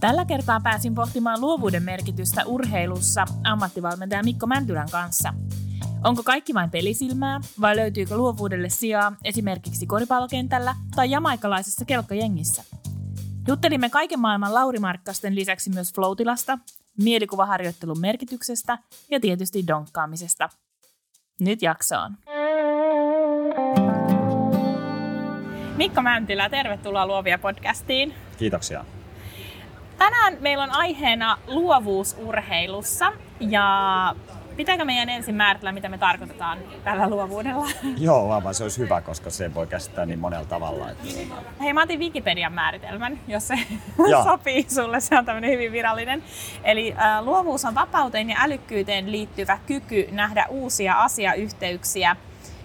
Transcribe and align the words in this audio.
Tällä 0.00 0.24
kertaa 0.24 0.60
pääsin 0.60 0.94
pohtimaan 0.94 1.40
luovuuden 1.40 1.82
merkitystä 1.82 2.44
urheilussa 2.46 3.24
ammattivalmentaja 3.44 4.22
Mikko 4.22 4.46
Mäntylän 4.46 4.90
kanssa. 4.90 5.34
Onko 6.04 6.22
kaikki 6.22 6.54
vain 6.54 6.70
pelisilmää 6.70 7.40
vai 7.60 7.76
löytyykö 7.76 8.16
luovuudelle 8.16 8.68
sijaa 8.68 9.12
esimerkiksi 9.24 9.86
koripallokentällä 9.86 10.76
tai 10.96 11.10
jamaikalaisessa 11.10 11.84
kelkkajengissä? 11.84 12.64
Juttelimme 13.48 13.90
kaiken 13.90 14.20
maailman 14.20 14.54
Lauri 14.54 14.78
lisäksi 15.30 15.70
myös 15.70 15.94
floatilasta, 15.94 16.58
mielikuvaharjoittelun 16.98 18.00
merkityksestä 18.00 18.78
ja 19.10 19.20
tietysti 19.20 19.66
donkkaamisesta. 19.66 20.48
Nyt 21.40 21.62
jaksoon. 21.62 22.16
Mikko 25.76 26.02
Mäntylä, 26.02 26.48
tervetuloa 26.48 27.06
Luovia 27.06 27.38
podcastiin. 27.38 28.14
Kiitoksia. 28.38 28.84
Tänään 30.00 30.36
meillä 30.40 30.64
on 30.64 30.70
aiheena 30.70 31.38
luovuus 31.46 32.16
urheilussa 32.18 33.12
ja 33.40 34.14
pitääkö 34.56 34.84
meidän 34.84 35.08
ensin 35.08 35.34
määritellä, 35.34 35.72
mitä 35.72 35.88
me 35.88 35.98
tarkoitetaan 35.98 36.58
tällä 36.84 37.08
luovuudella? 37.08 37.66
Joo, 37.98 38.28
vaan 38.28 38.54
se 38.54 38.62
olisi 38.62 38.78
hyvä, 38.78 39.00
koska 39.00 39.30
se 39.30 39.54
voi 39.54 39.66
käsittää 39.66 40.06
niin 40.06 40.18
monella 40.18 40.44
tavalla. 40.44 40.90
Että... 40.90 41.04
Hei, 41.60 41.72
mä 41.72 41.82
otin 41.82 42.00
Wikipedian 42.00 42.52
määritelmän, 42.52 43.20
jos 43.28 43.48
se 43.48 43.54
sopii 44.24 44.66
sulle. 44.68 45.00
Se 45.00 45.18
on 45.18 45.24
tämmöinen 45.24 45.50
hyvin 45.50 45.72
virallinen. 45.72 46.22
Eli 46.64 46.94
äh, 46.98 47.24
luovuus 47.24 47.64
on 47.64 47.74
vapauteen 47.74 48.30
ja 48.30 48.36
älykkyyteen 48.40 49.12
liittyvä 49.12 49.58
kyky 49.66 50.08
nähdä 50.10 50.46
uusia 50.48 50.94
asiayhteyksiä, 50.94 52.16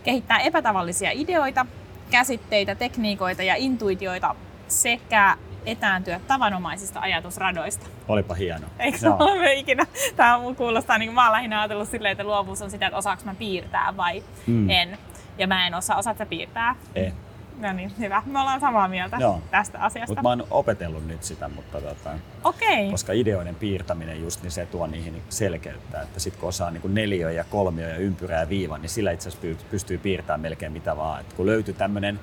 kehittää 0.04 0.40
epätavallisia 0.40 1.12
ideoita, 1.14 1.66
käsitteitä, 2.12 2.76
tekniikoita 2.76 3.44
ja 3.44 3.56
intuitioita 3.56 4.36
sekä 4.68 5.38
etääntyä 5.66 6.20
tavanomaisista 6.28 7.00
ajatusradoista. 7.00 7.86
Olipa 8.08 8.34
hieno. 8.34 8.68
Eikö 8.80 8.98
se 8.98 9.10
ole 9.20 9.54
ikinä? 9.54 9.86
Tämä 10.16 10.40
kuulostaa, 10.58 10.98
niin 10.98 11.08
kuin 11.08 11.16
mä 11.16 11.24
oon 11.24 11.32
lähinnä 11.32 11.62
ajatellut 11.62 11.90
silleen, 11.90 12.12
että 12.12 12.24
luovuus 12.24 12.62
on 12.62 12.72
sitä, 12.72 12.86
että 12.88 12.98
osaako 12.98 13.22
mä 13.26 13.36
piirtää 13.36 13.98
vai 13.98 14.24
mm. 14.48 14.70
en. 14.70 14.98
Ja 15.38 15.48
mä 15.48 15.68
en 15.68 15.76
osaa, 15.76 15.98
osaat 15.98 16.18
sä 16.18 16.26
piirtää? 16.26 16.76
Ei. 16.96 17.14
No 17.60 17.74
niin, 17.74 17.92
hyvä. 18.00 18.24
Me 18.26 18.40
ollaan 18.40 18.60
samaa 18.60 18.88
mieltä 18.88 19.18
Joo. 19.20 19.42
tästä 19.52 19.80
asiasta. 19.80 20.12
Mutta 20.12 20.22
mä 20.22 20.30
oon 20.30 20.48
opetellut 20.52 21.08
nyt 21.08 21.24
sitä, 21.24 21.50
mutta 21.50 21.82
tota, 21.82 22.10
okay. 22.44 22.92
koska 22.92 23.14
ideoiden 23.14 23.56
piirtäminen 23.56 24.22
just, 24.22 24.42
niin 24.42 24.52
se 24.52 24.66
tuo 24.66 24.88
niihin 24.88 25.22
selkeyttä. 25.30 26.02
Että 26.02 26.20
sit 26.20 26.36
kun 26.36 26.50
osaa 26.50 26.72
niin 26.72 26.96
neliö 26.96 27.32
ja 27.32 27.44
kolmio 27.44 27.90
ja 27.90 27.96
ympyrä 27.98 28.40
ja 28.40 28.50
viiva, 28.50 28.78
niin 28.78 28.90
sillä 28.90 29.12
itse 29.12 29.30
asiassa 29.30 29.66
pystyy 29.72 29.98
piirtämään 29.98 30.40
melkein 30.40 30.72
mitä 30.72 30.98
vaan. 30.98 31.22
Et 31.22 31.34
kun 31.34 31.46
löytyy 31.46 31.74
tämmöinen 31.74 32.20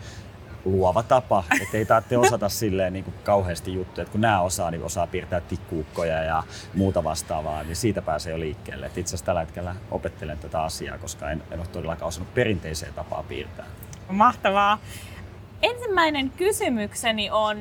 luova 0.65 1.03
tapa, 1.03 1.45
että 1.63 1.77
ei 1.77 1.87
tarvitse 1.87 2.19
osata 2.19 2.49
silleen 2.49 2.93
niin 2.93 3.05
kuin 3.05 3.15
kauheasti 3.25 3.75
juttuja, 3.75 4.03
että 4.03 4.13
kun 4.13 4.21
nämä 4.21 4.41
osaa, 4.41 4.71
niin 4.71 4.83
osaa 4.83 5.07
piirtää 5.07 5.41
tikkuukkoja 5.41 6.23
ja 6.23 6.43
muuta 6.75 7.05
vastaavaa, 7.05 7.63
niin 7.63 7.77
siitä 7.77 8.03
pääsee 8.03 8.33
jo 8.33 8.41
liikkeelle. 8.41 8.87
Et 8.87 8.99
itse 8.99 9.09
asiassa 9.11 9.27
tällä 9.27 9.41
hetkellä 9.41 9.75
opettelen 9.91 10.39
tätä 10.39 10.63
asiaa, 10.63 10.99
koska 10.99 11.31
en, 11.31 11.43
en 11.51 11.59
ole 11.59 11.67
todellakaan 11.67 12.09
osannut 12.09 12.35
perinteiseen 12.35 12.95
tapaa 12.95 13.23
piirtää. 13.23 13.67
Mahtavaa. 14.09 14.79
Ensimmäinen 15.63 16.31
kysymykseni 16.31 17.31
on, 17.31 17.57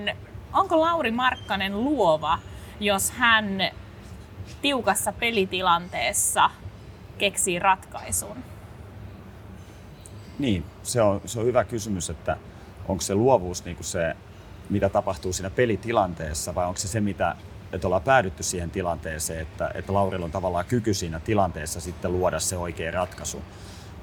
onko 0.54 0.82
Lauri 0.82 1.12
Markkanen 1.12 1.84
luova, 1.84 2.40
jos 2.80 3.12
hän 3.12 3.72
tiukassa 4.62 5.12
pelitilanteessa 5.12 6.50
keksii 7.18 7.60
ratkaisun? 7.60 8.38
Niin, 10.40 10.66
se 10.84 11.02
on, 11.02 11.22
se 11.26 11.40
on 11.40 11.46
hyvä 11.46 11.64
kysymys, 11.64 12.10
että 12.10 12.38
onko 12.92 13.02
se 13.02 13.16
luovuus 13.16 13.66
niin 13.66 13.76
kuin 13.76 13.86
se, 13.86 14.16
mitä 14.70 14.90
tapahtuu 14.90 15.34
siinä 15.34 15.50
pelitilanteessa 15.50 16.56
vai 16.56 16.66
onko 16.66 16.78
se 16.78 16.88
se, 16.88 17.02
mitä, 17.02 17.36
että 17.72 17.88
ollaan 17.88 18.02
päädytty 18.02 18.44
siihen 18.44 18.72
tilanteeseen, 18.72 19.42
että, 19.42 19.72
että 19.74 19.94
Laurilla 19.94 20.26
on 20.26 20.32
tavallaan 20.32 20.66
kyky 20.66 20.94
siinä 20.94 21.20
tilanteessa 21.20 21.80
sitten 21.82 22.12
luoda 22.12 22.40
se 22.40 22.58
oikea 22.58 22.92
ratkaisu. 22.92 23.42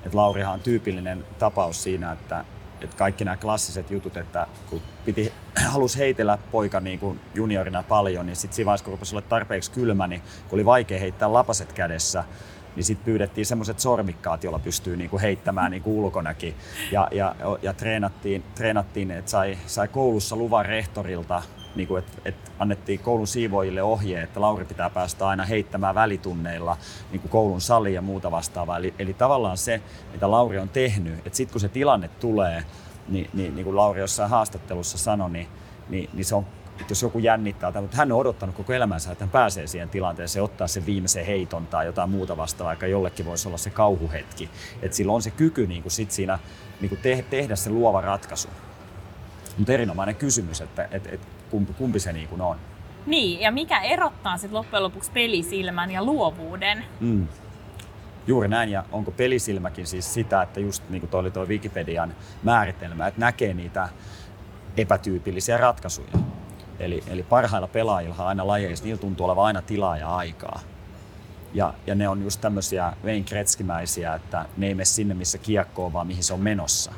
Et 0.06 0.14
Laurihan 0.14 0.54
on 0.54 0.60
tyypillinen 0.60 1.24
tapaus 1.38 1.82
siinä, 1.82 2.12
että, 2.12 2.44
että 2.80 2.96
kaikki 2.96 3.24
nämä 3.24 3.36
klassiset 3.36 3.90
jutut, 3.90 4.16
että 4.16 4.46
kun 4.70 4.82
piti, 5.04 5.32
halusi 5.72 5.98
heitellä 5.98 6.38
poika 6.50 6.80
niin 6.80 6.98
kuin 6.98 7.20
juniorina 7.34 7.82
paljon, 7.82 8.26
niin 8.26 8.36
sitten 8.36 8.56
siinä 8.56 8.66
vaiheessa, 8.66 8.84
kun 8.84 8.92
rupesi 8.92 9.14
olla 9.14 9.26
tarpeeksi 9.28 9.70
kylmä, 9.70 10.06
niin 10.06 10.22
kun 10.48 10.56
oli 10.56 10.64
vaikea 10.64 10.98
heittää 10.98 11.32
lapaset 11.32 11.72
kädessä, 11.72 12.24
niin 12.78 12.84
sitten 12.84 13.04
pyydettiin 13.04 13.46
semmoiset 13.46 13.80
sormikkaat, 13.80 14.44
joilla 14.44 14.58
pystyy 14.58 14.96
niinku 14.96 15.18
heittämään 15.18 15.70
niinku 15.70 16.04
ulkonakin. 16.04 16.54
Ja, 16.92 17.08
ja, 17.10 17.34
ja 17.62 17.72
treenattiin, 17.72 18.44
treenattiin 18.54 19.10
että 19.10 19.30
sai, 19.30 19.58
sai 19.66 19.88
koulussa 19.88 20.36
luvan 20.36 20.66
rehtorilta 20.66 21.42
niin 21.74 21.88
kuin, 21.88 21.98
että, 21.98 22.22
että 22.24 22.50
annettiin 22.58 23.00
koulun 23.00 23.26
siivoojille 23.26 23.82
ohje, 23.82 24.22
että 24.22 24.40
Lauri 24.40 24.64
pitää 24.64 24.90
päästä 24.90 25.28
aina 25.28 25.44
heittämään 25.44 25.94
välitunneilla 25.94 26.76
niin 27.10 27.20
kuin 27.20 27.30
koulun 27.30 27.60
sali 27.60 27.94
ja 27.94 28.02
muuta 28.02 28.30
vastaavaa. 28.30 28.76
Eli, 28.76 28.94
eli 28.98 29.14
tavallaan 29.14 29.58
se, 29.58 29.82
mitä 30.12 30.30
Lauri 30.30 30.58
on 30.58 30.68
tehnyt, 30.68 31.14
että 31.26 31.36
sitten 31.36 31.52
kun 31.52 31.60
se 31.60 31.68
tilanne 31.68 32.08
tulee, 32.08 32.64
niin, 33.08 33.30
niin, 33.34 33.54
niin 33.54 33.64
kuin 33.64 33.76
Lauri 33.76 34.00
jossain 34.00 34.30
haastattelussa 34.30 34.98
sanoi, 34.98 35.30
niin, 35.30 35.46
niin, 35.88 36.10
niin 36.12 36.24
se 36.24 36.34
on 36.34 36.46
että 36.80 36.90
jos 36.90 37.02
joku 37.02 37.18
jännittää, 37.18 37.80
mutta 37.80 37.96
hän 37.96 38.12
on 38.12 38.18
odottanut 38.18 38.54
koko 38.54 38.72
elämänsä, 38.72 39.12
että 39.12 39.24
hän 39.24 39.30
pääsee 39.30 39.66
siihen 39.66 39.88
tilanteeseen, 39.88 40.42
ottaa 40.42 40.66
sen 40.66 40.86
viimeisen 40.86 41.26
heiton 41.26 41.66
tai 41.66 41.86
jotain 41.86 42.10
muuta 42.10 42.36
vastaavaa, 42.36 42.68
vaikka 42.68 42.86
jollekin 42.86 43.26
voisi 43.26 43.48
olla 43.48 43.58
se 43.58 43.70
kauhuhetki. 43.70 44.50
Että 44.82 44.96
sillä 44.96 45.12
on 45.12 45.22
se 45.22 45.30
kyky 45.30 45.66
niin 45.66 45.82
kuin 45.82 45.92
sit 45.92 46.10
siinä 46.10 46.38
niin 46.80 46.88
kuin 46.88 47.00
te- 47.00 47.24
tehdä 47.30 47.56
se 47.56 47.70
luova 47.70 48.00
ratkaisu. 48.00 48.48
Mutta 49.58 49.72
erinomainen 49.72 50.16
kysymys, 50.16 50.60
että 50.60 50.88
et, 50.90 51.06
et 51.06 51.20
kumpi, 51.50 51.72
kumpi 51.72 52.00
se 52.00 52.12
niin 52.12 52.28
kuin 52.28 52.40
on. 52.40 52.56
Niin, 53.06 53.40
ja 53.40 53.52
mikä 53.52 53.80
erottaa 53.80 54.38
sitten 54.38 54.58
loppujen 54.58 54.82
lopuksi 54.82 55.10
pelisilmän 55.10 55.90
ja 55.90 56.04
luovuuden? 56.04 56.84
Mm. 57.00 57.28
Juuri 58.26 58.48
näin, 58.48 58.70
ja 58.70 58.84
onko 58.92 59.10
pelisilmäkin 59.10 59.86
siis 59.86 60.14
sitä, 60.14 60.42
että 60.42 60.60
just 60.60 60.82
niin 60.88 61.00
kuin 61.00 61.10
toi 61.10 61.20
oli 61.20 61.30
tuo 61.30 61.46
Wikipedian 61.46 62.14
määritelmä, 62.42 63.06
että 63.06 63.20
näkee 63.20 63.54
niitä 63.54 63.88
epätyypillisiä 64.76 65.56
ratkaisuja. 65.56 66.37
Eli, 66.78 67.02
eli 67.06 67.22
parhailla 67.22 67.68
pelaajilla 67.68 68.26
aina 68.26 68.46
lajeissa, 68.46 68.84
niillä 68.84 69.00
tuntuu 69.00 69.26
olevan 69.26 69.44
aina 69.44 69.62
tilaa 69.62 69.96
ja 69.96 70.16
aikaa. 70.16 70.60
Ja, 71.54 71.74
ja 71.86 71.94
ne 71.94 72.08
on 72.08 72.22
just 72.22 72.40
tämmöisiä 72.40 72.92
Wayne 73.04 73.24
Gretzkimäisiä, 73.28 74.14
että 74.14 74.46
ne 74.56 74.66
ei 74.66 74.74
mene 74.74 74.84
sinne, 74.84 75.14
missä 75.14 75.38
kiekko 75.38 75.86
on, 75.86 75.92
vaan 75.92 76.06
mihin 76.06 76.24
se 76.24 76.34
on 76.34 76.40
menossa. 76.40 76.92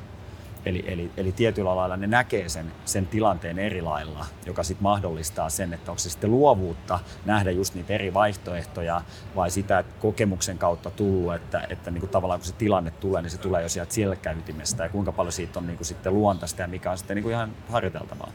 Eli, 0.67 0.85
eli, 0.87 1.11
eli 1.17 1.33
tietyllä 1.33 1.77
lailla 1.77 1.97
ne 1.97 2.07
näkee 2.07 2.49
sen, 2.49 2.73
sen 2.85 3.07
tilanteen 3.07 3.59
eri 3.59 3.83
lailla, 3.83 4.27
joka 4.47 4.63
sitten 4.63 4.83
mahdollistaa 4.83 5.51
sen, 5.51 5.73
että 5.73 5.91
onko 5.91 5.99
se 5.99 6.11
sitten 6.11 6.31
luovuutta 6.31 7.01
nähdä 7.25 7.51
just 7.51 7.75
niitä 7.75 7.93
eri 7.93 8.15
vaihtoehtoja 8.15 9.03
vai 9.37 9.51
sitä, 9.51 9.79
että 9.79 9.95
kokemuksen 10.01 10.59
kautta 10.59 10.91
tullut, 10.91 11.35
että, 11.35 11.67
että 11.71 11.91
niin 11.91 12.01
kuin 12.01 12.11
tavallaan 12.11 12.41
kun 12.41 12.47
se 12.47 12.55
tilanne 12.55 12.91
tulee, 12.91 13.23
niin 13.23 13.31
se 13.31 13.39
tulee 13.39 13.63
jo 13.63 13.69
sieltä 13.69 13.95
selkäytimestä 13.95 14.83
ja 14.83 14.89
kuinka 14.89 15.13
paljon 15.13 15.33
siitä 15.33 15.59
on 15.59 15.67
niin 15.67 15.77
kuin 15.77 15.87
sitten 15.87 16.15
luontaista 16.15 16.63
ja 16.63 16.69
mikä 16.69 16.91
on 16.91 16.99
sitten 16.99 17.15
niin 17.15 17.23
kuin 17.23 17.33
ihan 17.33 17.51
harjoiteltavaa 17.69 18.33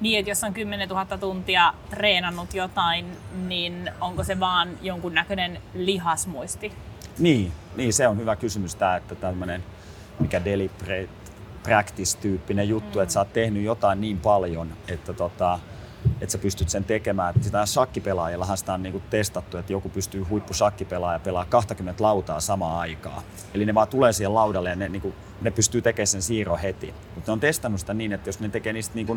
niin, 0.00 0.18
että 0.18 0.30
jos 0.30 0.44
on 0.44 0.54
10 0.54 0.88
000 0.88 1.18
tuntia 1.18 1.74
treenannut 1.90 2.54
jotain, 2.54 3.06
niin 3.48 3.90
onko 4.00 4.24
se 4.24 4.40
vaan 4.40 4.68
jonkun 4.82 5.14
näköinen 5.14 5.60
lihasmuisti? 5.74 6.72
Niin, 7.18 7.52
niin, 7.76 7.92
se 7.92 8.08
on 8.08 8.18
hyvä 8.18 8.36
kysymys 8.36 8.74
tämä, 8.74 8.96
että 8.96 9.14
tämmöinen 9.14 9.64
mikä 10.20 10.44
daily 10.44 10.70
practice-tyyppinen 11.62 12.68
juttu, 12.68 12.98
mm. 12.98 13.02
että 13.02 13.12
sä 13.12 13.20
oot 13.20 13.32
tehnyt 13.32 13.62
jotain 13.62 14.00
niin 14.00 14.20
paljon, 14.20 14.72
että 14.88 15.12
tota, 15.12 15.58
että 16.20 16.32
sä 16.32 16.38
pystyt 16.38 16.68
sen 16.68 16.84
tekemään. 16.84 17.34
Sitä 17.40 17.66
shakkipelaajillahan 17.66 18.58
sitä 18.58 18.74
on 18.74 18.82
niinku 18.82 19.02
testattu, 19.10 19.56
että 19.56 19.72
joku 19.72 19.88
pystyy 19.88 20.22
huippusakkipelaaja 20.22 21.18
pelaa 21.18 21.44
20 21.44 22.04
lautaa 22.04 22.40
samaan 22.40 22.80
aikaan. 22.80 23.22
Eli 23.54 23.66
ne 23.66 23.74
vaan 23.74 23.88
tulee 23.88 24.12
siihen 24.12 24.34
laudalle 24.34 24.68
ja 24.68 24.76
ne, 24.76 24.88
niinku, 24.88 25.14
ne 25.40 25.50
pystyy 25.50 25.82
tekemään 25.82 26.06
sen 26.06 26.22
siirro 26.22 26.58
heti. 26.62 26.94
Mutta 27.14 27.30
ne 27.30 27.32
on 27.32 27.40
testannut 27.40 27.80
sitä 27.80 27.94
niin, 27.94 28.12
että 28.12 28.28
jos 28.28 28.40
ne 28.40 28.48
tekee 28.48 28.72
niistä 28.72 28.94
niinku 28.94 29.16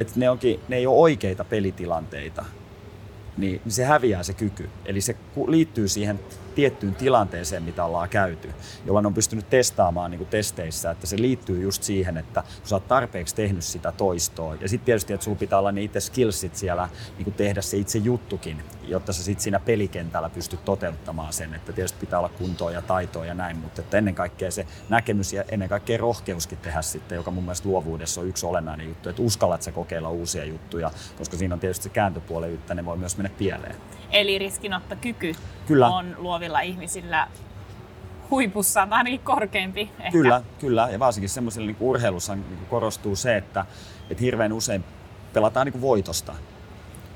että 0.00 0.12
ne, 0.16 0.30
onkin, 0.30 0.60
ne 0.68 0.76
ei 0.76 0.86
ole 0.86 0.98
oikeita 0.98 1.44
pelitilanteita, 1.44 2.44
niin, 3.36 3.60
se 3.68 3.84
häviää 3.84 4.22
se 4.22 4.32
kyky. 4.34 4.68
Eli 4.84 5.00
se 5.00 5.16
liittyy 5.46 5.88
siihen 5.88 6.20
tiettyyn 6.54 6.94
tilanteeseen, 6.94 7.62
mitä 7.62 7.84
ollaan 7.84 8.08
käyty, 8.08 8.50
jolloin 8.86 9.06
on 9.06 9.14
pystynyt 9.14 9.50
testaamaan 9.50 10.10
niin 10.10 10.18
kuin 10.18 10.28
testeissä, 10.28 10.90
että 10.90 11.06
se 11.06 11.20
liittyy 11.20 11.62
just 11.62 11.82
siihen, 11.82 12.16
että 12.16 12.42
kun 12.42 12.68
sä 12.68 12.76
oot 12.76 12.88
tarpeeksi 12.88 13.34
tehnyt 13.34 13.64
sitä 13.64 13.92
toistoa, 13.92 14.54
ja 14.54 14.68
sitten 14.68 14.86
tietysti, 14.86 15.12
että 15.12 15.24
sulla 15.24 15.38
pitää 15.38 15.58
olla 15.58 15.72
ne 15.72 15.82
itse 15.82 16.00
skillsit 16.00 16.56
siellä 16.56 16.88
niin 17.16 17.24
kuin 17.24 17.34
tehdä 17.34 17.60
se 17.60 17.76
itse 17.76 17.98
juttukin, 17.98 18.62
jotta 18.82 19.12
sä 19.12 19.22
sitten 19.22 19.42
siinä 19.42 19.60
pelikentällä 19.60 20.30
pystyt 20.30 20.64
toteuttamaan 20.64 21.32
sen, 21.32 21.54
että 21.54 21.72
tietysti 21.72 21.98
pitää 22.00 22.18
olla 22.18 22.30
kuntoa 22.38 22.70
ja 22.70 22.82
taitoa 22.82 23.26
ja 23.26 23.34
näin, 23.34 23.56
mutta 23.56 23.80
että 23.80 23.98
ennen 23.98 24.14
kaikkea 24.14 24.50
se 24.50 24.66
näkemys 24.88 25.32
ja 25.32 25.44
ennen 25.48 25.68
kaikkea 25.68 25.98
rohkeuskin 25.98 26.58
tehdä 26.58 26.82
sitten, 26.82 27.16
joka 27.16 27.30
mun 27.30 27.44
mielestä 27.44 27.68
luovuudessa 27.68 28.20
on 28.20 28.28
yksi 28.28 28.46
olennainen 28.46 28.88
juttu, 28.88 29.08
että 29.08 29.22
uskallat 29.22 29.62
sä 29.62 29.72
kokeilla 29.72 30.10
uusia 30.10 30.44
juttuja, 30.44 30.90
koska 31.18 31.36
siinä 31.36 31.54
on 31.54 31.60
tietysti 31.60 31.82
se 31.82 31.88
kääntöpuoli, 31.88 32.54
että 32.54 32.74
ne 32.74 32.84
voi 32.84 32.96
myös 32.96 33.16
mennä 33.16 33.30
pieleen. 33.38 33.76
Eli 34.10 34.38
riskinottokyky 34.38 35.34
Kyllä. 35.66 35.88
on 35.88 36.16
luovilla 36.18 36.60
ihmisillä 36.60 37.28
huipussa, 38.30 38.86
tai 38.86 38.98
ainakin 38.98 39.20
korkeampi 39.20 39.80
ehkä. 39.80 40.10
Kyllä, 40.10 40.42
kyllä. 40.58 40.88
Ja 40.92 40.98
varsinkin 40.98 41.28
semmoisella 41.28 41.66
niin 41.66 41.76
urheilussa 41.80 42.34
niin 42.34 42.66
korostuu 42.70 43.16
se, 43.16 43.36
että, 43.36 43.66
että 44.10 44.20
hirveän 44.22 44.52
usein 44.52 44.84
pelataan 45.32 45.66
niin 45.66 45.80
voitosta. 45.80 46.34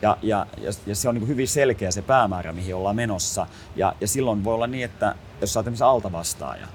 Ja, 0.02 0.17
ja, 0.23 0.46
ja, 0.56 0.73
ja 0.87 0.94
se 0.94 1.08
on 1.08 1.14
niin 1.14 1.29
hyvin 1.29 1.49
selkeä 1.49 1.91
se 1.91 2.02
päämäärä, 2.02 2.52
mihin 2.52 2.75
ollaan 2.75 2.96
menossa. 2.96 3.46
Ja, 3.76 3.94
ja 4.00 4.08
silloin 4.08 4.44
voi 4.44 4.55
olla 4.55 4.67
niin, 4.67 4.85
että 4.85 5.14
jos 5.41 5.52
sä 5.52 5.61
oot 5.61 5.81
altavastaaja, 5.81 6.67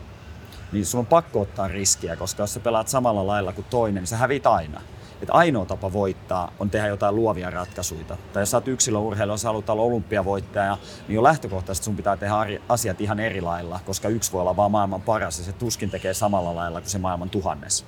niin 0.71 0.85
sun 0.85 0.99
on 0.99 1.05
pakko 1.05 1.41
ottaa 1.41 1.67
riskiä, 1.67 2.15
koska 2.15 2.43
jos 2.43 2.53
sä 2.53 2.59
pelaat 2.59 2.87
samalla 2.87 3.27
lailla 3.27 3.53
kuin 3.53 3.65
toinen, 3.69 4.01
niin 4.01 4.07
sä 4.07 4.17
hävit 4.17 4.47
aina 4.47 4.81
että 5.21 5.33
ainoa 5.33 5.65
tapa 5.65 5.93
voittaa 5.93 6.51
on 6.59 6.69
tehdä 6.69 6.87
jotain 6.87 7.15
luovia 7.15 7.49
ratkaisuja. 7.49 8.03
Tai 8.33 8.41
jos 8.41 8.51
sä 8.51 8.57
oot 8.57 8.67
yksilöurheilija, 8.67 9.33
jos 9.33 9.43
haluat 9.43 9.69
olla 9.69 9.81
olympiavoittaja, 9.81 10.77
niin 11.07 11.15
jo 11.15 11.23
lähtökohtaisesti 11.23 11.85
sun 11.85 11.95
pitää 11.95 12.17
tehdä 12.17 12.35
asiat 12.69 13.01
ihan 13.01 13.19
eri 13.19 13.41
lailla, 13.41 13.79
koska 13.85 14.07
yksi 14.07 14.31
voi 14.31 14.41
olla 14.41 14.55
vaan 14.55 14.71
maailman 14.71 15.01
paras 15.01 15.39
ja 15.39 15.45
se 15.45 15.53
tuskin 15.53 15.89
tekee 15.89 16.13
samalla 16.13 16.55
lailla 16.55 16.81
kuin 16.81 16.89
se 16.89 16.97
maailman 16.97 17.29
tuhannes. 17.29 17.85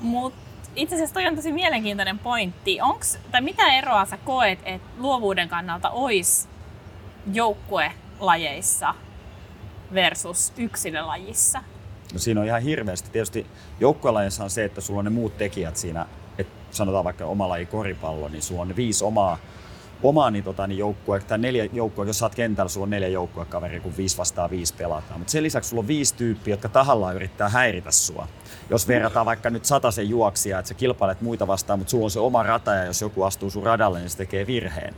Mut 0.00 0.34
itse 0.76 0.94
asiassa 0.94 1.14
toi 1.14 1.26
on 1.26 1.36
tosi 1.36 1.52
mielenkiintoinen 1.52 2.18
pointti. 2.18 2.80
Onks, 2.80 3.18
tai 3.30 3.40
mitä 3.40 3.78
eroa 3.78 4.04
sä 4.04 4.16
koet, 4.16 4.58
että 4.64 4.88
luovuuden 4.98 5.48
kannalta 5.48 5.90
olisi 5.90 6.48
joukkuelajeissa 7.32 8.94
versus 9.94 10.52
yksilölajissa? 10.56 11.62
No 12.12 12.18
siinä 12.18 12.40
on 12.40 12.46
ihan 12.46 12.62
hirveästi. 12.62 13.10
Tietysti 13.10 13.46
joukkuelajissa 13.80 14.44
on 14.44 14.50
se, 14.50 14.64
että 14.64 14.80
sulla 14.80 14.98
on 14.98 15.04
ne 15.04 15.10
muut 15.10 15.38
tekijät 15.38 15.76
siinä, 15.76 16.06
että 16.38 16.54
sanotaan 16.70 17.04
vaikka 17.04 17.26
oma 17.26 17.48
laji 17.48 17.66
koripallo, 17.66 18.28
niin 18.28 18.42
sulla 18.42 18.62
on 18.62 18.76
viisi 18.76 19.04
omaa, 19.04 19.38
omaa 20.02 20.30
niin, 20.30 20.44
tota, 20.44 20.66
niin 20.66 20.78
joukkue, 20.78 21.20
tai 21.20 21.38
neljä 21.38 21.68
joukkue, 21.72 22.06
jos 22.06 22.22
oot 22.22 22.34
kentällä, 22.34 22.68
sulla 22.68 22.84
on 22.84 22.90
neljä 22.90 23.08
joukkuekaveri, 23.08 23.80
kun 23.80 23.96
viisi 23.96 24.18
vastaa 24.18 24.50
viisi 24.50 24.74
pelataan. 24.74 25.20
Mutta 25.20 25.30
sen 25.30 25.42
lisäksi 25.42 25.70
sulla 25.70 25.80
on 25.80 25.88
viisi 25.88 26.14
tyyppiä, 26.14 26.52
jotka 26.52 26.68
tahallaan 26.68 27.16
yrittää 27.16 27.48
häiritä 27.48 27.90
sua. 27.90 28.28
Jos 28.70 28.88
verrataan 28.88 29.26
vaikka 29.26 29.50
nyt 29.50 29.64
sen 29.90 30.08
juoksia, 30.08 30.58
että 30.58 30.68
sä 30.68 30.74
kilpailet 30.74 31.20
muita 31.20 31.46
vastaan, 31.46 31.78
mutta 31.78 31.90
sulla 31.90 32.04
on 32.04 32.10
se 32.10 32.20
oma 32.20 32.42
rata 32.42 32.74
ja 32.74 32.84
jos 32.84 33.00
joku 33.00 33.22
astuu 33.22 33.50
sun 33.50 33.62
radalle, 33.62 33.98
niin 33.98 34.10
se 34.10 34.16
tekee 34.16 34.46
virheen. 34.46 34.94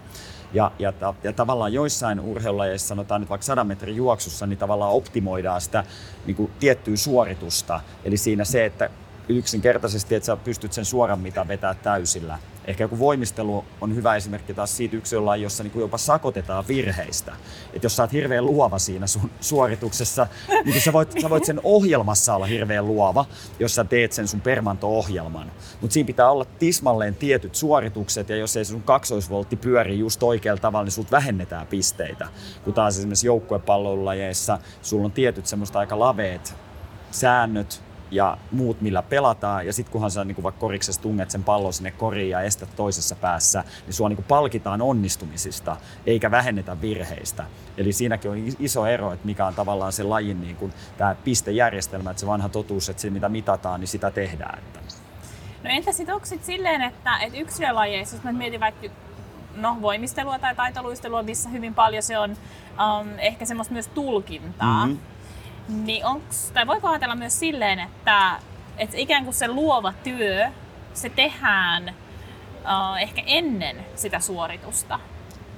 Ja, 0.52 0.72
ja, 0.78 0.92
ja 1.24 1.32
tavallaan 1.32 1.72
joissain 1.72 2.20
urheilulajeissa, 2.20 2.88
sanotaan 2.88 3.20
nyt 3.20 3.30
vaikka 3.30 3.44
100 3.44 3.64
metrin 3.64 3.96
juoksussa, 3.96 4.46
niin 4.46 4.58
tavallaan 4.58 4.92
optimoidaan 4.92 5.60
sitä 5.60 5.84
niin 6.26 6.36
kuin 6.36 6.50
tiettyä 6.60 6.96
suoritusta. 6.96 7.80
Eli 8.04 8.16
siinä 8.16 8.44
se, 8.44 8.64
että 8.64 8.90
yksinkertaisesti, 9.28 10.14
että 10.14 10.26
sä 10.26 10.36
pystyt 10.36 10.72
sen 10.72 10.84
suoran 10.84 11.20
mitä 11.20 11.48
vetää 11.48 11.74
täysillä. 11.74 12.38
Ehkä 12.64 12.84
joku 12.84 12.98
voimistelu 12.98 13.64
on 13.80 13.94
hyvä 13.94 14.16
esimerkki 14.16 14.54
taas 14.54 14.76
siitä 14.76 14.96
yksilöllä, 14.96 15.36
jossa 15.36 15.62
niin 15.62 15.72
jopa 15.80 15.98
sakotetaan 15.98 16.68
virheistä. 16.68 17.32
Että 17.72 17.84
jos 17.86 17.96
sä 17.96 18.02
oot 18.02 18.12
hirveän 18.12 18.46
luova 18.46 18.78
siinä 18.78 19.06
sun 19.06 19.30
suorituksessa, 19.40 20.26
niin 20.64 20.80
sä 20.80 20.92
voit, 20.92 21.14
sä 21.22 21.30
voit 21.30 21.44
sen 21.44 21.60
ohjelmassa 21.62 22.34
olla 22.34 22.46
hirveän 22.46 22.86
luova, 22.86 23.24
jos 23.58 23.74
sä 23.74 23.84
teet 23.84 24.12
sen 24.12 24.28
sun 24.28 24.40
permanto-ohjelman. 24.40 25.52
Mutta 25.80 25.94
siinä 25.94 26.06
pitää 26.06 26.30
olla 26.30 26.44
tismalleen 26.44 27.14
tietyt 27.14 27.54
suoritukset, 27.54 28.28
ja 28.28 28.36
jos 28.36 28.56
ei 28.56 28.64
sun 28.64 28.82
kaksoisvoltti 28.82 29.56
pyöri 29.56 29.98
just 29.98 30.22
oikealla 30.22 30.60
tavalla, 30.60 30.84
niin 30.84 30.92
sut 30.92 31.10
vähennetään 31.10 31.66
pisteitä. 31.66 32.28
Kun 32.64 32.74
taas 32.74 32.98
esimerkiksi 32.98 33.26
joukkuepalloilulajeissa 33.26 34.58
sulla 34.82 35.04
on 35.04 35.12
tietyt 35.12 35.46
semmoista 35.46 35.78
aika 35.78 35.98
laveet 35.98 36.54
säännöt, 37.10 37.87
ja 38.10 38.38
muut, 38.52 38.80
millä 38.80 39.02
pelataan. 39.02 39.66
Ja 39.66 39.72
sitten 39.72 39.92
kunhan 39.92 40.10
sä 40.10 40.24
niin 40.24 40.42
vaikka 40.42 40.60
koriksessa 40.60 41.02
tunget 41.02 41.30
sen 41.30 41.44
pallon 41.44 41.72
sinne 41.72 41.90
koriin 41.90 42.30
ja 42.30 42.40
estät 42.40 42.68
toisessa 42.76 43.16
päässä, 43.16 43.64
niin 43.86 43.94
sua 43.94 44.08
niin 44.08 44.24
palkitaan 44.28 44.82
onnistumisista, 44.82 45.76
eikä 46.06 46.30
vähennetä 46.30 46.80
virheistä. 46.80 47.44
Eli 47.76 47.92
siinäkin 47.92 48.30
on 48.30 48.44
iso 48.58 48.86
ero, 48.86 49.12
että 49.12 49.26
mikä 49.26 49.46
on 49.46 49.54
tavallaan 49.54 49.92
se 49.92 50.02
lajin 50.02 50.40
niin 50.40 50.56
kuin, 50.56 50.72
tämä 50.98 51.16
pistejärjestelmä, 51.24 52.10
että 52.10 52.20
se 52.20 52.26
vanha 52.26 52.48
totuus, 52.48 52.88
että 52.88 53.02
se 53.02 53.10
mitä 53.10 53.28
mitataan, 53.28 53.80
niin 53.80 53.88
sitä 53.88 54.10
tehdään. 54.10 54.58
Että. 54.58 54.80
No 55.64 55.70
entä 55.70 55.92
sitten 55.92 56.14
onko 56.14 56.26
sit 56.26 56.44
silleen, 56.44 56.82
että, 56.82 57.18
että 57.18 57.38
yksilölajeissa, 57.38 58.16
jos 58.16 58.24
mä 58.24 58.32
mietin 58.32 58.60
vaikka 58.60 58.86
no, 59.56 59.76
voimistelua 59.82 60.38
tai 60.38 60.54
taitoluistelua, 60.54 61.22
missä 61.22 61.48
hyvin 61.48 61.74
paljon 61.74 62.02
se 62.02 62.18
on 62.18 62.30
um, 62.30 63.08
ehkä 63.18 63.44
semmoista 63.44 63.72
myös 63.72 63.88
tulkintaa, 63.88 64.86
mm-hmm 64.86 65.17
niin 65.68 66.06
onks, 66.06 66.50
tai 66.54 66.66
voiko 66.66 66.88
ajatella 66.88 67.14
myös 67.14 67.38
silleen, 67.38 67.78
että, 67.78 68.38
että 68.78 68.96
ikään 68.96 69.24
kuin 69.24 69.34
se 69.34 69.48
luova 69.48 69.92
työ, 69.92 70.48
se 70.94 71.08
tehdään 71.08 71.94
uh, 72.60 72.96
ehkä 73.00 73.22
ennen 73.26 73.76
sitä 73.94 74.20
suoritusta? 74.20 75.00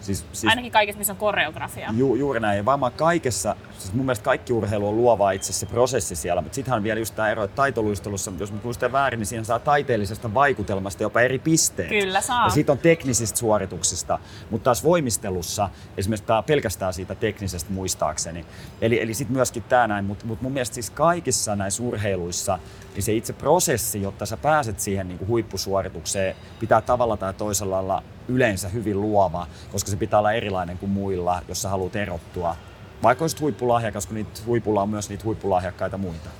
Siis, 0.01 0.27
siis, 0.33 0.51
Ainakin 0.51 0.73
kaikessa, 0.73 0.99
missä 0.99 1.13
on 1.13 1.17
koreografia. 1.17 1.91
Ju, 1.97 2.15
juuri 2.15 2.41
näin. 2.41 2.57
Ja 2.57 2.65
varmaan 2.65 2.93
kaikessa, 2.93 3.57
siis 3.81 3.95
mun 3.95 4.07
mielestä 4.07 4.25
kaikki 4.25 4.53
urheilu 4.53 4.89
on 4.89 4.97
luovaa 4.97 5.31
itse 5.31 5.53
se 5.53 5.67
prosessi 5.67 6.17
siellä, 6.17 6.43
mutta 6.43 6.55
sittenhän 6.55 6.79
on 6.79 6.83
vielä 6.83 7.01
just 7.01 7.15
tämä 7.17 7.31
ero, 7.31 7.45
että 7.45 7.55
taitoluistelussa, 7.55 8.33
jos 8.39 8.53
mä 8.53 8.59
muistan 8.65 8.93
väärin, 8.93 9.19
niin 9.19 9.27
siinä 9.27 9.45
saa 9.45 9.59
taiteellisesta 9.59 10.35
vaikutelmasta 10.35 11.03
jopa 11.03 11.21
eri 11.21 11.39
pisteet. 11.39 11.89
Kyllä 11.89 12.21
saa. 12.21 12.45
Ja 12.45 12.51
sitten 12.51 12.73
on 12.73 12.79
teknisistä 12.79 13.39
suorituksista, 13.39 14.19
mutta 14.51 14.65
taas 14.65 14.85
voimistelussa 14.85 15.69
esimerkiksi 15.97 16.27
tämä 16.27 16.43
pelkästään 16.43 16.93
siitä 16.93 17.15
teknisestä 17.15 17.73
muistaakseni. 17.73 18.45
Eli, 18.81 19.03
eli 19.03 19.15
sitten 19.15 19.37
myöskin 19.37 19.63
tämä 19.63 19.89
näin, 19.89 20.05
mutta 20.05 20.27
mut 20.27 20.43
mun 20.43 20.53
mielestä 20.53 20.75
siis 20.75 20.91
kaikissa 20.91 21.57
näissä 21.57 21.83
urheiluissa 21.83 22.59
niin 22.95 23.03
se 23.03 23.13
itse 23.13 23.33
prosessi, 23.33 24.03
jotta 24.03 24.27
sä 24.27 24.37
pääset 24.37 24.81
siihen 24.81 25.09
niin 25.09 25.19
kuin 25.19 25.29
huippusuoritukseen, 25.29 26.37
pitää 26.61 26.81
tavalla 26.81 27.17
tai 27.17 27.35
toisella 27.35 27.79
olla 27.79 28.03
yleensä 28.29 28.69
hyvin 28.69 29.01
luova, 29.01 29.47
koska 29.73 29.91
se 29.91 29.97
pitää 29.97 30.19
olla 30.19 30.33
erilainen 30.33 30.79
kuin 30.79 30.91
muilla, 30.91 31.43
jos 31.49 31.63
sä 31.63 31.69
haluat 31.69 31.97
erottua. 31.97 32.57
Vaikka 33.03 33.25
olisit 33.25 33.41
huippulahjakas, 33.41 34.07
kun 34.07 34.15
niitä 34.15 34.41
huipulla 34.47 34.83
on 34.83 34.89
myös 34.89 35.09
niitä 35.09 35.25
huippulahjakkaita 35.25 35.99
muita. 35.99 36.31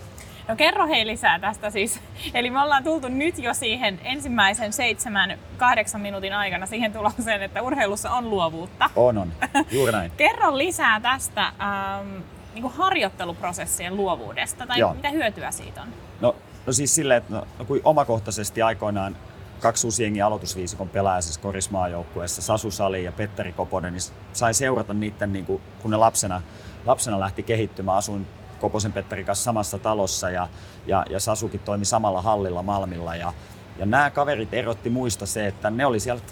No 0.49 0.57
kerro 0.57 0.87
hei 0.87 1.07
lisää 1.07 1.39
tästä 1.39 1.71
siis. 1.71 2.01
Eli 2.35 2.51
me 2.51 2.63
ollaan 2.63 2.85
tultu 2.85 3.09
nyt 3.09 3.39
jo 3.39 3.55
siihen 3.55 4.01
ensimmäisen 4.05 4.73
seitsemän, 4.73 5.39
kahdeksan 5.57 6.01
minuutin 6.01 6.33
aikana 6.33 6.67
siihen 6.67 6.93
tulokseen, 6.93 7.43
että 7.43 7.63
urheilussa 7.63 8.11
on 8.11 8.31
luovuutta. 8.31 8.91
On, 8.97 9.19
on. 9.19 9.33
Juuri 9.71 9.93
näin. 9.93 10.13
kerro 10.17 10.59
lisää 10.59 11.01
tästä 11.01 11.43
ähm, 11.43 12.09
niin 12.55 12.63
kuin 12.63 12.75
harjoitteluprosessien 12.75 13.97
luovuudesta, 13.97 14.67
tai 14.67 14.79
Joo. 14.79 14.95
mitä 14.95 15.11
hyötyä 15.11 15.51
siitä 15.51 15.83
on? 15.83 15.89
No, 16.21 16.37
no 16.67 16.73
siis 16.73 16.95
silleen, 16.95 17.19
että 17.19 17.35
no, 17.35 17.47
no 17.59 17.65
kun 17.65 17.81
omakohtaisesti 17.85 18.63
aikoinaan 18.63 19.17
kaksi 19.61 19.87
uusjengi 19.87 20.23
aloitusviisikon 20.23 20.89
pelaaja 20.89 21.21
siis 21.21 21.39
korismaajoukkueessa, 21.39 22.43
Sasu 22.43 22.71
Sali 22.71 23.05
ja 23.05 23.13
Petteri 23.13 23.53
Koponen, 23.53 23.93
niin 23.93 24.03
sain 24.33 24.55
seurata 24.55 24.95
niiden, 24.95 25.33
niin 25.33 25.47
kuin, 25.47 25.63
kun 25.83 25.91
ne 25.91 25.97
lapsena, 25.97 26.43
lapsena 26.87 27.21
lähti 27.21 27.43
kehittymään. 27.43 27.99
Asuin 27.99 28.27
Koposen 28.61 28.93
Petteri 28.93 29.25
kanssa 29.25 29.45
samassa 29.45 29.79
talossa 29.79 30.31
ja, 30.31 30.49
ja, 30.87 31.05
ja 31.11 31.21
Sasukin 31.21 31.61
toimi 31.61 31.85
samalla 31.85 32.23
hallilla 32.23 32.63
Malmilla. 32.63 33.17
Ja, 33.17 33.33
ja 33.79 33.87
nämä 33.87 34.11
kaverit 34.11 34.55
erotti 34.55 34.91
muista 34.91 35.27
se, 35.27 35.47
että 35.47 35.71
ne 35.71 35.87
oli 35.87 36.01
siellä 36.01 36.23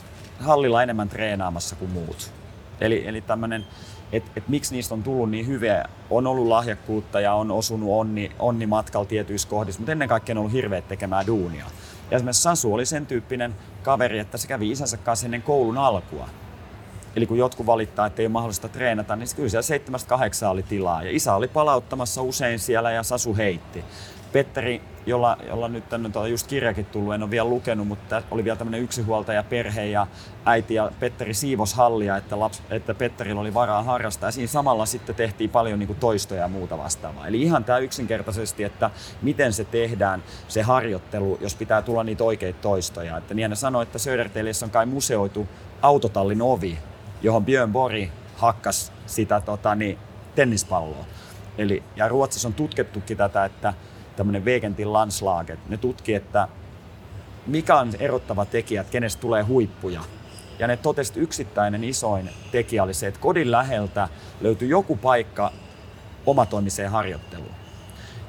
hallilla 0.40 0.82
enemmän 0.82 1.08
treenaamassa 1.08 1.76
kuin 1.76 1.90
muut. 1.90 2.32
Eli, 2.80 3.08
eli 3.08 3.20
tämmöinen, 3.20 3.66
että 4.12 4.30
et 4.37 4.49
miksi 4.49 4.75
niistä 4.75 4.94
on 4.94 5.02
tullut 5.02 5.30
niin 5.30 5.47
hyviä. 5.47 5.85
On 6.11 6.26
ollut 6.26 6.47
lahjakkuutta 6.47 7.20
ja 7.20 7.35
on 7.35 7.50
osunut 7.50 7.90
onni, 7.92 8.32
onni 8.38 8.66
matkalla 8.66 9.06
tietyissä 9.06 9.49
kohdissa, 9.49 9.80
mutta 9.80 9.92
ennen 9.92 10.08
kaikkea 10.08 10.32
on 10.32 10.38
ollut 10.38 10.52
hirveät 10.52 10.88
tekemään 10.88 11.26
duunia. 11.26 11.64
Ja 12.10 12.16
esimerkiksi 12.16 12.42
Sasu 12.42 12.74
oli 12.74 12.86
sen 12.86 13.06
tyyppinen 13.06 13.54
kaveri, 13.82 14.18
että 14.18 14.38
se 14.38 14.48
kävi 14.48 14.70
isänsä 14.70 14.96
kanssa 14.96 15.26
ennen 15.26 15.42
koulun 15.42 15.78
alkua. 15.78 16.28
Eli 17.16 17.26
kun 17.26 17.38
jotkut 17.38 17.66
valittaa, 17.66 18.06
että 18.06 18.22
ei 18.22 18.26
ole 18.26 18.32
mahdollista 18.32 18.68
treenata, 18.68 19.16
niin 19.16 19.28
kyllä 19.36 19.48
siellä 19.48 19.62
seitsemästä 19.62 20.08
kahdeksaa 20.08 20.50
oli 20.50 20.62
tilaa. 20.62 21.02
Ja 21.02 21.10
isä 21.10 21.34
oli 21.34 21.48
palauttamassa 21.48 22.22
usein 22.22 22.58
siellä 22.58 22.90
ja 22.90 23.02
Sasu 23.02 23.36
heitti. 23.36 23.84
Petteri, 24.32 24.82
jolla, 25.06 25.37
jolla 25.47 25.68
nyt, 25.68 25.85
on 26.16 26.30
just 26.30 26.47
kirjakin 26.47 26.87
tullut, 26.87 27.14
en 27.14 27.23
ole 27.23 27.30
vielä 27.30 27.49
lukenut, 27.49 27.88
mutta 27.88 28.23
oli 28.30 28.44
vielä 28.44 28.56
tämmöinen 28.56 28.80
yksihuoltaja 28.80 29.42
perhe 29.42 29.87
ja 29.87 30.06
äiti 30.44 30.75
ja 30.75 30.90
Petteri 31.00 31.35
siivos 31.35 31.75
hallia, 31.75 32.16
että, 32.16 32.40
laps, 32.40 32.62
että 32.70 32.94
Petterillä 32.94 33.40
oli 33.40 33.54
varaa 33.54 33.82
harrastaa. 33.82 34.28
Ja 34.28 34.32
siinä 34.32 34.49
samalla 34.49 34.87
sitten 34.87 35.14
tehtiin 35.14 35.50
paljon 35.50 35.78
niin 35.78 35.87
kuin 35.87 35.99
toistoja 35.99 36.40
ja 36.40 36.49
muuta 36.49 36.78
vastaavaa. 36.78 37.26
Eli 37.26 37.42
ihan 37.42 37.64
tämä 37.64 37.78
yksinkertaisesti, 37.78 38.64
että 38.64 38.90
miten 39.23 39.52
se 39.52 39.64
tehdään, 39.64 40.23
se 40.49 40.62
harjoittelu, 40.62 41.38
jos 41.40 41.54
pitää 41.54 41.82
tulla 41.82 42.04
niitä 42.04 42.25
oikeita 42.25 42.58
toistoja. 42.62 43.16
Että 43.16 43.35
niin 43.35 43.56
sanoi, 43.56 43.82
että 43.82 43.99
Södertelissä 43.99 44.66
on 44.66 44.70
kai 44.70 44.87
museoitu 44.87 45.49
autotallin 45.82 46.42
ovi, 46.42 46.78
johon 47.23 47.44
Björn 47.44 47.73
Bori 47.73 48.12
hakkas 48.37 48.92
sitä 49.06 49.40
tota, 49.40 49.75
niin, 49.75 49.99
tennispalloa. 50.35 51.04
Eli, 51.58 51.82
ja 51.97 52.08
Ruotsissa 52.08 52.49
on 52.49 52.54
tutkittukin 52.54 53.16
tätä, 53.16 53.44
että 53.44 53.75
tämmöinen 54.18 54.44
Wegentin 54.44 54.92
Landslaget, 54.92 55.58
ne 55.68 55.76
tutki, 55.76 56.14
että 56.14 56.48
mikä 57.46 57.76
on 57.78 57.92
erottava 58.00 58.44
tekijä, 58.44 58.80
että 58.80 58.90
kenestä 58.90 59.20
tulee 59.20 59.42
huippuja. 59.42 60.00
Ja 60.58 60.66
ne 60.66 60.76
totesi, 60.76 61.10
että 61.10 61.20
yksittäinen 61.20 61.84
isoin 61.84 62.30
tekijä 62.52 62.82
oli 62.82 62.94
se, 62.94 63.06
että 63.06 63.20
kodin 63.20 63.50
läheltä 63.50 64.08
löytyi 64.40 64.68
joku 64.68 64.96
paikka 64.96 65.52
omatoimiseen 66.26 66.90
harjoitteluun. 66.90 67.57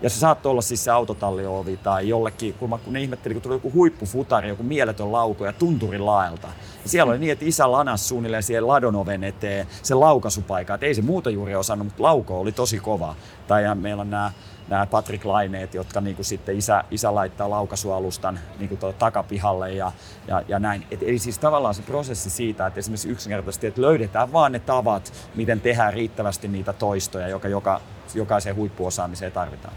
Ja 0.01 0.09
se 0.09 0.19
saattoi 0.19 0.49
olla 0.49 0.61
siis 0.61 0.83
se 0.83 0.91
autotalliovi 0.91 1.77
tai 1.77 2.09
jollekin, 2.09 2.53
kun, 2.53 2.69
mä, 2.69 2.77
kun 2.77 2.93
ne 2.93 3.01
ihmetteli, 3.01 3.33
kun 3.33 3.41
tuli 3.41 3.55
joku 3.55 3.73
huippufutari, 3.73 4.49
joku 4.49 4.63
mieletön 4.63 5.11
lauko 5.11 5.45
ja 5.45 5.53
tunturin 5.53 6.05
laelta. 6.05 6.47
Ja 6.83 6.89
siellä 6.89 7.09
oli 7.09 7.19
niin, 7.19 7.31
että 7.31 7.45
isä 7.45 7.71
lanas 7.71 8.07
suunnilleen 8.07 8.43
siihen 8.43 8.67
ladon 8.67 8.95
oven 8.95 9.23
eteen 9.23 9.67
sen 9.83 9.99
laukasupaikan. 9.99 10.73
Että 10.73 10.85
ei 10.85 10.95
se 10.95 11.01
muuta 11.01 11.29
juuri 11.29 11.55
osannut, 11.55 11.87
mutta 11.87 12.03
lauko 12.03 12.39
oli 12.39 12.51
tosi 12.51 12.79
kova. 12.79 13.15
Tai 13.47 13.75
meillä 13.75 14.01
on 14.01 14.09
nämä 14.09 14.31
nämä 14.69 14.85
Patrick 14.85 15.25
Laineet, 15.25 15.73
jotka 15.73 16.01
niin 16.01 16.15
kuin 16.15 16.25
sitten 16.25 16.57
isä, 16.57 16.83
isä 16.91 17.15
laittaa 17.15 17.49
laukasualustan 17.49 18.39
niin 18.59 18.69
kuin 18.69 18.79
takapihalle 18.99 19.73
ja, 19.73 19.91
ja, 20.27 20.43
ja 20.47 20.59
näin. 20.59 20.85
Et, 20.91 21.03
eli 21.03 21.19
siis 21.19 21.39
tavallaan 21.39 21.75
se 21.75 21.81
prosessi 21.81 22.29
siitä, 22.29 22.67
että 22.67 22.79
esimerkiksi 22.79 23.09
yksinkertaisesti, 23.09 23.67
että 23.67 23.81
löydetään 23.81 24.33
vaan 24.33 24.51
ne 24.51 24.59
tavat, 24.59 25.13
miten 25.35 25.61
tehdään 25.61 25.93
riittävästi 25.93 26.47
niitä 26.47 26.73
toistoja, 26.73 27.27
joka, 27.27 27.47
joka 27.47 27.81
jokaiseen 28.15 28.55
huippuosaamiseen 28.55 29.31
tarvitaan. 29.31 29.73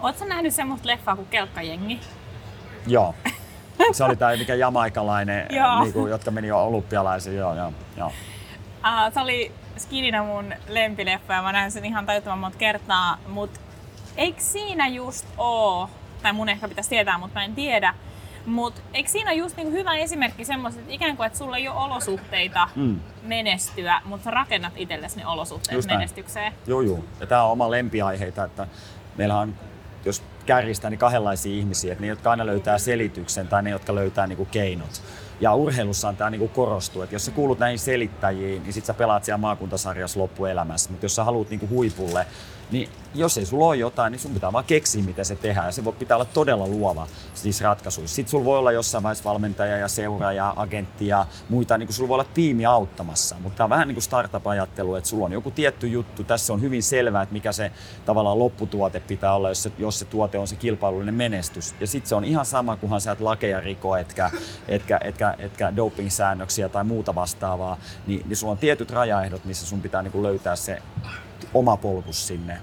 Oletko 0.00 0.24
nähnyt 0.24 0.54
semmoista 0.54 0.88
leffaa 0.88 1.16
kuin 1.16 1.28
Kelkkajengi? 1.28 2.00
Joo. 2.86 3.14
Se 3.92 4.04
oli 4.04 4.16
tämä 4.16 4.36
mikä 4.36 4.54
jamaikalainen, 4.54 5.46
niin 5.80 5.92
kuin, 5.92 6.10
jotka 6.10 6.30
meni 6.30 6.48
jo 6.48 6.64
olympialaisiin. 6.64 7.36
Joo, 7.36 7.54
joo, 7.54 7.72
joo. 7.96 8.08
Uh, 8.08 9.12
se 9.14 9.20
oli 9.20 9.52
skidinä 9.76 10.22
mun 10.22 10.54
lempileffa 10.68 11.32
ja 11.32 11.42
mä 11.42 11.52
näin 11.52 11.70
sen 11.70 11.84
ihan 11.84 12.06
tajuttoman 12.06 12.38
monta 12.38 12.58
kertaa, 12.58 13.18
mutta 13.28 13.60
eikö 14.16 14.40
siinä 14.40 14.88
just 14.88 15.26
oo, 15.38 15.90
tai 16.22 16.32
mun 16.32 16.48
ehkä 16.48 16.68
pitäisi 16.68 16.90
tietää, 16.90 17.18
mutta 17.18 17.40
mä 17.40 17.44
en 17.44 17.54
tiedä, 17.54 17.94
mutta 18.46 18.80
eikö 18.94 19.10
siinä 19.10 19.32
just 19.32 19.56
niinku 19.56 19.72
hyvä 19.72 19.96
esimerkki 19.96 20.44
semmoista, 20.44 20.80
että 20.80 20.92
ikään 20.92 21.16
kuin, 21.16 21.26
että 21.26 21.38
sulla 21.38 21.56
ei 21.56 21.68
ole 21.68 21.78
olosuhteita 21.78 22.68
mm. 22.76 23.00
menestyä, 23.22 24.00
mutta 24.04 24.24
sä 24.24 24.30
rakennat 24.30 24.72
itsellesi 24.76 25.18
ne 25.18 25.26
olosuhteet 25.26 25.76
just 25.76 25.88
menestykseen? 25.88 26.52
Joo, 26.66 26.80
joo. 26.80 27.04
Ja 27.20 27.26
tämä 27.26 27.44
on 27.44 27.52
oma 27.52 27.70
lempiaiheita, 27.70 28.44
että 28.44 28.66
meillä 29.16 29.38
on 29.38 29.54
jos 30.04 30.22
kärjistää, 30.46 30.90
niin 30.90 30.98
kahdenlaisia 30.98 31.58
ihmisiä, 31.58 31.92
että 31.92 32.02
ne, 32.02 32.08
jotka 32.08 32.30
aina 32.30 32.46
löytää 32.46 32.78
selityksen 32.78 33.48
tai 33.48 33.62
ne, 33.62 33.70
jotka 33.70 33.94
löytää 33.94 34.26
niin 34.26 34.36
kuin 34.36 34.48
keinot. 34.52 35.02
Ja 35.40 35.54
urheilussa 35.54 36.08
on 36.08 36.16
tämä 36.16 36.30
niin 36.30 36.48
korostuu, 36.48 37.02
että 37.02 37.14
jos 37.14 37.24
sä 37.24 37.30
kuulut 37.30 37.58
näihin 37.58 37.78
selittäjiin, 37.78 38.62
niin 38.62 38.72
sit 38.72 38.84
sä 38.84 38.94
pelaat 38.94 39.24
siellä 39.24 39.38
maakuntasarjassa 39.38 40.20
loppuelämässä. 40.20 40.90
Mutta 40.90 41.04
jos 41.04 41.14
sä 41.14 41.24
haluat 41.24 41.50
niin 41.50 41.70
huipulle, 41.70 42.26
niin 42.70 42.88
jos 43.14 43.38
ei 43.38 43.46
sulla 43.46 43.66
ole 43.66 43.76
jotain, 43.76 44.10
niin 44.10 44.20
sun 44.20 44.34
pitää 44.34 44.52
vaan 44.52 44.64
keksiä, 44.64 45.02
miten 45.02 45.24
se 45.24 45.36
tehdään. 45.36 45.72
Se 45.72 45.84
voi, 45.84 45.92
pitää 45.92 46.16
olla 46.16 46.24
todella 46.24 46.66
luova 46.66 47.06
siis 47.34 47.60
ratkaisuissa. 47.60 48.14
Sitten 48.14 48.30
sulla 48.30 48.44
voi 48.44 48.58
olla 48.58 48.72
jossain 48.72 49.02
vaiheessa 49.02 49.24
valmentaja 49.24 49.76
ja 49.76 49.88
seura 49.88 50.32
ja 50.32 50.54
agentti 50.56 51.06
ja 51.06 51.26
muita, 51.48 51.78
niin 51.78 51.86
kuin 51.86 51.94
sulla 51.94 52.08
voi 52.08 52.14
olla 52.14 52.30
tiimi 52.34 52.66
auttamassa. 52.66 53.36
Mutta 53.40 53.56
tämä 53.56 53.64
on 53.64 53.70
vähän 53.70 53.88
niin 53.88 53.94
kuin 53.94 54.02
startup-ajattelu, 54.02 54.94
että 54.94 55.10
sulla 55.10 55.24
on 55.24 55.32
joku 55.32 55.50
tietty 55.50 55.88
juttu, 55.88 56.24
tässä 56.24 56.52
on 56.52 56.60
hyvin 56.60 56.82
selvää, 56.82 57.22
että 57.22 57.32
mikä 57.32 57.52
se 57.52 57.72
tavallaan 58.06 58.38
lopputuote 58.38 59.00
pitää 59.00 59.34
olla, 59.34 59.48
jos 59.48 59.62
se, 59.62 59.72
jos 59.78 59.98
se 59.98 60.04
tuote 60.04 60.38
on 60.38 60.48
se 60.48 60.56
kilpailullinen 60.56 61.14
menestys. 61.14 61.74
Ja 61.80 61.86
sitten 61.86 62.08
se 62.08 62.14
on 62.14 62.24
ihan 62.24 62.46
sama, 62.46 62.76
kunhan 62.76 63.00
sä 63.00 63.12
et 63.12 63.20
lakeja 63.20 63.60
riko, 63.60 63.96
etkä, 63.96 64.30
etkä, 64.68 65.00
etkä, 65.04 65.34
etkä 65.38 65.76
doping-säännöksiä 65.76 66.68
tai 66.68 66.84
muuta 66.84 67.14
vastaavaa, 67.14 67.76
niin, 68.06 68.22
niin 68.28 68.36
sulla 68.36 68.52
on 68.52 68.58
tietyt 68.58 68.90
rajaehdot, 68.90 69.44
missä 69.44 69.66
sun 69.66 69.80
pitää 69.80 70.02
niin 70.02 70.12
kuin 70.12 70.22
löytää 70.22 70.56
se 70.56 70.82
oma 71.54 71.76
polkus 71.76 72.26
sinne. 72.26 72.58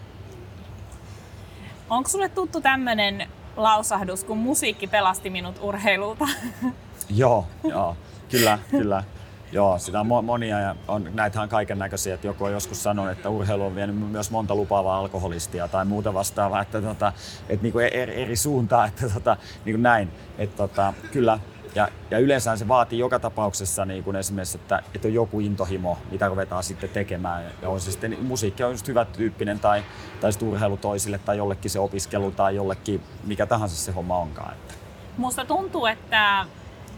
Onko 1.89 2.09
sulle 2.09 2.29
tuttu 2.29 2.61
tämmöinen 2.61 3.27
lausahdus, 3.57 4.23
kun 4.23 4.37
musiikki 4.37 4.87
pelasti 4.87 5.29
minut 5.29 5.55
urheilulta? 5.61 6.27
joo, 7.09 7.47
joo, 7.63 7.97
kyllä, 8.29 8.59
kyllä. 8.71 9.03
Joo, 9.51 9.79
sitä 9.79 9.99
on 9.99 10.25
monia 10.25 10.59
ja 10.59 10.75
on, 10.87 11.09
näitähän 11.13 11.49
kaiken 11.49 11.79
näköisiä, 11.79 12.13
että 12.13 12.27
joku 12.27 12.43
on 12.43 12.51
joskus 12.51 12.83
sanonut, 12.83 13.11
että 13.11 13.29
urheilu 13.29 13.65
on 13.65 13.75
vienyt 13.75 14.11
myös 14.11 14.31
monta 14.31 14.55
lupaavaa 14.55 14.99
alkoholistia 14.99 15.67
tai 15.67 15.85
muuta 15.85 16.13
vastaavaa, 16.13 16.61
että, 16.61 16.81
tota, 16.81 17.13
että 17.49 17.63
niin 17.63 17.73
kuin 17.73 17.85
eri, 17.85 18.21
eri 18.21 18.35
suuntaan, 18.35 18.87
että 18.87 19.09
tota, 19.09 19.37
niin 19.65 19.73
kuin 19.73 19.83
näin. 19.83 20.11
Että 20.37 20.57
tota, 20.57 20.93
kyllä, 21.11 21.39
ja, 21.75 21.87
ja 22.11 22.19
yleensä 22.19 22.55
se 22.55 22.67
vaatii 22.67 22.99
joka 22.99 23.19
tapauksessa 23.19 23.85
niin 23.85 24.03
kuin 24.03 24.15
esimerkiksi, 24.15 24.57
että, 24.57 24.83
että 24.95 25.07
on 25.07 25.13
joku 25.13 25.39
intohimo, 25.39 25.97
mitä 26.11 26.27
ruvetaan 26.27 26.63
sitten 26.63 26.89
tekemään. 26.89 27.43
Ja 27.61 27.69
on 27.69 27.81
se 27.81 27.91
sitten, 27.91 28.11
niin 28.11 28.25
musiikki 28.25 28.63
on 28.63 28.71
just 28.71 28.87
hyvä 28.87 29.05
tyyppinen 29.05 29.59
tai, 29.59 29.83
tai 30.21 30.31
urheilu 30.41 30.77
toisille 30.77 31.17
tai 31.17 31.37
jollekin 31.37 31.71
se 31.71 31.79
opiskelu 31.79 32.31
tai 32.31 32.55
jollekin 32.55 33.01
mikä 33.23 33.45
tahansa 33.45 33.75
se 33.75 33.91
homma 33.91 34.17
onkaan. 34.17 34.53
Että. 34.53 34.73
Musta 35.17 35.45
tuntuu, 35.45 35.85
että 35.85 36.45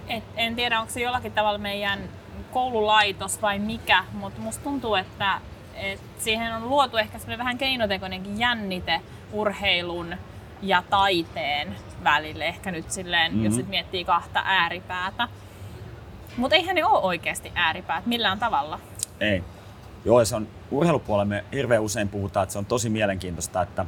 et, 0.08 0.24
en 0.36 0.56
tiedä 0.56 0.80
onko 0.80 0.94
se 0.94 1.02
jollakin 1.02 1.32
tavalla 1.32 1.60
meidän 1.60 2.00
koululaitos 2.52 3.42
vai 3.42 3.60
mikä, 3.60 4.04
mutta 4.14 4.42
musta 4.42 4.64
tuntuu, 4.64 4.96
että 4.96 5.42
et 5.76 6.00
siihen 6.20 6.56
on 6.56 6.70
luotu 6.70 6.98
ehkä 6.98 7.20
vähän 7.38 7.58
keinotekoinenkin 7.58 8.40
jännite 8.40 9.02
urheilun 9.34 10.16
ja 10.62 10.84
taiteen 10.90 11.76
välille, 12.04 12.46
ehkä 12.46 12.72
nyt 12.72 12.92
silleen, 12.92 13.32
mm-hmm. 13.32 13.46
jos 13.46 13.56
sit 13.56 13.68
miettii 13.68 14.06
kahta 14.06 14.42
ääripäätä. 14.46 15.28
Mutta 16.38 16.56
eihän 16.56 16.76
ne 16.76 16.86
ole 16.86 17.00
oikeasti 17.00 17.52
ääripäät 17.56 18.06
millään 18.06 18.40
tavalla. 18.40 18.80
Ei. 19.20 19.44
Joo, 20.06 20.26
se 20.26 20.36
on 20.36 20.48
urheilupuolella 20.72 21.26
me 21.26 21.44
hirveän 21.54 21.82
usein 21.82 22.10
puhutaan, 22.10 22.44
että 22.44 22.54
se 22.54 22.60
on 22.60 22.66
tosi 22.66 22.90
mielenkiintoista, 22.90 23.62
että, 23.62 23.86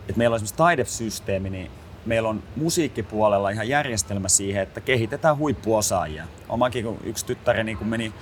että 0.00 0.18
meillä 0.18 0.34
on 0.34 0.36
esimerkiksi 0.36 0.56
taidesysteemi, 0.56 1.50
niin 1.50 1.70
meillä 2.06 2.28
on 2.28 2.42
musiikkipuolella 2.56 3.50
ihan 3.50 3.68
järjestelmä 3.68 4.28
siihen, 4.28 4.62
että 4.62 4.80
kehitetään 4.80 5.38
huippuosaajia. 5.38 6.24
Omakin 6.48 6.84
kun 6.84 6.98
yksi 7.04 7.26
tyttäreni 7.26 7.74
kun 7.74 7.86
meni 7.86 8.12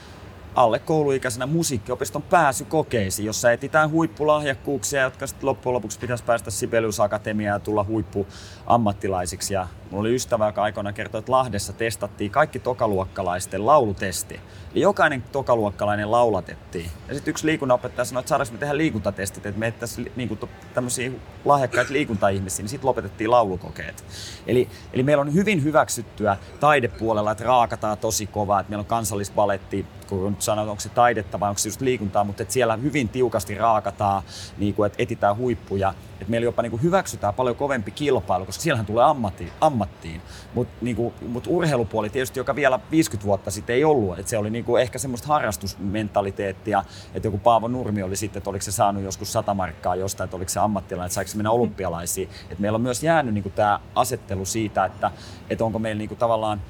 alle 0.56 0.78
kouluikäisenä 0.78 1.46
musiikkiopiston 1.46 2.22
pääsykokeisiin, 2.22 3.26
jossa 3.26 3.52
etsitään 3.52 3.90
huippulahjakkuuksia, 3.90 5.02
jotka 5.02 5.26
sitten 5.26 5.46
loppujen 5.46 5.74
lopuksi 5.74 5.98
pitäisi 5.98 6.24
päästä 6.24 6.50
Sibelius 6.50 7.00
Akatemiaan 7.00 7.54
ja 7.54 7.60
tulla 7.60 7.84
huippuammattilaisiksi. 7.84 9.54
Ja 9.54 9.68
mulla 9.90 10.00
oli 10.00 10.14
ystävä, 10.14 10.46
joka 10.46 10.62
aikoina 10.62 10.92
kertoi, 10.92 11.18
että 11.18 11.32
Lahdessa 11.32 11.72
testattiin 11.72 12.30
kaikki 12.30 12.58
tokaluokkalaisten 12.58 13.66
laulutesti. 13.66 14.40
Ja 14.74 14.80
jokainen 14.80 15.22
tokaluokkalainen 15.32 16.10
laulatettiin. 16.10 16.90
Ja 17.08 17.14
sitten 17.14 17.30
yksi 17.30 17.46
liikunnanopettaja 17.46 18.04
sanoi, 18.04 18.20
että 18.20 18.28
saadaanko 18.28 18.52
me 18.52 18.58
tehdä 18.58 18.76
liikuntatestit, 18.76 19.46
että 19.46 19.58
me 19.58 19.66
etsittäisiin 19.66 20.12
niin 20.16 20.38
tämmöisiä 20.74 21.10
lahjakkaita 21.44 21.92
liikuntaihmisiä, 21.92 22.62
niin 22.62 22.68
sitten 22.68 22.88
lopetettiin 22.88 23.30
laulukokeet. 23.30 24.04
Eli, 24.46 24.68
eli 24.92 25.02
meillä 25.02 25.20
on 25.20 25.34
hyvin 25.34 25.64
hyväksyttyä 25.64 26.36
taidepuolella, 26.60 27.30
että 27.30 27.44
raakataan 27.44 27.98
tosi 27.98 28.26
kovaa, 28.26 28.60
että 28.60 28.70
meillä 28.70 28.80
on 28.80 28.86
kansallisbaletti, 28.86 29.86
kun 30.08 30.30
nyt 30.30 30.42
sanoo, 30.42 30.70
onko 30.70 30.80
se 30.80 30.88
taidetta 30.88 31.40
vai 31.40 31.48
onko 31.48 31.58
se 31.58 31.68
just 31.68 31.80
liikuntaa, 31.80 32.24
mutta 32.24 32.42
että 32.42 32.52
siellä 32.52 32.76
hyvin 32.76 33.08
tiukasti 33.08 33.54
raakataan, 33.54 34.22
niin 34.58 34.74
kuin, 34.74 34.86
että 34.86 35.02
etitään 35.02 35.36
huippuja. 35.36 35.94
Että 36.20 36.30
meillä 36.30 36.44
jopa 36.44 36.62
niin 36.62 36.70
kuin 36.70 36.82
hyväksytään 36.82 37.34
paljon 37.34 37.56
kovempi 37.56 37.90
kilpailu, 37.90 38.46
koska 38.46 38.62
siellähän 38.62 38.86
tulee 38.86 39.04
ammatti, 39.04 39.52
ammattiin. 39.60 40.22
Mutta 40.54 40.74
niin 40.80 40.96
kuin, 40.96 41.14
mut 41.28 41.46
urheilupuoli 41.46 42.10
tietysti, 42.10 42.40
joka 42.40 42.56
vielä 42.56 42.80
50 42.90 43.26
vuotta 43.26 43.50
sitten 43.50 43.76
ei 43.76 43.84
ollut, 43.84 44.18
että 44.18 44.30
se 44.30 44.38
oli 44.38 44.50
niin 44.50 44.64
kuin 44.64 44.82
ehkä 44.82 44.98
semmoista 44.98 45.28
harrastusmentaliteettia, 45.28 46.84
että 47.14 47.26
joku 47.26 47.38
Paavo 47.38 47.68
Nurmi 47.68 48.02
oli 48.02 48.16
sitten, 48.16 48.40
että 48.40 48.50
oliko 48.50 48.62
se 48.62 48.72
saanut 48.72 49.02
joskus 49.02 49.32
sata 49.32 49.54
markkaa 49.54 49.96
jostain, 49.96 50.26
että 50.26 50.36
oliko 50.36 50.48
se 50.48 50.60
ammattilainen, 50.60 51.06
että 51.06 51.14
saiko 51.14 51.30
se 51.30 51.36
mennä 51.36 51.50
olympialaisiin. 51.50 52.28
Että 52.42 52.60
meillä 52.62 52.76
on 52.76 52.82
myös 52.82 53.02
jäänyt 53.02 53.34
niin 53.34 53.42
kuin 53.42 53.52
tämä 53.52 53.80
asettelu 53.94 54.44
siitä, 54.44 54.84
että, 54.84 55.10
että 55.50 55.64
onko 55.64 55.78
meillä 55.78 55.98
niin 55.98 56.08
kuin 56.08 56.18
tavallaan 56.18 56.60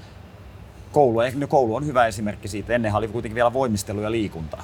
koulu, 0.96 1.18
no 1.34 1.46
koulu 1.46 1.74
on 1.74 1.86
hyvä 1.86 2.06
esimerkki 2.06 2.48
siitä. 2.48 2.72
Ennen 2.72 2.94
oli 2.94 3.08
kuitenkin 3.08 3.34
vielä 3.34 3.52
voimistelu 3.52 4.00
ja 4.00 4.10
liikunta. 4.10 4.56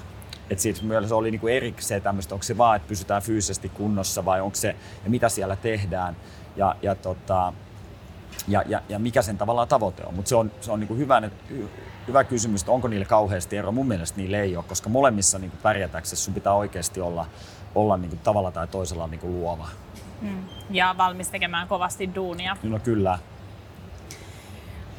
Et 0.51 0.59
siitä 0.59 0.83
myös 0.83 1.09
se 1.09 1.15
oli 1.15 1.31
niinku 1.31 1.49
erikseen 1.49 2.03
tämmöistä, 2.03 2.35
onko 2.35 2.43
se 2.43 2.59
vaan, 2.59 2.77
että 2.77 2.89
pysytään 2.89 3.23
fyysisesti 3.23 3.69
kunnossa 3.69 4.25
vai 4.25 4.41
onko 4.41 4.55
se, 4.55 4.77
ja 5.05 5.11
mitä 5.11 5.29
siellä 5.29 5.57
tehdään. 5.57 6.17
Ja, 6.57 6.77
ja, 6.83 6.95
tota, 6.95 7.53
ja, 8.49 8.62
ja, 8.67 8.83
ja 8.89 8.99
mikä 8.99 9.23
sen 9.23 9.39
tavallaan 9.39 9.69
tavoite 9.69 10.03
on. 10.07 10.15
Mutta 10.15 10.29
se 10.29 10.37
on, 10.37 10.51
se 10.61 10.73
on 10.73 10.81
niinku 10.81 10.95
hyvä, 10.95 11.23
hyvä 12.09 12.25
kysymys, 12.25 12.62
että 12.62 12.73
onko 12.73 12.89
niille 12.89 13.05
kauheasti 13.05 13.57
ero. 13.57 13.73
Mun 13.73 13.89
mielestä 13.89 14.17
niille 14.17 14.41
ei 14.41 14.57
ole, 14.57 14.65
koska 14.69 14.89
molemmissa 14.89 15.39
niinku 15.39 15.57
pärjätäksesi 15.62 16.23
sun 16.23 16.35
pitää 16.35 16.55
oikeasti 16.55 17.01
olla, 17.01 17.27
olla 17.75 17.97
niinku 17.97 18.17
tavalla 18.17 18.51
tai 18.51 18.69
toisella 18.69 19.07
niinku 19.07 19.29
luova. 19.29 19.69
Mm. 20.23 20.45
Ja 20.71 20.95
valmis 20.99 21.29
tekemään 21.29 21.69
kovasti 21.69 22.15
duunia. 22.15 22.57
No 22.62 22.79
kyllä, 22.79 23.19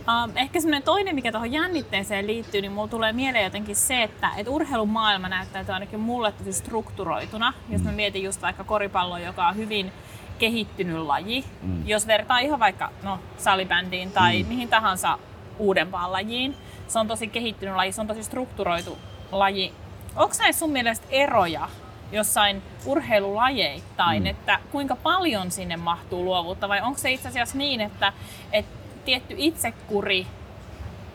Um, 0.08 0.32
ehkä 0.36 0.60
semmoinen 0.60 0.84
toinen, 0.84 1.16
mikä 1.16 1.32
tuohon 1.32 1.52
jännitteeseen 1.52 2.28
liittyy, 2.28 2.62
niin 2.62 2.72
mulla 2.72 2.88
tulee 2.88 3.14
mieleen 3.14 3.44
jotenkin 3.44 3.76
se, 3.76 4.04
että 4.04 4.30
et 4.38 4.48
urheilumaailma 4.48 5.30
näyttää 5.30 5.66
ainakin 5.68 6.00
mulle 6.00 6.32
tosi 6.32 6.54
strukturoituna. 6.54 7.54
Jos 7.70 7.82
mä 7.82 7.90
mm. 7.90 7.96
mietin 7.96 8.24
just 8.24 8.42
vaikka 8.42 8.64
koripalloa, 8.64 9.20
joka 9.20 9.48
on 9.48 9.56
hyvin 9.56 9.92
kehittynyt 10.40 10.98
laji. 10.98 11.46
Mm. 11.62 11.88
Jos 11.88 12.08
vertaa 12.08 12.40
ihan 12.40 12.60
vaikka 12.60 12.92
no, 13.04 13.20
salibändiin 13.38 14.12
tai 14.12 14.44
mm. 14.44 14.50
mihin 14.50 14.70
tahansa 14.70 15.20
uudempaan 15.60 16.12
lajiin, 16.12 16.56
se 16.88 17.00
on 17.00 17.08
tosi 17.08 17.28
kehittynyt 17.28 17.76
laji, 17.76 17.92
se 17.92 18.02
on 18.02 18.08
tosi 18.08 18.24
strukturoitu 18.24 18.98
laji. 19.32 19.74
Onko 20.16 20.36
näissä 20.40 20.60
sun 20.60 20.72
mielestä 20.72 21.08
eroja 21.10 21.70
jossain 22.12 22.62
urheilulajeittain, 22.86 24.24
mm. 24.24 24.28
että 24.28 24.60
kuinka 24.72 24.96
paljon 24.96 25.52
sinne 25.52 25.78
mahtuu 25.78 26.26
luovuutta 26.26 26.70
vai 26.70 26.82
onko 26.82 26.98
se 27.00 27.12
itse 27.12 27.28
asiassa 27.28 27.58
niin, 27.58 27.82
että, 27.82 28.14
että 28.52 28.73
tietty 29.06 29.36
itsekuri 29.38 30.28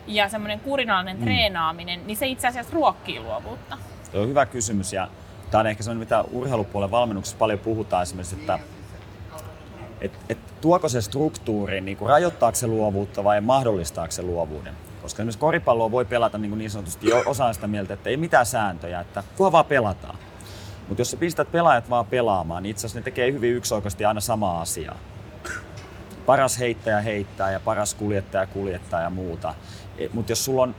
ja 0.06 0.28
semmoinen 0.28 0.60
kurinallinen 0.60 1.16
mm. 1.16 1.22
treenaaminen, 1.22 2.06
niin 2.06 2.16
se 2.16 2.26
itse 2.26 2.48
asiassa 2.48 2.74
ruokkii 2.74 3.20
luovuutta? 3.20 3.78
Tuo 4.12 4.20
on 4.20 4.28
hyvä 4.28 4.46
kysymys 4.46 4.92
ja 4.92 5.08
tämä 5.50 5.60
on 5.60 5.66
ehkä 5.66 5.82
semmoinen, 5.82 6.00
mitä 6.00 6.24
urheilupuolen 6.32 6.90
valmennuksessa 6.90 7.38
paljon 7.38 7.58
puhutaan 7.58 8.02
esimerkiksi, 8.02 8.36
että 8.36 8.58
et, 10.00 10.12
et 10.28 10.38
tuoko 10.60 10.88
se 10.88 11.00
struktuuri, 11.00 11.80
niin 11.80 11.96
kuin 11.96 12.08
rajoittaako 12.08 12.56
se 12.56 12.66
luovuutta 12.66 13.24
vai 13.24 13.40
mahdollistaako 13.40 14.10
se 14.10 14.22
luovuuden? 14.22 14.74
Koska 15.02 15.22
esimerkiksi 15.22 15.38
koripalloa 15.38 15.90
voi 15.90 16.04
pelata 16.04 16.38
niin, 16.38 16.50
kuin 16.50 16.58
niin 16.58 16.70
sanotusti 16.70 17.12
osaan 17.12 17.54
sitä 17.54 17.66
mieltä, 17.66 17.94
että 17.94 18.10
ei 18.10 18.16
mitään 18.16 18.46
sääntöjä, 18.46 19.00
että 19.00 19.24
kunhan 19.36 19.52
vaan 19.52 19.64
pelataan. 19.64 20.18
Mutta 20.88 21.00
jos 21.00 21.10
sä 21.10 21.16
pistät 21.16 21.52
pelaajat 21.52 21.90
vaan 21.90 22.06
pelaamaan, 22.06 22.62
niin 22.62 22.70
itse 22.70 22.80
asiassa 22.80 22.98
ne 22.98 23.02
tekee 23.02 23.32
hyvin 23.32 23.54
yksioikoisesti 23.54 24.04
aina 24.04 24.20
samaa 24.20 24.60
asiaa. 24.60 24.96
Paras 26.28 26.58
heittäjä 26.58 27.00
heittää 27.00 27.52
ja 27.52 27.60
paras 27.60 27.94
kuljettaja 27.94 28.46
kuljettaa 28.46 29.00
ja 29.00 29.10
muuta. 29.10 29.54
E, 29.98 30.08
Mutta 30.12 30.32
jos 30.32 30.44
sulla 30.44 30.62
on, 30.62 30.74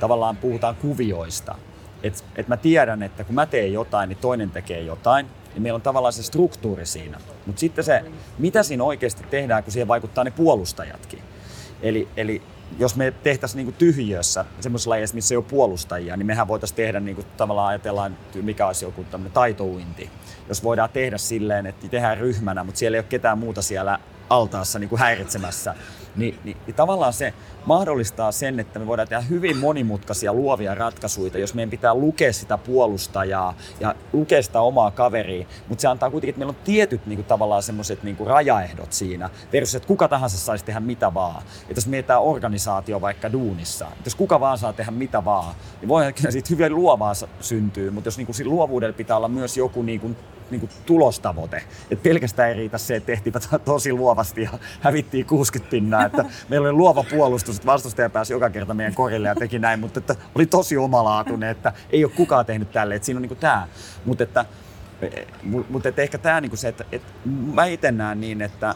tavallaan 0.00 0.36
puhutaan 0.36 0.76
kuvioista, 0.76 1.54
että 2.02 2.22
et 2.36 2.48
mä 2.48 2.56
tiedän, 2.56 3.02
että 3.02 3.24
kun 3.24 3.34
mä 3.34 3.46
teen 3.46 3.72
jotain, 3.72 4.08
niin 4.08 4.18
toinen 4.20 4.50
tekee 4.50 4.80
jotain, 4.80 5.26
niin 5.54 5.62
meillä 5.62 5.76
on 5.76 5.82
tavallaan 5.82 6.12
se 6.12 6.22
struktuuri 6.22 6.86
siinä. 6.86 7.20
Mutta 7.46 7.60
sitten 7.60 7.84
se, 7.84 8.04
mitä 8.38 8.62
siinä 8.62 8.84
oikeasti 8.84 9.24
tehdään, 9.30 9.64
kun 9.64 9.72
siihen 9.72 9.88
vaikuttaa 9.88 10.24
ne 10.24 10.30
puolustajatkin. 10.30 11.22
Eli, 11.82 12.08
eli 12.16 12.42
jos 12.78 12.96
me 12.96 13.12
tehtäisiin 13.22 13.56
niinku 13.56 13.72
tyhjössä 13.78 14.44
semmoisessa 14.60 14.90
lajeissa, 14.90 15.14
missä 15.14 15.34
ei 15.34 15.36
ole 15.36 15.44
puolustajia, 15.48 16.16
niin 16.16 16.26
mehän 16.26 16.48
voitaisiin 16.48 16.76
tehdä 16.76 17.00
niinku, 17.00 17.24
tavallaan 17.36 17.68
ajatellaan, 17.68 18.16
mikä 18.42 18.66
olisi 18.66 18.84
joku 18.84 19.04
taitouinti. 19.32 20.10
Jos 20.48 20.62
voidaan 20.64 20.90
tehdä 20.90 21.18
silleen, 21.18 21.66
että 21.66 21.88
tehdään 21.88 22.18
ryhmänä, 22.18 22.64
mutta 22.64 22.78
siellä 22.78 22.96
ei 22.96 23.00
ole 23.00 23.06
ketään 23.08 23.38
muuta 23.38 23.62
siellä 23.62 23.98
altaassa 24.30 24.78
niin 24.78 24.88
kuin 24.88 24.98
häiritsemässä, 24.98 25.74
niin, 26.16 26.38
niin, 26.44 26.56
niin 26.66 26.74
tavallaan 26.74 27.12
se 27.12 27.34
mahdollistaa 27.66 28.32
sen, 28.32 28.60
että 28.60 28.78
me 28.78 28.86
voidaan 28.86 29.08
tehdä 29.08 29.22
hyvin 29.22 29.56
monimutkaisia 29.56 30.32
luovia 30.32 30.74
ratkaisuja, 30.74 31.38
jos 31.38 31.54
meidän 31.54 31.70
pitää 31.70 31.94
lukea 31.94 32.32
sitä 32.32 32.58
puolustajaa 32.58 33.54
ja 33.80 33.94
lukea 34.12 34.42
sitä 34.42 34.60
omaa 34.60 34.90
kaveria, 34.90 35.46
mutta 35.68 35.82
se 35.82 35.88
antaa 35.88 36.10
kuitenkin, 36.10 36.30
että 36.30 36.38
meillä 36.38 36.50
on 36.58 36.64
tietyt 36.64 37.06
niin 37.06 37.16
kuin, 37.16 37.26
tavallaan 37.26 37.62
semmoiset 37.62 38.02
niin 38.02 38.16
rajaehdot 38.26 38.92
siinä, 38.92 39.30
versus 39.52 39.74
että 39.74 39.88
kuka 39.88 40.08
tahansa 40.08 40.38
saisi 40.38 40.64
tehdä 40.64 40.80
mitä 40.80 41.14
vaan. 41.14 41.42
Että 41.62 41.78
jos 41.78 41.86
mietitään 41.86 42.22
organisaatio 42.22 43.00
vaikka 43.00 43.32
duunissa, 43.32 43.86
että 43.86 44.06
jos 44.06 44.14
kuka 44.14 44.40
vaan 44.40 44.58
saa 44.58 44.72
tehdä 44.72 44.90
mitä 44.90 45.24
vaan, 45.24 45.54
niin 45.80 45.88
voi 45.88 46.12
kyllä 46.12 46.30
siitä 46.30 46.48
hyvin 46.50 46.74
luovaa 46.74 47.12
syntyy, 47.40 47.90
mutta 47.90 48.08
jos 48.08 48.18
niin 48.18 48.26
kuin, 48.26 48.36
luovuudella 48.44 48.92
pitää 48.96 49.16
olla 49.16 49.28
myös 49.28 49.56
joku 49.56 49.82
niin 49.82 50.00
kuin, 50.00 50.16
niin 50.50 50.60
kuin 50.60 50.70
tulostavoite. 50.86 51.62
Et 51.90 52.02
pelkästään 52.02 52.48
ei 52.48 52.54
riitä 52.54 52.78
se, 52.78 52.96
että 52.96 53.06
tehtiin 53.06 53.34
tosi 53.64 53.92
luovasti 53.92 54.42
ja 54.42 54.50
hävittiin 54.80 55.26
60 55.26 55.70
pinnaa. 55.70 56.04
Että 56.04 56.24
meillä 56.48 56.68
oli 56.68 56.76
luova 56.76 57.04
puolustus, 57.10 57.56
että 57.56 57.66
vastustaja 57.66 58.10
pääsi 58.10 58.32
joka 58.32 58.50
kerta 58.50 58.74
meidän 58.74 58.94
korille 58.94 59.28
ja 59.28 59.34
teki 59.34 59.58
näin, 59.58 59.80
mutta 59.80 60.00
että 60.00 60.16
oli 60.34 60.46
tosi 60.46 60.76
omalaatuinen, 60.76 61.48
että 61.50 61.72
ei 61.90 62.04
ole 62.04 62.12
kukaan 62.16 62.46
tehnyt 62.46 62.72
tälle. 62.72 62.94
Että 62.94 63.06
siinä 63.06 63.18
on 63.18 63.22
niin 63.22 63.36
tämä. 63.36 63.68
Mutta 64.04 64.24
että, 64.24 64.44
mutta 65.68 65.88
että 65.88 66.02
ehkä 66.02 66.18
tämä 66.18 66.40
niin 66.40 66.50
kuin 66.50 66.58
se, 66.58 66.68
että, 66.68 66.84
että 66.92 67.08
mä 67.54 67.64
itse 67.64 67.92
näen 67.92 68.20
niin, 68.20 68.42
että 68.42 68.74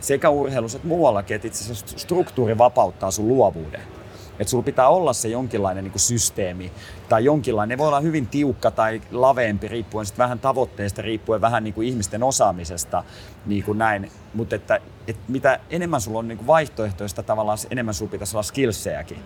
sekä 0.00 0.30
urheilussa 0.30 0.78
että 0.78 0.88
muuallakin, 0.88 1.34
että 1.34 1.48
itse 1.48 1.64
asiassa 1.64 1.98
struktuuri 1.98 2.58
vapauttaa 2.58 3.10
sun 3.10 3.28
luovuuden. 3.28 3.97
Että 4.38 4.50
sulla 4.50 4.62
pitää 4.62 4.88
olla 4.88 5.12
se 5.12 5.28
jonkinlainen 5.28 5.84
niin 5.84 5.92
kuin 5.92 6.00
systeemi 6.00 6.72
tai 7.08 7.24
jonkinlainen. 7.24 7.76
Ne 7.76 7.78
voi 7.78 7.88
olla 7.88 8.00
hyvin 8.00 8.26
tiukka 8.26 8.70
tai 8.70 9.00
laveempi 9.10 9.68
riippuen 9.68 10.06
sit 10.06 10.18
vähän 10.18 10.38
tavoitteista, 10.38 11.02
riippuen 11.02 11.40
vähän 11.40 11.64
niin 11.64 11.74
kuin 11.74 11.88
ihmisten 11.88 12.22
osaamisesta. 12.22 13.04
Niin 13.46 13.64
kuin 13.64 13.78
näin. 13.78 14.10
Mutta 14.34 14.56
että, 14.56 14.80
että 15.06 15.22
mitä 15.28 15.60
enemmän 15.70 16.00
sulla 16.00 16.18
on 16.18 16.28
niin 16.28 16.38
kuin 16.38 16.46
vaihtoehtoista, 16.46 17.22
tavallaan 17.22 17.58
enemmän 17.70 17.94
sulla 17.94 18.10
pitäisi 18.10 18.36
olla 18.36 18.42
skillsejäkin. 18.42 19.18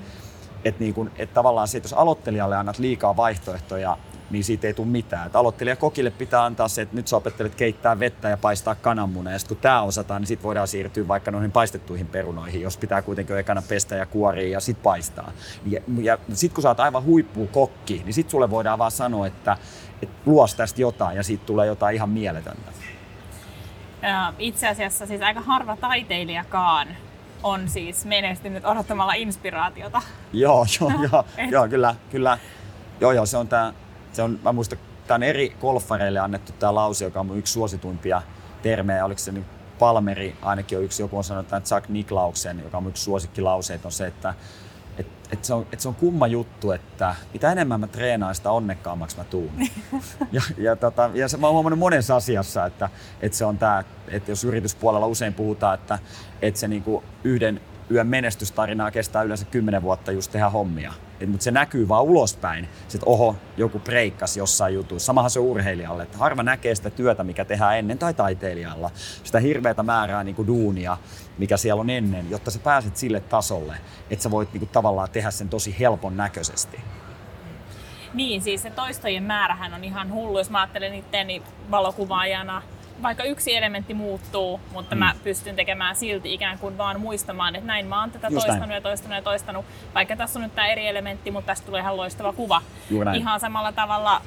Että 0.65 0.81
niin 0.85 0.95
kuin, 0.95 1.11
että 1.19 1.35
tavallaan 1.35 1.69
se, 1.69 1.79
jos 1.79 1.93
aloittelijalle 1.93 2.57
annat 2.57 2.79
liikaa 2.79 3.17
vaihtoehtoja, 3.17 3.99
niin 4.33 4.45
siitä 4.45 4.67
ei 4.67 4.75
tule 4.75 4.87
mitään. 4.87 5.27
Et 5.27 5.37
aloittelijakokille 5.37 6.11
pitää 6.11 6.45
antaa 6.45 6.69
se, 6.69 6.83
että 6.83 6.97
nyt 6.97 7.09
sä 7.09 7.17
opettelet 7.17 7.55
keittää 7.55 7.99
vettä 7.99 8.29
ja 8.29 8.37
paistaa 8.37 8.75
kananmunia, 8.75 9.33
ja 9.33 9.39
sitten 9.39 9.57
kun 9.57 9.63
tämä 9.63 9.83
osataan, 9.83 10.23
niin 10.23 10.27
sitten 10.27 10.45
voidaan 10.45 10.69
siirtyä 10.69 11.09
vaikka 11.09 11.31
noihin 11.31 11.53
paistettuihin 11.53 12.07
perunoihin, 12.07 12.63
jos 12.63 12.77
pitää 12.77 13.03
kuitenkin 13.03 13.39
ekana 13.39 13.63
pestä 13.69 13.97
ja 13.97 14.07
kuoria 14.07 14.49
ja 14.49 14.61
sitten 14.61 14.83
paistaa. 14.83 15.33
Ja, 15.67 15.81
ja 16.01 16.19
sitten 16.33 16.55
kun 16.55 16.63
sä 16.63 16.69
oot 16.69 16.81
aivan 16.81 17.05
huippukokki, 17.05 18.03
niin 18.05 18.15
sitten 18.15 18.31
sulle 18.31 18.51
voidaan 18.51 18.79
vaan 18.79 18.91
sanoa, 18.91 19.27
että, 19.27 19.57
että 20.03 20.17
luos 20.27 20.55
tästä 20.55 20.81
jotain, 20.81 21.17
ja 21.17 21.23
siitä 21.23 21.47
tulee 21.47 21.67
jotain 21.67 21.95
ihan 21.95 22.11
mieletöntä. 22.11 22.73
Itse 24.39 24.69
asiassa 24.69 25.07
siis 25.07 25.23
aika 25.23 25.41
harva 25.41 25.77
taiteilijakaan 25.77 26.89
on 27.43 27.69
siis 27.69 28.05
menestynyt 28.05 28.65
odottamalla 28.65 29.15
inspiraatiota. 29.15 30.03
Joo, 30.33 30.67
joo, 30.81 30.91
joo, 31.13 31.25
joo 31.53 31.69
kyllä, 31.69 31.95
kyllä. 32.11 32.39
Joo, 33.01 33.13
joo, 33.13 33.27
se 33.27 33.37
on 33.37 33.49
tämä 33.49 33.73
se 34.13 34.23
on, 34.23 34.39
mä 34.43 34.53
muistan, 34.53 34.79
tämä 35.07 35.17
on 35.17 35.23
eri 35.23 35.57
golfareille 35.61 36.19
annettu 36.19 36.53
tämä 36.53 36.75
lause, 36.75 37.05
joka 37.05 37.21
on 37.21 37.27
mun 37.27 37.39
yksi 37.39 37.53
suosituimpia 37.53 38.23
termejä. 38.63 39.05
Oliko 39.05 39.19
se 39.19 39.33
niin 39.33 39.45
Palmeri, 39.79 40.37
ainakin 40.43 40.79
on 40.79 40.85
yksi, 40.85 41.03
joku 41.03 41.17
on 41.17 41.25
sanonut 41.25 41.49
tämän 41.49 41.63
Jack 41.71 41.89
Nicklauksen, 41.89 42.61
joka 42.65 42.77
on 42.77 42.87
yksi 42.87 43.03
suosikkilauseet, 43.03 43.85
on 43.85 43.93
se, 43.93 44.07
että 44.07 44.35
et, 44.99 45.07
et 45.33 45.45
se, 45.45 45.55
on, 45.55 45.67
et 45.73 45.81
se 45.81 45.89
on 45.89 45.95
kumma 45.95 46.27
juttu, 46.27 46.73
että 46.73 47.15
mitä 47.33 47.53
enemmän 47.53 47.81
mä 47.81 47.87
treenaan, 47.87 48.35
sitä 48.35 48.51
onnekkaammaksi 48.51 49.17
mä 49.17 49.25
tuun. 49.25 49.53
ja, 50.33 50.43
ja, 50.59 50.77
tota, 50.77 51.11
ja 51.15 51.29
se, 51.29 51.37
mä 51.37 51.47
oon 51.47 51.55
huomannut 51.55 51.79
monessa 51.79 52.17
asiassa, 52.17 52.67
että, 52.67 52.89
että 53.21 53.39
se 53.39 53.45
on 53.45 53.59
tämä, 53.59 53.85
että 54.09 54.31
jos 54.31 54.45
yrityspuolella 54.45 55.07
usein 55.07 55.35
puhutaan, 55.35 55.75
että, 55.75 55.99
että 56.43 56.61
se 56.61 56.69
niinku 56.69 57.05
yhden 57.25 57.61
yön 57.91 58.07
menestystarinaa 58.07 58.91
kestää 58.91 59.23
yleensä 59.23 59.45
10 59.45 59.83
vuotta 59.83 60.13
just 60.13 60.33
tehdä 60.33 60.51
hommia. 60.51 60.93
Et, 61.23 61.29
mutta 61.29 61.45
se 61.45 61.51
näkyy 61.51 61.89
vaan 61.89 62.05
ulospäin, 62.05 62.65
että 62.65 63.07
oho, 63.07 63.37
joku 63.57 63.79
breikkasi 63.79 64.41
jossain 64.41 64.75
jutussa. 64.75 65.07
Samahan 65.07 65.31
se 65.31 65.41
urheilijalle, 65.41 66.03
että 66.03 66.19
harva 66.19 66.43
näkee 66.43 66.75
sitä 66.75 66.91
työtä, 66.91 67.25
mikä 67.25 67.45
tehdään 67.45 67.79
ennen, 67.79 67.99
tai 67.99 68.15
taiteilijalla. 68.15 68.91
Sitä 69.25 69.41
hirveätä 69.41 69.83
määrää 69.83 70.25
niin 70.25 70.35
kuin 70.35 70.47
duunia, 70.47 70.97
mikä 71.39 71.57
siellä 71.57 71.81
on 71.81 71.91
ennen, 71.91 72.31
jotta 72.31 72.51
sä 72.51 72.59
pääset 72.59 72.97
sille 72.97 73.21
tasolle, 73.21 73.77
että 74.11 74.23
sä 74.23 74.31
voit 74.31 74.53
niin 74.53 74.61
kuin, 74.61 74.69
tavallaan 74.69 75.11
tehdä 75.11 75.31
sen 75.31 75.49
tosi 75.49 75.77
helpon 75.79 76.17
näköisesti. 76.17 76.81
Niin, 78.15 78.43
siis 78.43 78.63
se 78.63 78.71
toistojen 78.71 79.23
määrähän 79.23 79.75
on 79.75 79.85
ihan 79.85 80.13
hullu, 80.13 80.39
jos 80.39 80.51
mä 80.51 80.61
ajattelen 80.61 80.95
itseäni 80.95 81.43
valokuvaajana, 81.71 82.63
vaikka 83.03 83.25
yksi 83.25 83.57
elementti 83.57 83.95
muuttuu, 83.95 84.61
mutta 84.73 84.95
mm. 84.95 84.99
mä 84.99 85.15
pystyn 85.25 85.57
tekemään 85.57 85.97
silti 85.97 86.35
ikään 86.35 86.59
kuin 86.59 86.79
vaan 86.79 87.01
muistamaan, 87.01 87.57
että 87.57 87.67
näin 87.67 87.87
mä 87.87 88.01
oon 88.01 88.11
tätä 88.11 88.27
Just 88.27 88.35
toistanut 88.35 88.69
näin. 88.69 88.77
ja 88.77 88.81
toistanut 88.81 89.17
ja 89.17 89.23
toistanut. 89.23 89.65
Vaikka 89.95 90.17
tässä 90.17 90.39
on 90.39 90.43
nyt 90.43 90.55
tämä 90.55 90.69
eri 90.69 90.89
elementti, 90.89 91.31
mutta 91.31 91.47
tästä 91.47 91.67
tulee 91.67 91.81
ihan 91.81 91.97
loistava 91.97 92.33
kuva. 92.33 92.63
Ihan 93.15 93.41
samalla 93.41 93.73
tavalla 93.73 94.23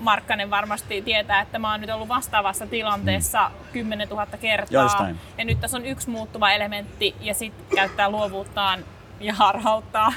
Markkanen 0.00 0.50
varmasti 0.50 1.02
tietää, 1.02 1.40
että 1.40 1.58
mä 1.58 1.70
oon 1.70 1.80
nyt 1.80 1.90
ollut 1.90 2.08
vastaavassa 2.08 2.66
tilanteessa 2.66 3.48
mm. 3.48 3.72
10 3.72 4.08
000 4.08 4.26
kertaa. 4.40 4.82
Joistain. 4.82 5.20
Ja 5.38 5.44
nyt 5.44 5.60
tässä 5.60 5.76
on 5.76 5.86
yksi 5.86 6.10
muuttuva 6.10 6.50
elementti 6.50 7.14
ja 7.20 7.34
sitten 7.34 7.76
käyttää 7.76 8.10
luovuuttaan 8.10 8.84
ja 9.20 9.34
harhauttaa. 9.34 10.12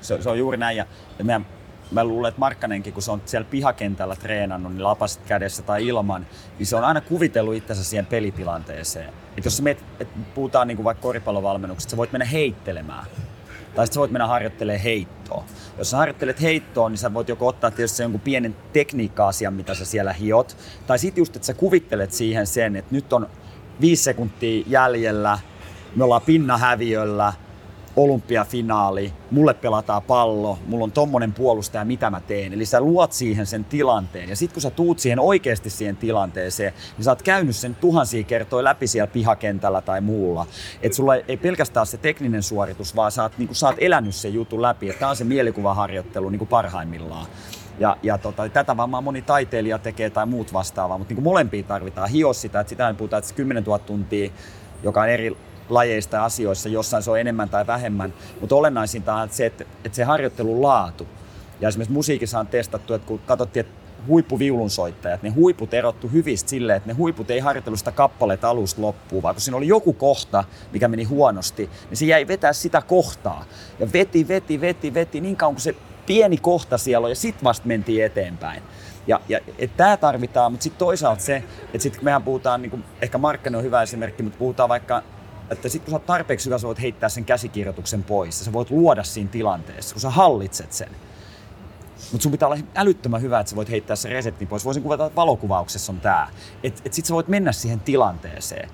Se, 0.00 0.22
se 0.22 0.30
on 0.30 0.38
juuri 0.38 0.56
näin. 0.56 0.76
Ja, 0.76 0.86
ja 1.18 1.24
meidän 1.24 1.46
mä 1.94 2.04
luulen, 2.04 2.28
että 2.28 2.38
Markkanenkin, 2.38 2.92
kun 2.92 3.02
se 3.02 3.10
on 3.10 3.22
siellä 3.24 3.48
pihakentällä 3.50 4.16
treenannut, 4.16 4.72
niin 4.72 4.84
lapasit 4.84 5.22
kädessä 5.26 5.62
tai 5.62 5.86
ilman, 5.86 6.26
niin 6.58 6.66
se 6.66 6.76
on 6.76 6.84
aina 6.84 7.00
kuvitellut 7.00 7.54
itsensä 7.54 7.84
siihen 7.84 8.06
pelitilanteeseen. 8.06 9.12
Et 9.38 9.44
jos 9.44 9.62
meet, 9.62 9.84
et 10.00 10.08
puhutaan 10.34 10.68
niin 10.68 10.76
kuin 10.76 10.84
vaikka 10.84 11.02
koripallovalmennuksesta, 11.02 11.90
sä 11.90 11.96
voit 11.96 12.12
mennä 12.12 12.24
heittelemään. 12.24 13.06
Tai 13.74 13.86
sitten 13.86 14.00
voit 14.00 14.10
mennä 14.10 14.26
harjoittelemaan 14.26 14.82
heittoa. 14.82 15.44
Jos 15.78 15.90
sä 15.90 15.96
harjoittelet 15.96 16.42
heittoa, 16.42 16.88
niin 16.88 16.98
sä 16.98 17.14
voit 17.14 17.28
joko 17.28 17.46
ottaa 17.46 17.70
tietysti 17.70 18.02
jonkun 18.02 18.20
pienen 18.20 18.56
tekniikka-asian, 18.72 19.54
mitä 19.54 19.74
sä 19.74 19.84
siellä 19.84 20.12
hiot. 20.12 20.56
Tai 20.86 20.98
sitten 20.98 21.22
just, 21.22 21.36
että 21.36 21.46
sä 21.46 21.54
kuvittelet 21.54 22.12
siihen 22.12 22.46
sen, 22.46 22.76
että 22.76 22.94
nyt 22.94 23.12
on 23.12 23.28
viisi 23.80 24.02
sekuntia 24.02 24.64
jäljellä, 24.66 25.38
me 25.96 26.04
ollaan 26.04 26.22
pinnahäviöllä, 26.22 27.32
olympiafinaali, 27.96 29.12
mulle 29.30 29.54
pelataan 29.54 30.02
pallo, 30.02 30.58
mulla 30.66 30.84
on 30.84 30.92
tommonen 30.92 31.32
puolustaja, 31.32 31.84
mitä 31.84 32.10
mä 32.10 32.20
teen. 32.20 32.52
Eli 32.52 32.66
sä 32.66 32.80
luot 32.80 33.12
siihen 33.12 33.46
sen 33.46 33.64
tilanteen. 33.64 34.28
Ja 34.28 34.36
sitten 34.36 34.54
kun 34.54 34.62
sä 34.62 34.70
tuut 34.70 34.98
siihen 34.98 35.20
oikeasti 35.20 35.70
siihen 35.70 35.96
tilanteeseen, 35.96 36.72
niin 36.96 37.04
sä 37.04 37.10
oot 37.10 37.22
käynyt 37.22 37.56
sen 37.56 37.74
tuhansia 37.74 38.24
kertoja 38.24 38.64
läpi 38.64 38.86
siellä 38.86 39.06
pihakentällä 39.06 39.80
tai 39.80 40.00
muulla. 40.00 40.46
Että 40.82 40.96
sulla 40.96 41.16
ei 41.16 41.36
pelkästään 41.36 41.86
se 41.86 41.96
tekninen 41.96 42.42
suoritus, 42.42 42.96
vaan 42.96 43.12
sä 43.12 43.22
oot, 43.22 43.38
niin 43.38 43.54
sä 43.54 43.66
oot 43.66 43.76
elänyt 43.78 44.14
sen 44.14 44.34
jutun 44.34 44.62
läpi. 44.62 44.92
Tää 44.98 45.08
on 45.08 45.16
se 45.16 45.24
mielikuvaharjoittelu 45.24 46.28
niin 46.28 46.46
parhaimmillaan. 46.46 47.26
Ja, 47.78 47.96
ja 48.02 48.18
tota, 48.18 48.48
tätä 48.48 48.76
varmaan 48.76 49.04
moni 49.04 49.22
taiteilija 49.22 49.78
tekee 49.78 50.10
tai 50.10 50.26
muut 50.26 50.52
vastaavaa, 50.52 50.98
mutta 50.98 51.14
niin 51.14 51.22
molempia 51.22 51.62
tarvitaan. 51.62 52.08
Hio 52.08 52.32
sitä, 52.32 52.60
että 52.60 52.68
sitä 52.68 52.88
ei 52.88 52.94
puhuta, 52.94 53.16
että 53.16 53.34
10 53.34 53.64
000 53.64 53.78
tuntia, 53.78 54.30
joka 54.82 55.00
on 55.00 55.08
eri 55.08 55.36
lajeista 55.68 56.16
ja 56.16 56.24
asioissa, 56.24 56.68
jossain 56.68 57.02
se 57.02 57.10
on 57.10 57.20
enemmän 57.20 57.48
tai 57.48 57.66
vähemmän, 57.66 58.14
mutta 58.40 58.54
olennaisinta 58.54 59.14
on 59.14 59.28
se, 59.28 59.46
että, 59.46 59.64
että 59.84 59.96
se 59.96 60.04
harjoittelun 60.04 60.62
laatu. 60.62 61.06
Ja 61.60 61.68
esimerkiksi 61.68 61.92
musiikissa 61.92 62.38
on 62.38 62.46
testattu, 62.46 62.94
että 62.94 63.06
kun 63.06 63.18
katsottiin, 63.18 63.66
että 63.66 63.84
huippuviulunsoittajat, 64.08 65.22
ne 65.22 65.30
huiput 65.30 65.74
erottu 65.74 66.08
hyvistä 66.08 66.50
silleen, 66.50 66.76
että 66.76 66.88
ne 66.88 66.94
huiput 66.94 67.30
ei 67.30 67.38
harjoitellut 67.38 67.78
sitä 67.78 67.92
kappaletta 67.92 68.48
alusta 68.48 68.82
loppuun, 68.82 69.22
vaan 69.22 69.34
kun 69.34 69.42
siinä 69.42 69.56
oli 69.56 69.68
joku 69.68 69.92
kohta, 69.92 70.44
mikä 70.72 70.88
meni 70.88 71.04
huonosti, 71.04 71.70
niin 71.90 71.96
se 71.96 72.06
jäi 72.06 72.28
vetää 72.28 72.52
sitä 72.52 72.82
kohtaa. 72.82 73.44
Ja 73.78 73.92
veti, 73.92 74.28
veti, 74.28 74.60
veti, 74.60 74.94
veti 74.94 75.20
niin 75.20 75.36
kauan 75.36 75.54
kuin 75.54 75.62
se 75.62 75.74
pieni 76.06 76.36
kohta 76.36 76.78
siellä 76.78 77.04
on 77.04 77.10
ja 77.10 77.16
sitten 77.16 77.44
vasta 77.44 77.66
mentiin 77.66 78.04
eteenpäin. 78.04 78.62
Ja, 79.06 79.20
ja 79.28 79.40
tämä 79.76 79.96
tarvitaan, 79.96 80.52
mutta 80.52 80.62
sitten 80.62 80.78
toisaalta 80.78 81.22
se, 81.22 81.36
että 81.64 81.78
sitten 81.78 82.04
mehän 82.04 82.22
puhutaan, 82.22 82.62
niin 82.62 82.70
kuin, 82.70 82.84
ehkä 83.02 83.18
Markkanen 83.18 83.58
on 83.58 83.64
hyvä 83.64 83.82
esimerkki, 83.82 84.22
mutta 84.22 84.38
puhutaan 84.38 84.68
vaikka 84.68 85.02
että 85.54 85.68
sitten 85.68 85.84
kun 85.84 85.90
sä 85.90 85.96
oot 85.96 86.06
tarpeeksi 86.06 86.46
hyvä, 86.46 86.58
sä 86.58 86.66
voit 86.66 86.80
heittää 86.80 87.08
sen 87.08 87.24
käsikirjoituksen 87.24 88.04
pois. 88.04 88.40
Ja 88.40 88.44
sä 88.44 88.52
voit 88.52 88.70
luoda 88.70 89.04
siinä 89.04 89.30
tilanteessa, 89.30 89.94
kun 89.94 90.00
sä 90.00 90.10
hallitset 90.10 90.72
sen. 90.72 90.90
Mutta 92.12 92.22
sun 92.22 92.32
pitää 92.32 92.48
olla 92.48 92.58
älyttömän 92.74 93.22
hyvä, 93.22 93.40
että 93.40 93.50
sä 93.50 93.56
voit 93.56 93.70
heittää 93.70 93.96
sen 93.96 94.12
reseptin 94.12 94.48
pois. 94.48 94.64
Voisin 94.64 94.82
kuvata, 94.82 95.06
että 95.06 95.16
valokuvauksessa 95.16 95.92
on 95.92 96.00
tämä. 96.00 96.28
Että 96.62 96.82
et 96.84 96.92
sit 96.92 97.04
sä 97.04 97.14
voit 97.14 97.28
mennä 97.28 97.52
siihen 97.52 97.80
tilanteeseen, 97.80 98.70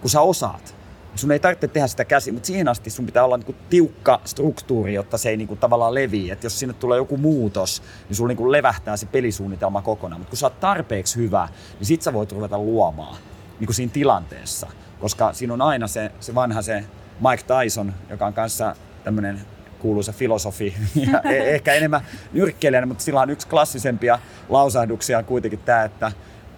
kun 0.00 0.10
sä 0.10 0.20
osaat. 0.20 0.74
Sun 1.14 1.32
ei 1.32 1.38
tarvitse 1.38 1.68
tehdä 1.68 1.86
sitä 1.86 2.04
käsi, 2.04 2.32
mutta 2.32 2.46
siihen 2.46 2.68
asti 2.68 2.90
sun 2.90 3.06
pitää 3.06 3.24
olla 3.24 3.36
niinku 3.36 3.54
tiukka 3.70 4.20
struktuuri, 4.24 4.94
jotta 4.94 5.18
se 5.18 5.30
ei 5.30 5.36
niinku 5.36 5.56
tavallaan 5.56 5.94
levi. 5.94 6.30
Että 6.30 6.46
jos 6.46 6.58
sinne 6.58 6.74
tulee 6.74 6.98
joku 6.98 7.16
muutos, 7.16 7.82
niin 8.08 8.16
sulla 8.16 8.28
niinku 8.28 8.52
levähtää 8.52 8.96
se 8.96 9.06
pelisuunnitelma 9.06 9.82
kokonaan. 9.82 10.20
Mutta 10.20 10.30
kun 10.30 10.38
sä 10.38 10.46
oot 10.46 10.60
tarpeeksi 10.60 11.16
hyvä, 11.16 11.48
niin 11.78 11.86
sit 11.86 12.02
sä 12.02 12.12
voit 12.12 12.32
ruveta 12.32 12.58
luomaan 12.58 13.16
niinku 13.58 13.72
siinä 13.72 13.92
tilanteessa. 13.92 14.66
Koska 15.02 15.32
siinä 15.32 15.54
on 15.54 15.62
aina 15.62 15.88
se, 15.88 16.12
se 16.20 16.34
vanha 16.34 16.62
se 16.62 16.84
Mike 17.30 17.42
Tyson, 17.42 17.94
joka 18.10 18.26
on 18.26 18.32
kanssa 18.32 18.76
tämmöinen 19.04 19.40
kuuluisa 19.78 20.12
filosofi 20.12 20.74
ja 21.12 21.20
e- 21.20 21.54
ehkä 21.54 21.74
enemmän 21.74 22.00
nyrkkeilijänä, 22.32 22.86
mutta 22.86 23.04
sillä 23.04 23.20
on 23.20 23.30
yksi 23.30 23.48
klassisempia 23.48 24.18
lausahduksia 24.48 25.22
kuitenkin 25.22 25.58
tämä, 25.58 25.84
että 25.84 26.12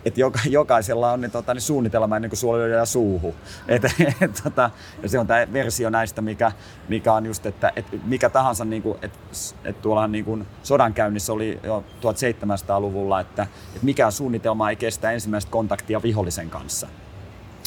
että 0.05 0.21
joka, 0.21 0.39
jokaisella 0.49 1.13
on 1.13 1.21
ne, 1.21 1.29
tota, 1.29 1.55
ne 1.55 1.61
suunnitelma 1.61 2.17
ennen 2.17 2.31
kuin 2.31 2.39
sulla 2.39 2.59
lyödään 2.59 2.87
suuhu. 2.87 3.35
Et, 3.69 3.85
et, 4.21 4.41
tota, 4.45 4.71
ja 5.03 5.09
se 5.09 5.19
on 5.19 5.27
tämä 5.27 5.47
versio 5.53 5.91
näistä, 5.91 6.23
mikä, 6.23 6.53
mikä 6.89 7.13
on 7.13 7.27
just, 7.27 7.47
että 7.47 7.73
et, 7.77 7.87
mikä 8.05 8.29
tahansa, 8.29 8.65
niin 8.65 8.83
kuin, 8.83 8.99
että 9.03 9.19
et 9.65 9.83
tuolla 9.83 10.09
niin 10.09 10.25
kuin 10.25 10.47
sodankäynnissä 10.63 11.33
oli 11.33 11.61
jo 11.63 11.85
1700-luvulla, 12.01 13.21
että 13.21 13.47
et 13.77 13.83
mikään 13.83 14.13
suunnitelma 14.13 14.71
ei 14.71 14.77
kestä 14.77 15.11
ensimmäistä 15.11 15.51
kontaktia 15.51 16.03
vihollisen 16.03 16.51
kanssa 16.51 16.89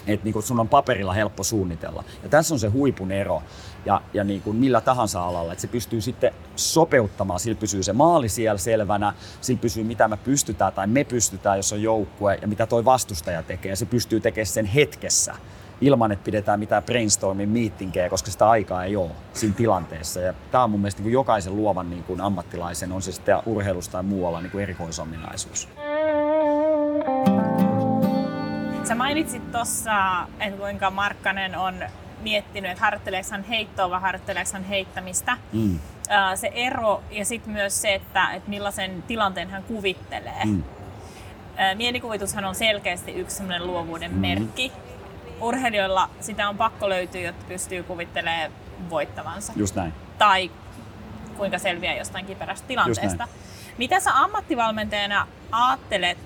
että 0.08 0.24
niin 0.24 0.44
sun 0.44 0.60
on 0.60 0.70
paperilla 0.70 1.14
helppo 1.14 1.44
suunnitella. 1.44 2.04
Ja 2.24 2.30
tässä 2.30 2.56
on 2.56 2.60
se 2.60 2.68
huipun 2.68 3.12
ero 3.12 3.44
ja, 3.86 4.02
ja 4.14 4.24
niin 4.24 4.42
kuin 4.42 4.56
millä 4.56 4.82
tahansa 4.82 5.24
alalla, 5.24 5.52
että 5.52 5.62
se 5.62 5.68
pystyy 5.68 6.02
sitten 6.02 6.34
sopeuttamaan, 6.56 7.40
sillä 7.40 7.60
pysyy 7.60 7.84
se 7.84 7.94
maali 7.94 8.30
siellä 8.30 8.58
selvänä, 8.58 9.14
sillä 9.42 9.62
pysyy 9.62 9.84
mitä 9.84 10.08
me 10.08 10.18
pystytään 10.18 10.74
tai 10.74 10.88
me 10.88 11.04
pystytään, 11.04 11.58
jos 11.58 11.74
on 11.74 11.82
joukkue 11.82 12.40
ja 12.42 12.48
mitä 12.48 12.66
toi 12.66 12.86
vastustaja 12.86 13.44
tekee, 13.44 13.70
ja 13.70 13.76
se 13.76 13.86
pystyy 13.86 14.20
tekemään 14.20 14.46
sen 14.46 14.66
hetkessä 14.66 15.36
ilman, 15.82 16.12
että 16.12 16.24
pidetään 16.24 16.60
mitään 16.60 16.84
brainstormin 16.84 17.50
meetingejä, 17.50 18.10
koska 18.10 18.32
sitä 18.32 18.50
aikaa 18.50 18.84
ei 18.84 18.96
ole 18.96 19.12
siinä 19.34 19.56
tilanteessa. 19.56 20.20
Ja 20.20 20.34
tämä 20.52 20.64
on 20.64 20.70
mun 20.70 20.80
mielestä 20.80 21.02
niin 21.02 21.14
jokaisen 21.14 21.56
luovan 21.56 21.90
niin 21.90 22.04
kuin 22.04 22.22
ammattilaisen, 22.22 22.92
on 22.92 23.02
se 23.02 23.12
sitten 23.12 23.38
urheilusta 23.46 23.92
tai 23.92 24.04
muualla, 24.04 24.42
niin 24.42 24.52
kuin 24.52 24.64
erikoisominaisuus. 24.64 25.70
Sä 28.88 28.96
mainitsit 28.96 29.52
tuossa, 29.52 30.28
että 30.40 30.60
kuinka 30.60 30.92
Markkanen 30.92 31.58
on 31.58 31.84
miettinyt, 32.22 32.72
että 32.72 32.84
harjoitteleeko 32.84 33.28
hän 33.32 33.44
heittoa 33.44 33.90
vai 33.90 34.02
harjoitteleeko 34.02 34.50
hän 34.54 34.64
heittämistä. 34.64 35.38
Mm. 35.54 35.80
Se 36.36 36.52
ero 36.54 37.04
ja 37.12 37.26
sitten 37.26 37.54
myös 37.54 37.82
se, 37.82 37.94
että, 37.94 38.32
että 38.32 38.50
millaisen 38.50 39.04
tilanteen 39.08 39.50
hän 39.50 39.64
kuvittelee. 39.64 40.46
Mm. 40.46 40.64
Mielikuvitushan 41.76 42.46
on 42.46 42.56
selkeästi 42.56 43.12
yksi 43.12 43.44
luovuuden 43.60 44.12
mm. 44.12 44.18
merkki. 44.18 44.72
Urheilijoilla 45.42 46.10
sitä 46.20 46.50
on 46.50 46.58
pakko 46.58 46.90
löytyä, 46.90 47.22
jotta 47.22 47.46
pystyy 47.48 47.84
kuvittelemaan 47.84 48.52
voittavansa. 48.90 49.54
Just 49.56 49.76
näin. 49.76 49.94
Tai 50.18 50.52
kuinka 51.38 51.60
selviää 51.60 51.96
jostain 51.96 52.26
kiperästä 52.26 52.68
tilanteesta. 52.68 53.28
Mitä 53.78 54.00
sä 54.00 54.22
ammattivalmentajana 54.22 55.28
ajattelet 55.52 56.18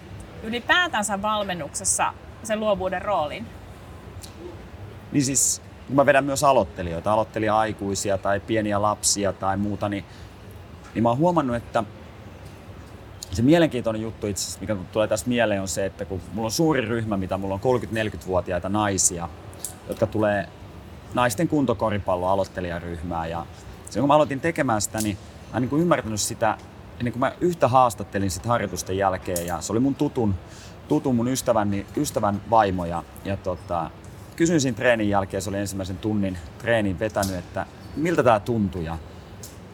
ylipäätänsä 0.43 1.21
valmennuksessa 1.21 2.13
sen 2.43 2.59
luovuuden 2.59 3.01
roolin? 3.01 3.45
Niin 5.11 5.25
siis, 5.25 5.61
kun 5.87 5.95
mä 5.95 6.05
vedän 6.05 6.25
myös 6.25 6.43
aloittelijoita, 6.43 7.13
aloittelija-aikuisia 7.13 8.17
tai 8.17 8.39
pieniä 8.39 8.81
lapsia 8.81 9.33
tai 9.33 9.57
muuta, 9.57 9.89
niin, 9.89 10.05
niin 10.93 11.03
mä 11.03 11.09
oon 11.09 11.17
huomannut, 11.17 11.55
että 11.55 11.83
se 13.31 13.41
mielenkiintoinen 13.41 14.01
juttu 14.01 14.27
itse 14.27 14.41
asiassa, 14.41 14.59
mikä 14.61 14.75
tulee 14.91 15.07
tästä 15.07 15.29
mieleen, 15.29 15.61
on 15.61 15.67
se, 15.67 15.85
että 15.85 16.05
kun 16.05 16.21
mulla 16.33 16.47
on 16.47 16.51
suuri 16.51 16.81
ryhmä, 16.81 17.17
mitä 17.17 17.37
mulla 17.37 17.59
on 17.63 17.79
30-40-vuotiaita 17.81 18.69
naisia, 18.69 19.29
jotka 19.87 20.07
tulee 20.07 20.47
naisten 21.13 21.47
kuntokoripallo 21.47 22.27
aloittelijaryhmää. 22.27 23.27
Ja 23.27 23.45
silloin 23.89 24.01
kun 24.01 24.07
mä 24.07 24.13
aloitin 24.13 24.39
tekemään 24.41 24.81
sitä, 24.81 25.01
niin 25.01 25.17
mä 25.51 25.57
en 25.57 25.61
niin 25.63 25.81
ymmärtänyt 25.81 26.21
sitä, 26.21 26.57
ennen 26.99 27.13
kuin 27.13 27.19
mä 27.19 27.31
yhtä 27.41 27.67
haastattelin 27.67 28.31
sitä 28.31 28.47
harjoitusten 28.47 28.97
jälkeen, 28.97 29.47
ja 29.47 29.61
se 29.61 29.71
oli 29.71 29.79
mun 29.79 29.95
tutun 29.95 30.35
tutun 30.91 31.15
mun 31.15 31.27
ystävän, 31.27 31.71
niin 31.71 31.85
ystävän 31.97 32.41
vaimo 32.49 32.85
ja, 32.85 33.03
ja 33.25 33.37
tota, 33.37 33.89
kysyin 34.35 34.61
siinä 34.61 34.75
treenin 34.75 35.09
jälkeen, 35.09 35.41
se 35.41 35.49
oli 35.49 35.57
ensimmäisen 35.57 35.97
tunnin 35.97 36.37
treenin 36.57 36.99
vetänyt, 36.99 37.35
että 37.35 37.65
miltä 37.95 38.23
tämä 38.23 38.39
tuntui 38.39 38.85
ja 38.85 38.97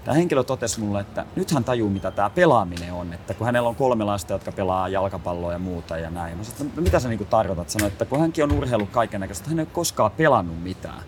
tämä 0.06 0.16
henkilö 0.16 0.44
totesi 0.44 0.80
mulle, 0.80 1.00
että 1.00 1.26
nyt 1.36 1.52
hän 1.52 1.64
tajuu, 1.64 1.90
mitä 1.90 2.12
tämä 2.12 2.30
pelaaminen 2.30 2.94
on. 2.94 3.14
Että 3.14 3.34
kun 3.34 3.46
hänellä 3.46 3.70
on 3.70 3.76
kolme 3.76 4.04
lasta, 4.04 4.34
jotka 4.34 4.52
pelaa 4.52 4.90
jalkapalloa 4.90 5.54
ja 5.54 5.60
muuta 5.60 5.98
ja 5.98 6.10
näin. 6.10 6.38
Mä 6.38 6.44
sanoin, 6.44 6.68
että 6.68 6.82
mitä 6.82 7.00
sä 7.00 7.10
niinku 7.10 7.26
tarkoitat? 7.26 7.70
Sanoin, 7.70 7.92
että 7.92 8.06
kun 8.06 8.20
hänkin 8.20 8.44
on 8.44 8.52
urheillut 8.52 8.90
kaiken 8.90 9.22
näköistä, 9.22 9.50
hän 9.50 9.60
ei 9.60 9.64
ole 9.64 9.70
koskaan 9.74 10.12
pelannut 10.12 10.64
mitään. 10.64 11.04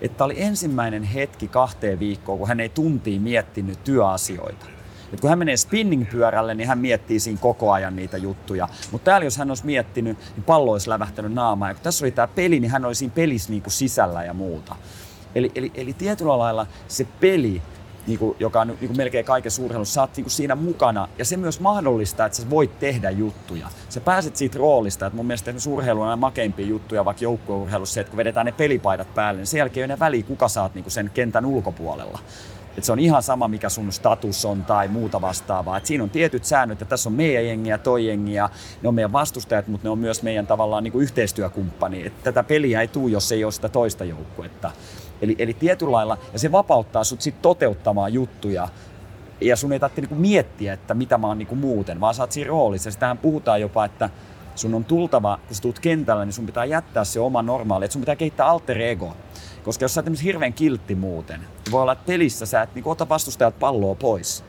Että 0.00 0.24
oli 0.24 0.42
ensimmäinen 0.42 1.02
hetki 1.02 1.48
kahteen 1.48 1.98
viikkoon, 1.98 2.38
kun 2.38 2.48
hän 2.48 2.60
ei 2.60 2.68
tuntiin 2.68 3.22
miettinyt 3.22 3.84
työasioita. 3.84 4.77
Et 5.12 5.20
kun 5.20 5.30
hän 5.30 5.38
menee 5.38 5.56
spinning-pyörälle, 5.56 6.54
niin 6.54 6.68
hän 6.68 6.78
miettii 6.78 7.20
siinä 7.20 7.40
koko 7.40 7.72
ajan 7.72 7.96
niitä 7.96 8.16
juttuja. 8.16 8.68
Mutta 8.90 9.04
täällä 9.04 9.24
jos 9.24 9.36
hän 9.36 9.50
olisi 9.50 9.66
miettinyt, 9.66 10.18
niin 10.36 10.44
pallo 10.44 10.72
olisi 10.72 10.88
lävähtänyt 10.88 11.32
naamaan. 11.32 11.70
Ja 11.70 11.74
kun 11.74 11.82
tässä 11.82 12.04
oli 12.04 12.10
tämä 12.10 12.28
peli, 12.28 12.60
niin 12.60 12.70
hän 12.70 12.84
olisi 12.84 12.98
siinä 12.98 13.14
pelissä 13.14 13.50
niin 13.50 13.62
kuin 13.62 13.72
sisällä 13.72 14.24
ja 14.24 14.34
muuta. 14.34 14.76
Eli, 15.34 15.52
eli, 15.54 15.72
eli 15.74 15.92
tietyllä 15.92 16.38
lailla 16.38 16.66
se 16.88 17.06
peli, 17.20 17.62
niin 18.06 18.18
kuin, 18.18 18.36
joka 18.40 18.60
on 18.60 18.76
niin 18.80 18.96
melkein 18.96 19.24
kaikessa 19.24 19.62
urheilussa, 19.62 19.94
sä 19.94 20.00
oot 20.00 20.16
niin 20.16 20.30
siinä 20.30 20.54
mukana. 20.54 21.08
Ja 21.18 21.24
se 21.24 21.36
myös 21.36 21.60
mahdollistaa, 21.60 22.26
että 22.26 22.38
sä 22.38 22.50
voit 22.50 22.78
tehdä 22.78 23.10
juttuja. 23.10 23.68
Sä 23.88 24.00
pääset 24.00 24.36
siitä 24.36 24.58
roolista, 24.58 25.06
että 25.06 25.16
mun 25.16 25.26
mielestä 25.26 25.54
urheilu 25.68 26.02
on 26.02 26.18
makeimpia 26.18 26.66
juttuja, 26.66 27.04
vaikka 27.04 27.24
joukkueurheilussa 27.24 28.00
että 28.00 28.10
kun 28.10 28.16
vedetään 28.16 28.46
ne 28.46 28.52
pelipaidat 28.52 29.14
päälle, 29.14 29.38
niin 29.38 29.46
sen 29.46 29.58
jälkeen 29.58 29.90
ei 29.90 29.94
ole 29.94 30.00
väliä, 30.00 30.22
kuka 30.22 30.48
saat 30.48 30.74
niin 30.74 30.84
kuin 30.84 30.92
sen 30.92 31.10
kentän 31.14 31.46
ulkopuolella. 31.46 32.18
Et 32.76 32.84
se 32.84 32.92
on 32.92 32.98
ihan 32.98 33.22
sama, 33.22 33.48
mikä 33.48 33.68
sun 33.68 33.92
status 33.92 34.44
on 34.44 34.64
tai 34.64 34.88
muuta 34.88 35.20
vastaavaa. 35.20 35.76
Et 35.76 35.86
siinä 35.86 36.04
on 36.04 36.10
tietyt 36.10 36.44
säännöt, 36.44 36.82
että 36.82 36.90
tässä 36.90 37.08
on 37.08 37.12
meidän 37.12 37.46
jengi 37.46 37.70
ja 37.70 37.78
toi 37.78 38.06
jengi 38.06 38.34
ja 38.34 38.50
ne 38.82 38.88
on 38.88 38.94
meidän 38.94 39.12
vastustajat, 39.12 39.68
mutta 39.68 39.86
ne 39.86 39.90
on 39.90 39.98
myös 39.98 40.22
meidän 40.22 40.46
tavallaan 40.46 40.84
niin 40.84 40.92
kuin 40.92 41.02
yhteistyökumppani. 41.02 42.06
Et 42.06 42.22
tätä 42.22 42.42
peliä 42.42 42.80
ei 42.80 42.88
tule, 42.88 43.10
jos 43.10 43.32
ei 43.32 43.44
ole 43.44 43.52
sitä 43.52 43.68
toista 43.68 44.04
joukkuetta. 44.04 44.70
Eli, 45.22 45.36
eli 45.38 45.54
tietyllä 45.54 45.92
lailla, 45.92 46.18
ja 46.32 46.38
se 46.38 46.52
vapauttaa 46.52 47.04
sut 47.04 47.20
sit 47.20 47.42
toteuttamaan 47.42 48.12
juttuja, 48.12 48.68
ja 49.40 49.56
sun 49.56 49.72
ei 49.72 49.80
tarvitse 49.80 50.00
niinku 50.00 50.14
miettiä, 50.14 50.72
että 50.72 50.94
mitä 50.94 51.18
mä 51.18 51.26
oon 51.26 51.38
niinku 51.38 51.54
muuten, 51.54 52.00
vaan 52.00 52.14
sä 52.14 52.22
oot 52.22 52.32
siinä 52.32 52.48
roolissa. 52.48 52.90
Sitähän 52.90 53.18
puhutaan 53.18 53.60
jopa, 53.60 53.84
että 53.84 54.10
sun 54.58 54.74
on 54.74 54.84
tultava, 54.84 55.38
kun 55.46 55.56
sä 55.56 55.62
tulet 55.62 55.78
kentällä, 55.78 56.24
niin 56.24 56.32
sun 56.32 56.46
pitää 56.46 56.64
jättää 56.64 57.04
se 57.04 57.20
oma 57.20 57.42
normaali, 57.42 57.84
että 57.84 57.92
sun 57.92 58.02
pitää 58.02 58.16
kehittää 58.16 58.46
alter 58.46 58.80
ego. 58.80 59.16
Koska 59.64 59.84
jos 59.84 59.94
sä 59.94 60.02
oot 60.10 60.22
hirveän 60.22 60.52
kiltti 60.52 60.94
muuten, 60.94 61.40
niin 61.40 61.72
voi 61.72 61.82
olla, 61.82 61.92
että 61.92 62.06
pelissä 62.06 62.46
sä 62.46 62.62
et 62.62 62.74
niin 62.74 62.82
ota 62.88 63.08
vastustajat 63.08 63.58
palloa 63.58 63.94
pois. 63.94 64.44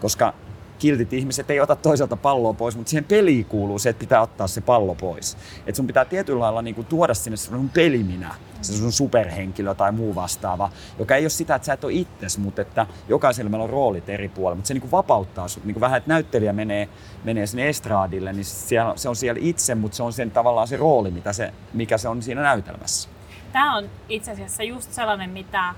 Koska 0.00 0.34
kiltit 0.78 1.12
ihmiset 1.12 1.50
ei 1.50 1.60
ota 1.60 1.76
toiselta 1.76 2.16
palloa 2.16 2.52
pois, 2.52 2.76
mutta 2.76 2.90
siihen 2.90 3.04
peliin 3.04 3.44
kuuluu 3.44 3.78
se, 3.78 3.88
että 3.88 4.00
pitää 4.00 4.20
ottaa 4.20 4.46
se 4.46 4.60
pallo 4.60 4.94
pois. 4.94 5.36
Et 5.66 5.74
sun 5.74 5.86
pitää 5.86 6.04
tietyllä 6.04 6.40
lailla 6.40 6.62
niin 6.62 6.74
kuin 6.74 6.86
tuoda 6.86 7.14
sinne 7.14 7.36
sun 7.36 7.68
peliminä, 7.68 8.34
se 8.62 8.76
sun 8.76 8.92
superhenkilö 8.92 9.74
tai 9.74 9.92
muu 9.92 10.14
vastaava, 10.14 10.70
joka 10.98 11.16
ei 11.16 11.22
ole 11.22 11.30
sitä, 11.30 11.54
että 11.54 11.66
sä 11.66 11.72
et 11.72 11.84
ole 11.84 11.92
itses, 11.92 12.38
mutta 12.38 12.62
että 12.62 12.86
jokaisella 13.08 13.50
meillä 13.50 13.64
on 13.64 13.70
roolit 13.70 14.08
eri 14.08 14.28
puolilla, 14.28 14.56
mutta 14.56 14.68
se 14.68 14.74
niin 14.74 14.80
kuin 14.82 14.90
vapauttaa 14.90 15.48
sut. 15.48 15.64
Niin 15.64 15.74
kuin 15.74 15.80
vähän, 15.80 15.98
että 15.98 16.08
näyttelijä 16.08 16.52
menee, 16.52 16.88
menee 17.24 17.46
sinne 17.46 17.68
estraadille, 17.68 18.32
niin 18.32 18.44
siellä, 18.44 18.92
se 18.96 19.08
on 19.08 19.16
siellä 19.16 19.40
itse, 19.42 19.74
mutta 19.74 19.96
se 19.96 20.02
on 20.02 20.12
sen 20.12 20.30
tavallaan 20.30 20.68
se 20.68 20.76
rooli, 20.76 21.10
mitä 21.10 21.32
se, 21.32 21.52
mikä 21.72 21.98
se 21.98 22.08
on 22.08 22.22
siinä 22.22 22.42
näytelmässä. 22.42 23.08
Tämä 23.52 23.76
on 23.76 23.84
itse 24.08 24.30
asiassa 24.30 24.62
just 24.62 24.92
sellainen, 24.92 25.30
mitä 25.30 25.74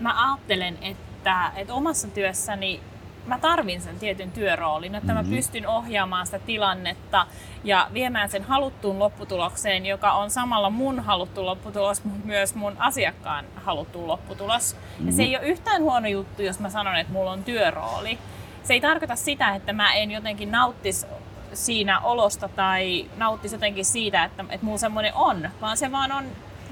mä 0.00 0.30
ajattelen, 0.30 0.78
että, 0.82 1.52
että 1.56 1.74
omassa 1.74 2.08
työssäni 2.08 2.80
mä 3.26 3.38
tarvin 3.38 3.80
sen 3.80 3.98
tietyn 3.98 4.32
työroolin, 4.32 4.94
että 4.94 5.12
mm-hmm. 5.12 5.30
mä 5.30 5.36
pystyn 5.36 5.68
ohjaamaan 5.68 6.26
sitä 6.26 6.38
tilannetta 6.38 7.26
ja 7.64 7.88
viemään 7.92 8.30
sen 8.30 8.42
haluttuun 8.42 8.98
lopputulokseen, 8.98 9.86
joka 9.86 10.12
on 10.12 10.30
samalla 10.30 10.70
mun 10.70 11.00
haluttu 11.00 11.46
lopputulos, 11.46 12.04
mutta 12.04 12.26
myös 12.26 12.54
mun 12.54 12.76
asiakkaan 12.78 13.44
haluttu 13.56 14.06
lopputulos. 14.06 14.74
Mm-hmm. 14.74 15.06
Ja 15.06 15.12
se 15.12 15.22
ei 15.22 15.36
ole 15.36 15.46
yhtään 15.46 15.82
huono 15.82 16.08
juttu, 16.08 16.42
jos 16.42 16.60
mä 16.60 16.70
sanon, 16.70 16.96
että 16.96 17.12
mulla 17.12 17.30
on 17.30 17.44
työrooli. 17.44 18.18
Se 18.62 18.74
ei 18.74 18.80
tarkoita 18.80 19.16
sitä, 19.16 19.54
että 19.54 19.72
mä 19.72 19.94
en 19.94 20.10
jotenkin 20.10 20.50
nauttisi 20.50 21.06
siinä 21.52 22.00
olosta 22.00 22.48
tai 22.48 23.06
nauttisi 23.16 23.54
jotenkin 23.54 23.84
siitä, 23.84 24.24
että, 24.24 24.44
että 24.48 24.66
mulla 24.66 24.78
semmoinen 24.78 25.14
on, 25.14 25.50
vaan 25.60 25.76
se 25.76 25.92
vaan 25.92 26.12
on 26.12 26.24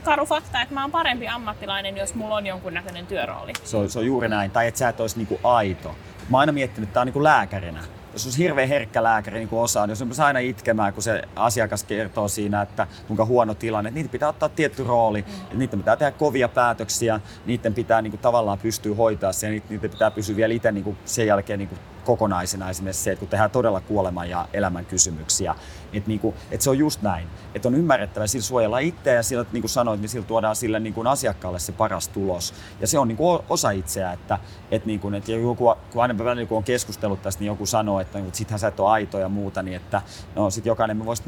karu 0.04 0.26
fakta, 0.26 0.62
että 0.62 0.74
mä 0.74 0.82
oon 0.82 0.90
parempi 0.90 1.28
ammattilainen, 1.28 1.96
jos 1.96 2.14
mulla 2.14 2.34
on 2.34 2.46
jonkunnäköinen 2.46 3.06
työrooli. 3.06 3.52
Se 3.64 3.76
on, 3.76 3.90
se 3.90 3.98
on 3.98 4.06
juuri 4.06 4.28
näin. 4.28 4.50
Tai 4.50 4.66
että 4.66 4.78
sä 4.78 4.88
et 4.88 5.00
olisi 5.00 5.16
niinku 5.16 5.40
aito. 5.44 5.94
Mä 6.30 6.36
oon 6.36 6.40
aina 6.40 6.52
miettinyt, 6.52 6.88
että 6.88 6.94
tää 6.94 7.00
on 7.00 7.06
niinku 7.06 7.22
lääkärinä. 7.22 7.80
Jos 8.12 8.26
on 8.26 8.32
hirveän 8.38 8.68
herkkä 8.68 9.02
lääkäri 9.02 9.38
niin 9.38 9.48
kuin 9.48 9.60
osaan, 9.60 9.90
jos 9.90 10.02
on 10.02 10.10
aina 10.18 10.38
itkemään, 10.38 10.92
kun 10.92 11.02
se 11.02 11.22
asiakas 11.36 11.84
kertoo 11.84 12.28
siinä, 12.28 12.62
että 12.62 12.86
kuinka 13.06 13.24
huono 13.24 13.54
tilanne, 13.54 13.90
niitä 13.90 14.10
pitää 14.10 14.28
ottaa 14.28 14.48
tietty 14.48 14.84
rooli, 14.84 15.22
mm. 15.22 15.42
että 15.42 15.56
niiden 15.56 15.78
pitää 15.78 15.96
tehdä 15.96 16.12
kovia 16.12 16.48
päätöksiä, 16.48 17.20
niiden 17.46 17.74
pitää 17.74 18.02
niin 18.02 18.10
kuin, 18.10 18.20
tavallaan 18.20 18.58
pystyä 18.58 18.94
hoitaa 18.94 19.32
se 19.32 19.46
ja 19.46 19.60
niiden 19.68 19.90
pitää 19.90 20.10
pysyä 20.10 20.36
vielä 20.36 20.54
itse 20.54 20.72
niin 20.72 20.84
kuin, 20.84 20.98
sen 21.04 21.26
jälkeen 21.26 21.58
niin 21.58 21.68
kuin, 21.68 21.78
kokonaisena 22.04 22.70
esimerkiksi 22.70 23.02
se, 23.02 23.10
että 23.10 23.20
kun 23.20 23.28
tehdään 23.28 23.50
todella 23.50 23.80
kuoleman 23.80 24.30
ja 24.30 24.48
elämän 24.52 24.86
kysymyksiä, 24.86 25.54
että, 25.92 26.08
niin 26.08 26.20
kuin, 26.20 26.34
että 26.50 26.64
se 26.64 26.70
on 26.70 26.78
just 26.78 27.02
näin, 27.02 27.26
että 27.54 27.68
on 27.68 27.74
ymmärrettävä, 27.74 28.26
sillä 28.26 28.44
suojella 28.44 28.78
itseä 28.78 29.14
ja 29.14 29.22
sillä, 29.22 29.46
niin 29.52 29.62
kuin 29.62 29.70
sanoit, 29.70 30.00
niin 30.00 30.08
sillä 30.08 30.26
tuodaan 30.26 30.56
sille 30.56 30.80
niin 30.80 30.94
kuin 30.94 31.06
asiakkaalle 31.06 31.58
se 31.58 31.72
paras 31.72 32.08
tulos. 32.08 32.54
Ja 32.80 32.86
se 32.86 32.98
on 32.98 33.08
niin 33.08 33.16
kuin 33.16 33.40
osa 33.48 33.70
itseä, 33.70 34.12
että, 34.12 34.38
että, 34.70 34.86
niin 34.86 35.00
kuin, 35.00 35.14
että 35.14 35.32
joku, 35.32 35.74
kun 35.92 36.02
aina 36.02 36.18
välillä 36.18 36.46
kun 36.46 36.58
on 36.58 36.64
keskustellut 36.64 37.22
tästä, 37.22 37.40
niin 37.40 37.46
joku 37.46 37.66
sanoo, 37.66 38.00
että, 38.00 38.18
että 38.18 38.38
sittenhän 38.38 38.58
sä 38.58 38.68
et 38.68 38.80
ole 38.80 38.90
aito 38.90 39.18
ja 39.18 39.28
muuta, 39.28 39.62
niin 39.62 39.76
että 39.76 40.02
no 40.34 40.50
sit 40.50 40.66
jokainen 40.66 40.96
me 40.96 41.04
voisi 41.04 41.22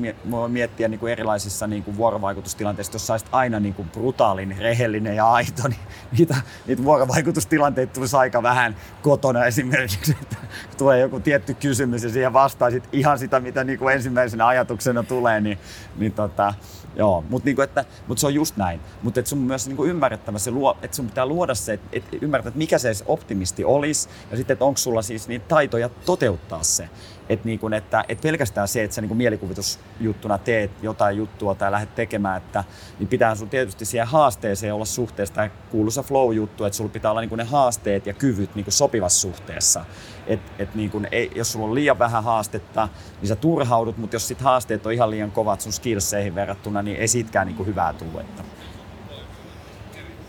miettiä 0.48 0.88
niin 0.88 1.00
kuin 1.00 1.12
erilaisissa 1.12 1.66
niin 1.66 1.82
kuin 1.82 1.96
vuorovaikutustilanteissa, 1.96 2.94
jos 2.94 3.06
saisit 3.06 3.28
aina 3.32 3.60
niin 3.60 3.74
kuin 3.74 3.90
brutaalin, 3.90 4.56
rehellinen 4.58 5.16
ja 5.16 5.32
aito, 5.32 5.68
niin 5.68 5.80
niitä, 6.18 6.36
niitä 6.66 6.84
vuorovaikutustilanteita 6.84 7.92
tulisi 7.92 8.16
aika 8.16 8.42
vähän 8.42 8.76
kotona 9.02 9.44
esimerkiksi, 9.44 10.16
että 10.22 10.36
tulee 10.78 11.00
joku 11.00 11.20
tietty 11.20 11.54
kysymys 11.54 12.02
ja 12.02 12.10
siihen 12.10 12.32
vastaisit 12.32 12.88
ihan 12.92 13.18
sitä, 13.18 13.40
mitä 13.40 13.64
niin 13.64 13.78
kuin 13.78 13.94
ensimmäisenä 13.94 14.46
ajatuksena 14.50 15.02
tulee, 15.02 15.40
niin, 15.40 15.58
niin 15.96 16.12
tota, 16.12 16.54
Joo, 16.96 17.24
mutta 17.28 17.46
niinku, 17.46 17.62
että, 17.62 17.84
mut 18.06 18.18
se 18.18 18.26
on 18.26 18.34
just 18.34 18.56
näin. 18.56 18.80
Mutta 19.02 19.20
sun 19.24 19.38
myös 19.38 19.66
niinku 19.66 19.84
ymmärrettävä 19.84 20.38
se, 20.38 20.50
että 20.82 20.96
sun 20.96 21.06
pitää 21.06 21.26
luoda 21.26 21.54
se, 21.54 21.72
että 21.72 21.88
et 21.92 22.04
ymmärtää, 22.22 22.48
että 22.48 22.58
mikä 22.58 22.78
se 22.78 22.92
optimisti 23.06 23.64
olisi, 23.64 24.08
ja 24.30 24.36
sitten, 24.36 24.54
että 24.54 24.64
onko 24.64 24.78
sulla 24.78 25.02
siis 25.02 25.28
niitä 25.28 25.44
taitoja 25.48 25.88
toteuttaa 25.88 26.62
se. 26.62 26.88
Että 27.28 27.46
niinku, 27.46 27.68
että 27.74 28.04
et 28.08 28.20
pelkästään 28.20 28.68
se, 28.68 28.84
että 28.84 28.94
sä 28.94 29.00
niinku 29.00 29.14
mielikuvitusjuttuna 29.14 30.38
teet 30.38 30.70
jotain 30.82 31.16
juttua 31.16 31.54
tai 31.54 31.70
lähdet 31.70 31.94
tekemään, 31.94 32.36
että, 32.36 32.64
niin 32.98 33.08
pitää 33.08 33.34
sun 33.34 33.48
tietysti 33.48 33.84
siihen 33.84 34.06
haasteeseen 34.06 34.74
olla 34.74 34.84
suhteessa 34.84 35.34
tämä 35.34 35.50
kuuluisa 35.70 36.02
flow-juttu, 36.02 36.64
että 36.64 36.76
sulla 36.76 36.90
pitää 36.90 37.10
olla 37.10 37.20
niinku 37.20 37.36
ne 37.36 37.44
haasteet 37.44 38.06
ja 38.06 38.12
kyvyt 38.12 38.54
niinku 38.54 38.70
sopivassa 38.70 39.20
suhteessa. 39.20 39.84
Et, 40.30 40.40
et 40.58 40.74
niinku, 40.74 41.02
ei, 41.12 41.30
jos 41.34 41.52
sulla 41.52 41.66
on 41.66 41.74
liian 41.74 41.98
vähän 41.98 42.24
haastetta, 42.24 42.88
niin 43.20 43.28
sä 43.28 43.36
turhaudut, 43.36 43.98
mutta 43.98 44.16
jos 44.16 44.28
sit 44.28 44.40
haasteet 44.40 44.86
on 44.86 44.92
ihan 44.92 45.10
liian 45.10 45.30
kovat 45.30 45.60
sun 45.60 45.72
skillseihin 45.72 46.34
verrattuna, 46.34 46.82
niin 46.82 46.96
ei 46.96 47.08
siitäkään 47.08 47.46
niinku 47.46 47.64
hyvää 47.64 47.92
tule. 47.92 48.24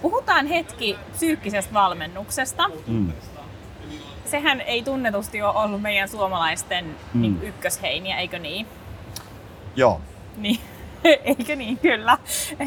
Puhutaan 0.01 0.47
hetki 0.47 0.97
psyykkisestä 1.13 1.73
valmennuksesta. 1.73 2.69
Mm 2.87 3.11
sehän 4.31 4.61
ei 4.61 4.83
tunnetusti 4.83 5.41
ole 5.41 5.55
ollut 5.55 5.81
meidän 5.81 6.09
suomalaisten 6.09 6.85
mm. 7.13 7.21
niin, 7.21 7.43
ykkösheiniä, 7.43 8.17
eikö 8.17 8.39
niin? 8.39 8.67
Joo. 9.75 10.01
Niin, 10.37 10.59
eikö 11.23 11.55
niin, 11.55 11.77
kyllä. 11.77 12.17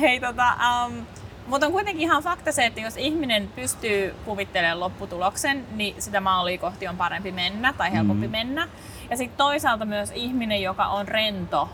Hei, 0.00 0.20
tota, 0.20 0.44
um, 0.86 1.06
mutta 1.46 1.66
on 1.66 1.72
kuitenkin 1.72 2.02
ihan 2.02 2.22
fakta 2.22 2.52
se, 2.52 2.66
että 2.66 2.80
jos 2.80 2.96
ihminen 2.96 3.48
pystyy 3.56 4.14
kuvittelemaan 4.24 4.80
lopputuloksen, 4.80 5.66
niin 5.76 6.02
sitä 6.02 6.20
maalia 6.20 6.58
kohti 6.58 6.88
on 6.88 6.96
parempi 6.96 7.32
mennä 7.32 7.72
tai 7.72 7.92
helpompi 7.92 8.26
mm. 8.26 8.32
mennä. 8.32 8.68
Ja 9.10 9.16
sitten 9.16 9.38
toisaalta 9.38 9.84
myös 9.84 10.12
ihminen, 10.14 10.62
joka 10.62 10.86
on 10.86 11.08
rento, 11.08 11.68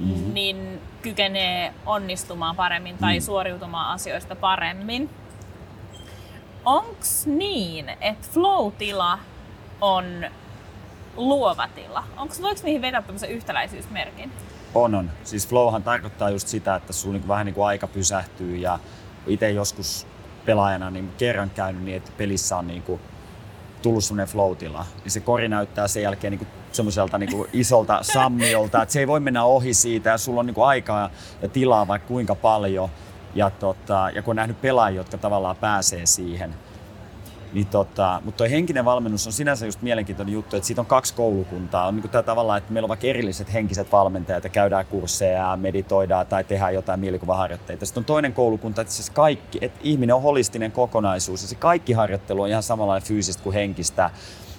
mm. 0.00 0.34
niin 0.34 0.80
kykenee 1.02 1.74
onnistumaan 1.86 2.56
paremmin 2.56 2.98
tai 2.98 3.18
mm. 3.18 3.22
suoriutumaan 3.22 3.94
asioista 3.94 4.36
paremmin 4.36 5.10
onks 6.66 7.26
niin, 7.26 7.88
että 7.88 8.28
flow-tila 8.32 9.18
on 9.80 10.04
luova 11.16 11.68
tila? 11.68 12.04
Onks, 12.16 12.42
voiko 12.42 12.60
niihin 12.64 12.82
vetää 12.82 13.02
tämmöisen 13.02 13.30
yhtäläisyysmerkin? 13.30 14.32
On, 14.74 14.94
on. 14.94 15.10
Siis 15.24 15.48
flowhan 15.48 15.82
tarkoittaa 15.82 16.30
just 16.30 16.48
sitä, 16.48 16.74
että 16.74 16.92
sun 16.92 17.12
niin 17.12 17.28
vähän 17.28 17.46
niin 17.46 17.64
aika 17.64 17.86
pysähtyy 17.86 18.56
ja 18.56 18.78
itse 19.26 19.50
joskus 19.50 20.06
pelaajana 20.46 20.90
niin 20.90 21.10
kerran 21.18 21.50
käynyt 21.50 21.82
niin, 21.82 21.96
että 21.96 22.12
pelissä 22.16 22.56
on 22.56 22.66
niin 22.66 22.84
tullut 23.82 24.04
semmoinen 24.04 24.28
flow-tila. 24.28 24.86
Niin 25.04 25.10
se 25.12 25.20
kori 25.20 25.48
näyttää 25.48 25.88
sen 25.88 26.02
jälkeen 26.02 26.30
niin 26.30 26.46
semmoiselta 26.72 27.18
niin 27.18 27.46
isolta 27.52 28.02
sammiolta, 28.02 28.82
että 28.82 28.92
se 28.92 29.00
ei 29.00 29.06
voi 29.06 29.20
mennä 29.20 29.44
ohi 29.44 29.74
siitä 29.74 30.10
ja 30.10 30.18
sulla 30.18 30.40
on 30.40 30.46
niin 30.46 30.64
aikaa 30.64 31.10
ja 31.42 31.48
tilaa 31.48 31.88
vaikka 31.88 32.08
kuinka 32.08 32.34
paljon. 32.34 32.88
Ja, 33.34 33.50
tota, 33.50 34.10
ja 34.14 34.22
kun 34.22 34.32
on 34.32 34.36
nähnyt 34.36 34.60
pelaajia, 34.60 35.00
jotka 35.00 35.18
tavallaan 35.18 35.56
pääsee 35.56 36.06
siihen, 36.06 36.54
niin 37.56 37.66
tota, 37.66 38.20
mutta 38.24 38.38
tuo 38.38 38.50
henkinen 38.50 38.84
valmennus 38.84 39.26
on 39.26 39.32
sinänsä 39.32 39.66
just 39.66 39.82
mielenkiintoinen 39.82 40.32
juttu, 40.32 40.56
että 40.56 40.66
siitä 40.66 40.80
on 40.80 40.86
kaksi 40.86 41.14
koulukuntaa. 41.14 41.86
On 41.86 41.96
niin 41.96 42.10
tämä 42.10 42.22
tavallaan, 42.22 42.58
että 42.58 42.72
meillä 42.72 42.84
on 42.84 42.88
vaikka 42.88 43.06
erilliset 43.06 43.52
henkiset 43.52 43.92
valmentajat 43.92 44.44
ja 44.44 44.50
käydään 44.50 44.86
kursseja 44.86 45.38
ja 45.38 45.56
meditoidaan 45.56 46.26
tai 46.26 46.44
tehdään 46.44 46.74
jotain 46.74 47.00
mielikuvaharjoitteita. 47.00 47.86
Sitten 47.86 48.00
on 48.00 48.04
toinen 48.04 48.32
koulukunta, 48.32 48.80
että 48.80 48.94
siis 48.94 49.10
kaikki, 49.10 49.58
että 49.60 49.80
ihminen 49.82 50.14
on 50.14 50.22
holistinen 50.22 50.72
kokonaisuus 50.72 51.42
ja 51.42 51.48
se 51.48 51.54
kaikki 51.54 51.92
harjoittelu 51.92 52.42
on 52.42 52.48
ihan 52.48 52.62
samanlainen 52.62 53.08
fyysistä 53.08 53.42
kuin 53.42 53.54
henkistä. 53.54 54.10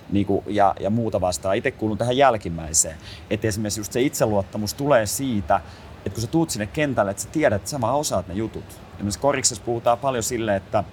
Niin 0.10 0.25
kuin, 0.25 0.43
ja, 0.47 0.75
ja 0.79 0.89
muuta 0.89 1.21
vastaan. 1.21 1.55
Itse 1.55 1.71
kuulun 1.71 1.97
tähän 1.97 2.17
jälkimmäiseen. 2.17 2.97
Että 3.29 3.47
esimerkiksi 3.47 3.79
just 3.79 3.91
se 3.91 4.01
itseluottamus 4.01 4.73
tulee 4.73 5.05
siitä, 5.05 5.62
että 5.97 6.10
kun 6.10 6.21
sä 6.21 6.27
tuut 6.27 6.49
sinne 6.49 6.67
kentälle, 6.67 7.12
että 7.12 7.23
sä 7.23 7.29
tiedät, 7.31 7.55
että 7.55 7.69
sä 7.69 7.81
vaan 7.81 7.95
osaat 7.95 8.27
ne 8.27 8.33
jutut. 8.33 8.79
Esimerkiksi 8.95 9.19
koriksessa 9.19 9.63
puhutaan 9.63 9.97
paljon 9.97 10.23
sille, 10.23 10.55
että 10.55 10.83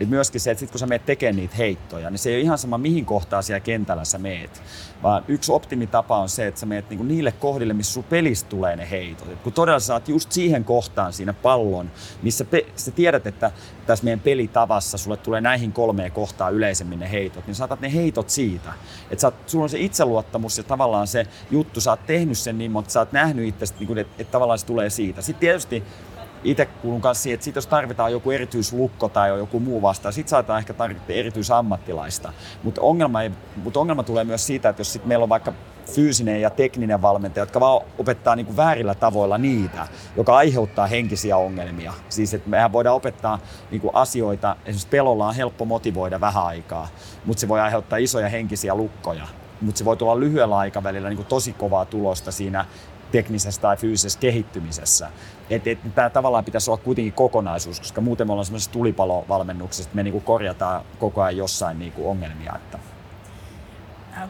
et 0.00 0.08
myöskin 0.08 0.40
se, 0.40 0.50
että 0.50 0.60
sit 0.60 0.70
kun 0.70 0.80
sä 0.80 0.86
meet 0.86 1.06
tekemään 1.06 1.36
niitä 1.36 1.56
heittoja, 1.56 2.10
niin 2.10 2.18
se 2.18 2.30
ei 2.30 2.36
ole 2.36 2.42
ihan 2.42 2.58
sama 2.58 2.78
mihin 2.78 3.04
kohtaan 3.04 3.42
siellä 3.42 3.60
kentällä 3.60 4.04
sä 4.04 4.18
meet. 4.18 4.62
Vaan 5.02 5.24
yksi 5.28 5.52
optimitapa 5.52 6.18
on 6.18 6.28
se, 6.28 6.46
että 6.46 6.60
sä 6.60 6.66
meet 6.66 6.90
niinku 6.90 7.04
niille 7.04 7.32
kohdille, 7.32 7.74
missä 7.74 7.92
sun 7.92 8.04
pelistä 8.04 8.48
tulee 8.48 8.76
ne 8.76 8.90
heitot. 8.90 9.28
Et 9.28 9.40
kun 9.40 9.52
todella 9.52 9.80
saat 9.80 10.08
just 10.08 10.32
siihen 10.32 10.64
kohtaan 10.64 11.12
siinä 11.12 11.32
pallon, 11.32 11.90
missä 12.22 12.44
pe- 12.44 12.66
sä 12.76 12.90
tiedät, 12.90 13.26
että 13.26 13.50
tässä 13.86 14.04
meidän 14.04 14.20
pelitavassa 14.20 14.98
sulle 14.98 15.16
tulee 15.16 15.40
näihin 15.40 15.72
kolmeen 15.72 16.12
kohtaan 16.12 16.54
yleisemmin 16.54 16.98
ne 16.98 17.10
heitot, 17.10 17.46
niin 17.46 17.54
saatat 17.54 17.80
ne 17.80 17.92
heitot 17.92 18.30
siitä. 18.30 18.72
Että 19.10 19.22
sä, 19.22 19.32
sulla 19.46 19.62
on 19.62 19.68
se 19.68 19.78
itseluottamus 19.78 20.58
ja 20.58 20.64
tavallaan 20.64 21.06
se 21.06 21.26
juttu, 21.50 21.80
sä 21.80 21.90
oot 21.90 22.06
tehnyt 22.06 22.38
sen 22.38 22.58
niin, 22.58 22.70
mutta 22.70 22.90
sä 22.90 23.00
oot 23.00 23.12
nähnyt 23.12 23.48
itsestä, 23.48 23.78
niin 23.80 23.98
että, 23.98 24.14
että 24.18 24.32
tavallaan 24.32 24.58
se 24.58 24.66
tulee 24.66 24.90
siitä. 24.90 25.22
Sitten 25.22 25.40
tietysti 25.40 25.82
itse 26.44 26.66
kuulun 26.66 27.00
kanssa 27.00 27.22
siihen, 27.22 27.34
että 27.34 27.44
sit 27.44 27.54
jos 27.54 27.66
tarvitaan 27.66 28.12
joku 28.12 28.30
erityislukko 28.30 29.08
tai 29.08 29.38
joku 29.38 29.60
muu 29.60 29.82
vastaan, 29.82 30.12
sitten 30.12 30.30
saattaa 30.30 30.58
ehkä 30.58 30.72
tarvita 30.72 31.12
erityisammattilaista. 31.12 32.32
Mutta 32.62 32.80
ongelma, 32.80 33.22
ei, 33.22 33.30
mut 33.56 33.76
ongelma 33.76 34.02
tulee 34.02 34.24
myös 34.24 34.46
siitä, 34.46 34.68
että 34.68 34.80
jos 34.80 34.92
sit 34.92 35.04
meillä 35.04 35.22
on 35.22 35.28
vaikka 35.28 35.52
fyysinen 35.94 36.40
ja 36.40 36.50
tekninen 36.50 37.02
valmentaja, 37.02 37.42
jotka 37.42 37.60
vaan 37.60 37.86
opettaa 37.98 38.36
niin 38.36 38.46
kuin 38.46 38.56
väärillä 38.56 38.94
tavoilla 38.94 39.38
niitä, 39.38 39.88
joka 40.16 40.36
aiheuttaa 40.36 40.86
henkisiä 40.86 41.36
ongelmia. 41.36 41.92
Siis 42.08 42.34
että 42.34 42.50
mehän 42.50 42.72
voidaan 42.72 42.96
opettaa 42.96 43.38
niin 43.70 43.80
kuin 43.80 43.94
asioita, 43.94 44.56
esimerkiksi 44.64 44.88
pelolla 44.88 45.28
on 45.28 45.34
helppo 45.34 45.64
motivoida 45.64 46.20
vähän 46.20 46.44
aikaa, 46.44 46.88
mutta 47.24 47.40
se 47.40 47.48
voi 47.48 47.60
aiheuttaa 47.60 47.98
isoja 47.98 48.28
henkisiä 48.28 48.74
lukkoja 48.74 49.26
mutta 49.60 49.78
se 49.78 49.84
voi 49.84 49.96
tulla 49.96 50.20
lyhyellä 50.20 50.58
aikavälillä 50.58 51.08
niin 51.08 51.16
kuin 51.16 51.26
tosi 51.26 51.52
kovaa 51.52 51.84
tulosta 51.84 52.32
siinä 52.32 52.64
teknisessä 53.14 53.60
tai 53.60 53.76
fyysisessä 53.76 54.18
kehittymisessä. 54.18 55.10
Että 55.50 55.70
et, 55.70 55.78
tämä 55.94 56.10
tavallaan 56.10 56.44
pitäisi 56.44 56.70
olla 56.70 56.82
kuitenkin 56.84 57.12
kokonaisuus, 57.12 57.80
koska 57.80 58.00
muuten 58.00 58.26
me 58.26 58.32
ollaan 58.32 58.44
semmoisessa 58.44 58.72
tulipalovalmennuksessa, 58.72 59.88
että 59.88 59.96
me 59.96 60.02
niinku 60.02 60.20
korjataan 60.20 60.84
koko 60.98 61.22
ajan 61.22 61.36
jossain 61.36 61.78
niinku 61.78 62.10
ongelmia. 62.10 62.52
Että. 62.56 62.78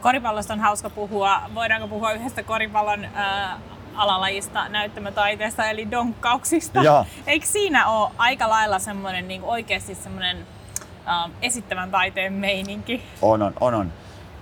Koripallosta 0.01 0.53
on 0.53 0.61
hauska 0.61 0.91
puhua. 0.91 1.43
Voidaanko 1.55 1.89
puhua 1.89 2.13
yhdestä 2.13 2.43
koripallon 2.43 3.05
äh, 3.05 3.59
alalajista, 3.95 4.69
näyttämötaiteesta 4.69 5.71
eli 5.71 5.91
donkkauksista? 5.91 6.83
Ja. 6.83 7.05
Eikö 7.27 7.47
siinä 7.47 7.87
ole 7.89 8.11
aika 8.19 8.49
lailla 8.49 8.79
semmoinen 8.79 9.29
niin 9.29 9.43
oikeasti 9.43 9.95
semmoinen 9.95 10.37
äh, 11.09 11.31
esittävän 11.43 11.91
taiteen 11.91 12.33
meininki? 12.33 13.03
On, 13.23 13.43
on, 13.43 13.53
on. 13.61 13.75
on. 13.75 13.93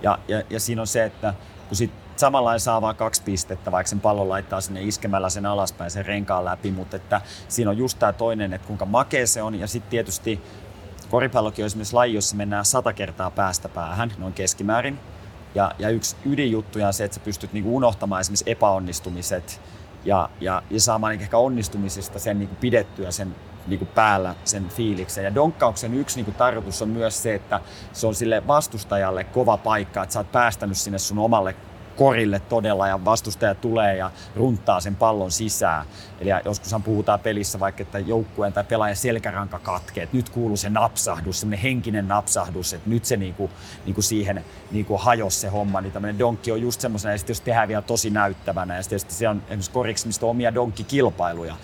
Ja, 0.01 0.19
ja, 0.27 0.41
ja 0.49 0.59
siinä 0.59 0.81
on 0.81 0.87
se, 0.87 1.03
että 1.03 1.33
kun 1.67 1.77
sit 1.77 2.02
samalla 2.15 2.59
saa 2.59 2.81
vain 2.81 2.95
kaksi 2.95 3.21
pistettä, 3.23 3.71
vaikka 3.71 3.89
sen 3.89 3.99
pallon 3.99 4.29
laittaa 4.29 4.61
sinne 4.61 4.81
iskemällä 4.81 5.29
sen 5.29 5.45
alaspäin 5.45 5.91
sen 5.91 6.05
renkaan 6.05 6.45
läpi, 6.45 6.71
mutta 6.71 6.95
että 6.95 7.21
siinä 7.47 7.71
on 7.71 7.77
just 7.77 7.99
tämä 7.99 8.13
toinen, 8.13 8.53
että 8.53 8.67
kuinka 8.67 8.85
makea 8.85 9.27
se 9.27 9.41
on 9.41 9.59
ja 9.59 9.67
sitten 9.67 9.89
tietysti 9.89 10.41
koripallokin 11.09 11.63
on 11.63 11.65
esimerkiksi 11.65 11.93
laji, 11.93 12.13
jossa 12.13 12.35
mennään 12.35 12.65
sata 12.65 12.93
kertaa 12.93 13.31
päästä 13.31 13.69
päähän, 13.69 14.11
noin 14.17 14.33
keskimäärin. 14.33 14.99
Ja, 15.55 15.71
ja 15.79 15.89
yksi 15.89 16.15
ydinjuttuja 16.25 16.87
on 16.87 16.93
se, 16.93 17.03
että 17.03 17.15
sä 17.15 17.21
pystyt 17.21 17.53
niinku 17.53 17.75
unohtamaan 17.75 18.21
esimerkiksi 18.21 18.51
epäonnistumiset 18.51 19.61
ja, 20.05 20.29
ja, 20.41 20.63
ja 20.69 20.79
saamaan 20.79 21.13
ehkä 21.13 21.37
onnistumisista 21.37 22.19
sen 22.19 22.39
niinku 22.39 22.55
pidettyä 22.55 23.11
sen 23.11 23.35
niinku 23.67 23.85
päällä 23.85 24.35
sen 24.45 24.69
fiiliksen. 24.69 25.23
Ja 25.23 25.35
donkkauksen 25.35 25.93
yksi 25.93 26.15
niinku 26.15 26.31
tarkoitus 26.31 26.81
on 26.81 26.89
myös 26.89 27.23
se, 27.23 27.35
että 27.35 27.59
se 27.93 28.07
on 28.07 28.15
sille 28.15 28.47
vastustajalle 28.47 29.23
kova 29.23 29.57
paikka, 29.57 30.03
että 30.03 30.13
sä 30.13 30.19
oot 30.19 30.31
päästänyt 30.31 30.77
sinne 30.77 30.99
sun 30.99 31.19
omalle 31.19 31.55
korille 31.95 32.39
todella 32.39 32.87
ja 32.87 33.05
vastustaja 33.05 33.55
tulee 33.55 33.97
ja 33.97 34.11
runtaa 34.35 34.79
sen 34.81 34.95
pallon 34.95 35.31
sisään. 35.31 35.85
Eli 36.19 36.29
joskushan 36.45 36.83
puhutaan 36.83 37.19
pelissä 37.19 37.59
vaikka, 37.59 37.81
että 37.81 37.99
joukkueen 37.99 38.53
tai 38.53 38.63
pelaajan 38.63 38.95
selkäranka 38.95 39.59
katkee, 39.59 40.03
että 40.03 40.17
nyt 40.17 40.29
kuuluu 40.29 40.57
se 40.57 40.69
napsahdus, 40.69 41.39
semmoinen 41.39 41.63
henkinen 41.63 42.07
napsahdus, 42.07 42.73
että 42.73 42.89
nyt 42.89 43.05
se 43.05 43.17
niinku, 43.17 43.49
niinku 43.85 44.01
siihen 44.01 44.45
niinku 44.71 44.97
hajosi 44.97 45.39
se 45.39 45.47
homma, 45.47 45.81
niin 45.81 45.93
tämmöinen 45.93 46.19
donkki 46.19 46.51
on 46.51 46.61
just 46.61 46.81
semmoisena, 46.81 47.11
ja 47.11 47.17
sitten 47.17 47.33
jos 47.33 47.41
tehdään 47.41 47.67
vielä 47.67 47.81
tosi 47.81 48.09
näyttävänä, 48.09 48.75
ja 48.75 48.83
sitten 48.83 48.99
se 49.09 49.29
on 49.29 49.41
esimerkiksi 49.45 49.71
koriksi, 49.71 50.07
mistä 50.07 50.25
on 50.25 50.29
omia 50.29 50.53
donkkikilpailuja, 50.53 51.55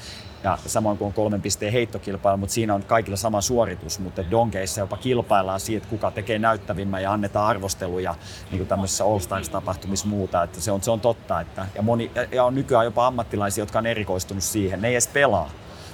ja 0.44 0.58
samoin 0.66 0.98
kuin 0.98 1.14
kolmen 1.14 1.42
pisteen 1.42 1.74
heittokilpailu, 1.74 2.38
mutta 2.38 2.54
siinä 2.54 2.76
on 2.76 2.84
kaikilla 2.84 3.18
sama 3.18 3.42
suoritus, 3.42 4.00
mutta 4.00 4.32
donkeissa 4.32 4.82
jopa 4.82 4.98
kilpaillaan 4.98 5.60
siitä, 5.60 5.88
kuka 5.90 6.12
tekee 6.12 6.40
näyttävimmän 6.40 7.04
ja 7.04 7.14
annetaan 7.14 7.48
arvosteluja 7.48 8.16
niin 8.52 8.58
kuin 8.58 8.68
tämmöisissä 8.68 9.04
All 9.04 9.20
Stars-tapahtumissa 9.20 10.08
muuta, 10.08 10.44
että 10.44 10.62
se 10.62 10.72
on, 10.72 10.84
se 10.84 10.92
on 10.92 11.00
totta, 11.02 11.42
että, 11.42 11.66
ja, 11.76 11.82
moni, 11.82 12.12
ja 12.32 12.44
on 12.44 12.56
nykyään 12.56 12.86
jopa 12.86 13.08
ammattilaisia, 13.08 13.62
jotka 13.62 13.80
on 13.80 13.86
erikoistunut 13.86 14.44
siihen, 14.44 14.82
ne 14.82 14.88
ei 14.88 14.94
edes 14.94 15.08
pelaa. 15.08 15.50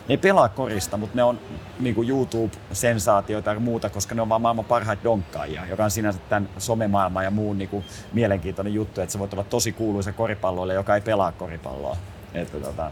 Ne 0.07 0.13
ei 0.13 0.17
pelaa 0.17 0.49
korista, 0.49 0.97
mutta 0.97 1.15
ne 1.15 1.23
on 1.23 1.39
niin 1.79 1.95
kuin 1.95 2.09
YouTube-sensaatioita 2.09 3.53
ja 3.53 3.59
muuta, 3.59 3.89
koska 3.89 4.15
ne 4.15 4.21
on 4.21 4.29
vaan 4.29 4.41
maailman 4.41 4.65
parhaita 4.65 5.03
donkkaajia, 5.03 5.65
joka 5.65 5.83
on 5.83 5.91
sinänsä 5.91 6.19
tämän 6.29 6.49
somemaailman 6.57 7.23
ja 7.23 7.31
muun 7.31 7.57
niin 7.57 7.69
kuin 7.69 7.85
mielenkiintoinen 8.13 8.73
juttu, 8.73 9.01
että 9.01 9.13
se 9.13 9.19
voi 9.19 9.27
olla 9.33 9.43
tosi 9.43 9.71
kuuluisa 9.71 10.11
koripalloille, 10.11 10.73
joka 10.73 10.95
ei 10.95 11.01
pelaa 11.01 11.31
koripalloa. 11.31 11.97
Että, 12.33 12.59
tota, 12.59 12.91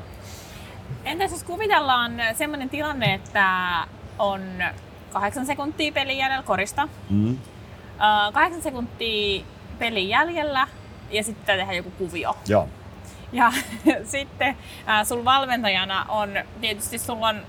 Entäs 1.05 1.31
jos 1.31 1.43
kuvitellaan 1.43 2.11
sellainen 2.33 2.69
tilanne, 2.69 3.13
että 3.13 3.47
on 4.19 4.41
kahdeksan 5.13 5.45
sekuntia 5.45 5.91
pelin 5.91 6.17
jäljellä 6.17 6.43
korista, 6.43 6.87
mm. 7.09 7.37
kahdeksan 8.33 8.61
sekuntia 8.61 9.45
pelin 9.79 10.09
jäljellä 10.09 10.67
ja 11.09 11.23
sitten 11.23 11.45
tehdään 11.45 11.77
joku 11.77 11.91
kuvio. 11.91 12.37
Joo. 12.47 12.69
Ja 13.31 13.51
sitten 14.03 14.57
äh, 14.89 15.07
sun 15.07 15.25
valmentajana 15.25 16.05
on, 16.09 16.29
tietysti 16.61 16.97
sulla 16.97 17.27
on 17.27 17.41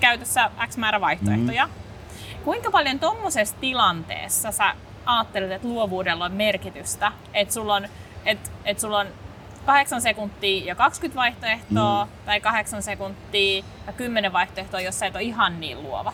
käytössä 0.00 0.50
X 0.66 0.76
määrä 0.76 1.00
vaihtoehtoja. 1.00 1.66
Mm. 1.66 1.72
Kuinka 2.44 2.70
paljon 2.70 2.98
tuommoisessa 2.98 3.56
tilanteessa 3.60 4.52
sä 4.52 4.74
ajattelet, 5.06 5.50
että 5.50 5.68
luovuudella 5.68 6.24
on 6.24 6.32
merkitystä? 6.32 7.12
Että 7.34 7.54
sulla 7.54 7.74
on, 7.74 7.88
et, 8.26 8.52
et 8.64 8.80
sulla 8.80 8.98
on 8.98 9.06
8 9.66 10.02
sekuntia 10.02 10.64
ja 10.64 10.74
20 10.74 11.16
vaihtoehtoa, 11.16 12.04
mm. 12.04 12.10
tai 12.26 12.40
8 12.40 12.82
sekuntia 12.82 13.64
ja 13.86 13.92
10 13.92 14.32
vaihtoehtoa, 14.32 14.80
jos 14.80 14.98
sä 14.98 15.06
et 15.06 15.14
ole 15.14 15.22
ihan 15.22 15.60
niin 15.60 15.82
luova. 15.82 16.12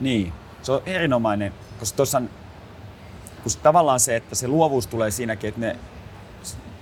Niin, 0.00 0.32
se 0.62 0.72
on 0.72 0.82
erinomainen, 0.86 1.52
koska 1.78 1.96
tuossa 1.96 2.22
kun 3.42 3.52
tavallaan 3.62 4.00
se, 4.00 4.16
että 4.16 4.34
se 4.34 4.48
luovuus 4.48 4.86
tulee 4.86 5.10
siinäkin, 5.10 5.48
että 5.48 5.60
ne, 5.60 5.76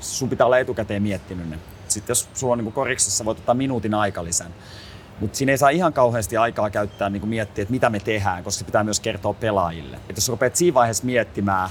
sun 0.01 0.29
pitää 0.29 0.47
olla 0.47 0.59
etukäteen 0.59 1.03
miettinyt 1.03 1.51
ne. 1.51 1.59
Sitten 1.89 2.11
jos 2.11 2.29
sulla 2.35 2.53
on 2.53 2.59
niin 2.59 2.73
koriksessa, 2.73 3.25
voit 3.25 3.39
ottaa 3.39 3.55
minuutin 3.55 3.95
aikalisän. 3.95 4.55
Mutta 5.21 5.39
siinä 5.39 5.53
ei 5.53 5.59
saa 5.59 5.69
ihan 5.69 5.93
kauheasti 5.93 6.37
aikaa 6.37 6.71
käyttää 6.71 7.11
niin 7.11 7.29
miettiä, 7.29 7.63
että 7.63 7.73
mitä 7.73 7.91
me 7.91 8.01
tehdään, 8.01 8.45
koska 8.45 8.59
se 8.59 8.65
pitää 8.65 8.85
myös 8.85 9.01
kertoa 9.01 9.35
pelaajille. 9.35 9.97
Että 9.97 10.17
jos 10.17 10.29
rupeat 10.29 10.57
siinä 10.57 10.75
vaiheessa 10.75 11.07
miettimään, 11.07 11.71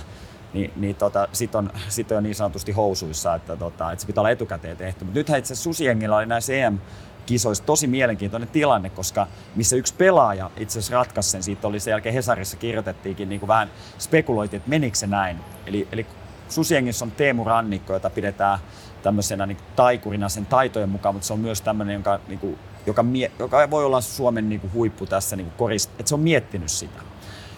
niin, 0.54 0.74
niin 0.76 0.96
tota, 0.96 1.28
sit, 1.32 1.56
on, 1.56 1.70
sit 1.90 2.12
on 2.12 2.24
niin 2.24 2.36
sanotusti 2.36 2.72
housuissa, 2.72 3.36
että, 3.36 3.56
tota, 3.56 3.92
että 3.92 4.02
se 4.02 4.08
pitää 4.08 4.22
olla 4.22 4.30
etukäteen 4.30 4.78
tehty. 4.78 5.06
Mutta 5.06 5.20
nythän 5.20 5.40
itse 5.40 5.56
Susiengillä 5.56 6.18
oli 6.18 6.26
näissä 6.26 6.54
EM 6.54 6.78
kisoissa 7.26 7.64
tosi 7.64 7.88
mielenkiintoinen 7.88 8.50
tilanne, 8.50 8.90
koska 8.90 9.28
missä 9.56 9.76
yksi 9.76 9.94
pelaaja 9.94 10.52
itse 10.58 10.80
asiassa 10.80 10.94
ratkaisi 10.94 11.30
sen, 11.30 11.44
siitä 11.44 11.68
oli 11.68 11.80
sen 11.80 11.92
jälkeen 11.92 12.16
Hesarissa 12.16 12.58
kirjoitettiinkin 12.58 13.30
niin 13.30 13.40
kuin 13.40 13.48
vähän 13.48 13.72
spekuloitiin, 14.00 14.58
että 14.58 14.70
menikö 14.70 14.98
se 14.98 15.08
näin. 15.08 15.38
Eli, 15.66 15.88
eli 15.92 16.06
Susiengissä 16.50 17.06
on 17.06 17.12
Teemu 17.12 17.44
Rannikko, 17.44 17.94
jota 17.94 18.10
pidetään 18.10 18.60
tämmöisenä 19.04 19.46
niin 19.46 19.58
taikurina 19.76 20.30
sen 20.30 20.46
taitojen 20.46 20.90
mukaan, 20.90 21.16
mutta 21.16 21.28
se 21.28 21.34
on 21.34 21.40
myös 21.40 21.62
tämmöinen, 21.62 21.94
joka, 21.96 22.20
niin 22.28 22.40
kuin, 22.40 22.60
joka, 22.86 23.04
mie, 23.04 23.32
joka 23.40 23.70
voi 23.70 23.86
olla 23.86 24.02
Suomen 24.02 24.50
niin 24.50 24.62
kuin 24.62 24.74
huippu 24.74 25.06
tässä 25.06 25.36
niin 25.36 25.52
korist, 25.58 25.92
että 25.92 26.10
se 26.10 26.16
on 26.16 26.22
miettinyt 26.22 26.70
sitä. 26.70 27.00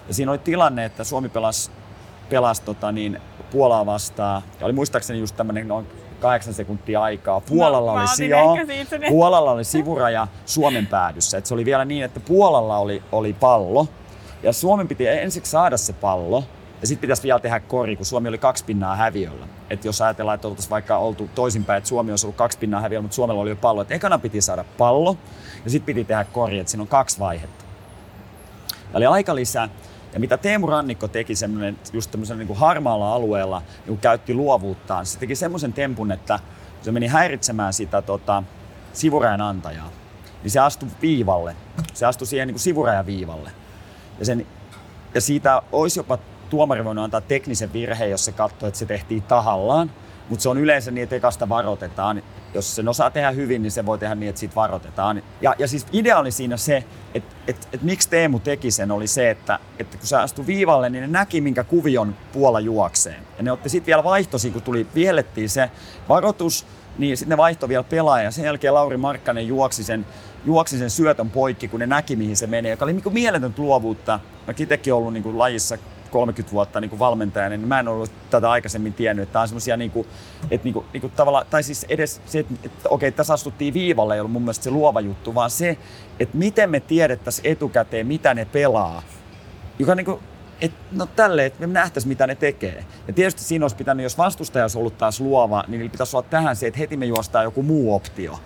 Ja 0.08 0.14
siinä 0.14 0.32
oli 0.32 0.38
tilanne, 0.38 0.86
että 0.86 1.04
Suomi 1.04 1.30
pelasi 1.30 1.72
pelasi 2.30 2.62
tota, 2.62 2.92
niin, 2.92 3.22
Puolaa 3.52 3.86
vastaan. 3.86 4.42
Ja 4.60 4.66
oli 4.66 4.74
muistaakseni 4.74 5.20
just 5.20 5.36
tämmöinen 5.36 5.68
noin 5.68 5.88
kahdeksan 6.20 6.54
sekuntia 6.54 7.02
aikaa. 7.02 7.42
Puolalla, 7.42 7.94
no, 7.94 8.00
oli, 8.00 8.08
sijaa, 8.08 8.56
Puolalla 9.10 9.52
oli 9.52 9.64
sivuraja 9.64 10.28
Suomen 10.46 10.88
päädyssä. 10.88 11.38
Et 11.38 11.46
se 11.46 11.54
oli 11.54 11.66
vielä 11.66 11.86
niin, 11.86 12.04
että 12.04 12.20
Puolalla 12.20 12.78
oli, 12.78 13.04
oli 13.12 13.34
pallo. 13.34 13.88
Ja 14.44 14.54
Suomen 14.54 14.88
piti 14.88 15.08
ensiksi 15.08 15.52
saada 15.52 15.78
se 15.78 15.94
pallo. 15.94 16.44
Ja 16.82 16.88
sitten 16.88 17.02
pitäisi 17.02 17.24
vielä 17.24 17.40
tehdä 17.40 17.60
kori, 17.60 17.96
kun 17.96 18.06
Suomi 18.06 18.30
oli 18.30 18.38
kaksi 18.38 18.66
pinnaa 18.66 18.96
häviöllä. 18.96 19.48
Et 19.70 19.86
jos 19.86 20.02
ajatellaan, 20.02 20.36
että 20.36 20.48
oltaisiin 20.48 20.70
vaikka 20.70 20.98
oltu 20.98 21.30
toisinpäin, 21.36 21.78
että 21.78 21.88
Suomi 21.88 22.12
olisi 22.12 22.26
ollut 22.26 22.36
kaksi 22.36 22.58
pinnaa 22.58 22.82
häviöllä, 22.82 23.02
mutta 23.02 23.16
Suomella 23.16 23.42
oli 23.42 23.50
jo 23.50 23.56
pallo. 23.56 23.82
Että 23.82 23.94
ekana 23.94 24.20
piti 24.20 24.42
saada 24.42 24.66
pallo 24.78 25.18
ja 25.64 25.70
sitten 25.72 25.86
piti 25.86 26.04
tehdä 26.04 26.24
kori, 26.24 26.60
että 26.60 26.72
siinä 26.72 26.82
on 26.82 26.88
kaksi 26.88 27.20
vaihetta. 27.20 27.66
Ja 28.94 28.98
oli 28.98 29.06
aika 29.06 29.36
lisää. 29.36 29.70
Ja 30.16 30.20
mitä 30.20 30.38
Teemu 30.38 30.68
Rannikko 30.68 31.08
teki 31.08 31.36
semmoinen, 31.36 31.80
just 31.94 32.12
tämmöisen 32.12 32.38
niin 32.38 32.56
harmaalla 32.56 33.14
alueella, 33.14 33.62
niin 33.86 33.98
käytti 33.98 34.34
luovuuttaan, 34.34 35.06
se 35.06 35.20
teki 35.20 35.36
semmoisen 35.36 35.74
tempun, 35.74 36.12
että 36.12 36.40
se 36.82 36.92
meni 36.92 37.08
häiritsemään 37.08 37.74
sitä 37.74 38.02
tota, 38.02 38.44
sivurajan 38.94 39.42
antajaa, 39.42 39.90
niin 40.44 40.52
se 40.52 40.60
astui 40.60 40.90
viivalle. 41.02 41.56
Se 41.94 42.06
astui 42.06 42.28
siihen 42.28 42.48
niin 42.48 42.56
kuin 42.76 43.06
viivalle. 43.06 43.52
Ja, 44.20 44.26
sen, 44.26 44.48
ja 45.14 45.22
siitä 45.22 45.62
olisi 45.72 46.00
jopa 46.00 46.18
tuomari 46.50 46.86
voinut 46.86 47.04
antaa 47.04 47.22
teknisen 47.22 47.74
virheen, 47.74 48.12
jos 48.12 48.26
se 48.26 48.32
katsoi, 48.32 48.68
että 48.68 48.80
se 48.80 48.86
tehtiin 48.86 49.22
tahallaan. 49.22 49.92
Mutta 50.30 50.44
se 50.44 50.50
on 50.50 50.58
yleensä 50.58 50.92
niin, 50.92 51.04
että 51.04 51.16
ekasta 51.16 51.50
varoitetaan. 51.50 52.24
Jos 52.56 52.76
sen 52.76 52.88
osaa 52.88 53.12
tehdä 53.12 53.32
hyvin, 53.32 53.62
niin 53.62 53.72
se 53.72 53.86
voi 53.86 53.98
tehdä 53.98 54.16
niin, 54.16 54.30
että 54.30 54.40
siitä 54.40 54.56
varoitetaan. 54.56 55.24
Ja, 55.42 55.56
ja 55.60 55.68
siis 55.68 55.86
idea 55.92 56.20
oli 56.20 56.32
siinä 56.32 56.58
se, 56.58 56.84
että 57.14 57.36
et, 57.48 57.68
et 57.74 57.82
miksi 57.82 58.10
Teemu 58.10 58.40
teki 58.40 58.72
sen, 58.72 58.92
oli 58.92 59.08
se, 59.08 59.30
että, 59.30 59.60
että 59.80 59.98
kun 59.98 60.08
se 60.08 60.16
astui 60.16 60.48
viivalle, 60.48 60.90
niin 60.90 61.02
ne 61.02 61.08
näki, 61.08 61.42
minkä 61.42 61.64
kuvion 61.64 62.16
Puola 62.34 62.60
juokseen. 62.60 63.24
Ja 63.38 63.44
ne 63.44 63.52
otti 63.52 63.70
sitten 63.70 63.86
vielä 63.86 64.04
vaihtosi, 64.04 64.52
kun 64.52 64.62
tuli, 64.62 64.88
viellettiin 64.96 65.50
se 65.50 65.72
varoitus, 66.10 66.66
niin 66.98 67.18
sitten 67.18 67.30
ne 67.30 67.38
vaihtoi 67.38 67.70
vielä 67.70 67.84
pelaaja. 67.84 68.32
Sen 68.32 68.46
jälkeen 68.46 68.74
Lauri 68.74 68.98
Markkanen 68.98 69.48
juoksi 69.48 69.84
sen, 69.84 70.06
juoksi 70.46 70.78
sen 70.78 70.90
syötön 70.90 71.30
poikki, 71.30 71.68
kun 71.68 71.80
ne 71.80 71.88
näki, 71.88 72.16
mihin 72.16 72.38
se 72.38 72.48
menee, 72.48 72.72
joka 72.72 72.86
oli 72.86 72.94
niin 72.94 73.14
mieletöntä 73.14 73.62
luovuutta. 73.62 74.20
Mä 74.48 74.54
itsekin 74.58 74.94
ollut 74.94 75.14
niin 75.14 75.24
kuin 75.24 75.38
lajissa 75.38 75.78
30 76.16 76.52
vuotta 76.52 76.82
niin 76.82 76.90
kuin 76.90 77.00
valmentajana, 77.00 77.58
niin 77.58 77.68
mä 77.68 77.80
en 77.80 77.88
ollut 77.88 78.12
tätä 78.30 78.52
aikaisemmin 78.52 78.94
tiennyt, 78.94 79.24
että 79.24 79.42
on 79.42 79.48
semmoisia 79.48 79.78
niin 79.78 79.92
kuin, 79.92 80.08
että 80.52 80.66
niin 80.66 80.74
kuin, 80.74 80.86
niin 80.94 81.02
kuin 81.02 81.14
tavallaan, 81.16 81.46
tai 81.50 81.64
siis 81.64 81.86
edes 81.90 82.22
se, 82.26 82.40
että, 82.40 82.54
että 82.64 82.90
okei, 82.90 83.12
tässä 83.12 83.34
astuttiin 83.34 83.74
viivalle, 83.74 84.14
ei 84.14 84.20
ollut 84.20 84.32
mun 84.32 84.42
mielestä 84.42 84.64
se 84.64 84.72
luova 84.72 85.02
juttu, 85.02 85.36
vaan 85.36 85.50
se, 85.50 85.78
että 86.20 86.38
miten 86.38 86.70
me 86.70 86.80
tiedettäisiin 86.80 87.52
etukäteen, 87.52 88.08
mitä 88.08 88.34
ne 88.34 88.46
pelaa, 88.46 89.04
joka 89.80 89.96
niin 89.96 90.06
kuin, 90.06 90.20
et, 90.62 90.72
no 90.92 91.06
tälle, 91.06 91.46
että 91.46 91.68
me 91.68 91.74
nähtäisiin, 91.74 92.10
mitä 92.10 92.28
ne 92.28 92.36
tekee. 92.36 92.86
Ja 93.08 93.14
tietysti 93.14 93.44
siinä 93.44 93.64
olisi 93.64 93.76
pitänyt, 93.76 94.04
jos 94.04 94.18
vastustaja 94.18 94.64
olisi 94.64 94.78
ollut 94.78 94.98
taas 94.98 95.20
luova, 95.20 95.64
niin 95.68 95.80
niillä 95.80 95.92
pitäisi 95.92 96.18
olla 96.18 96.28
tähän 96.30 96.56
se, 96.56 96.68
että 96.68 96.80
heti 96.80 96.98
me 96.98 97.06
juostaan 97.06 97.44
joku 97.44 97.64
muu 97.64 97.96
optio. 97.96 98.40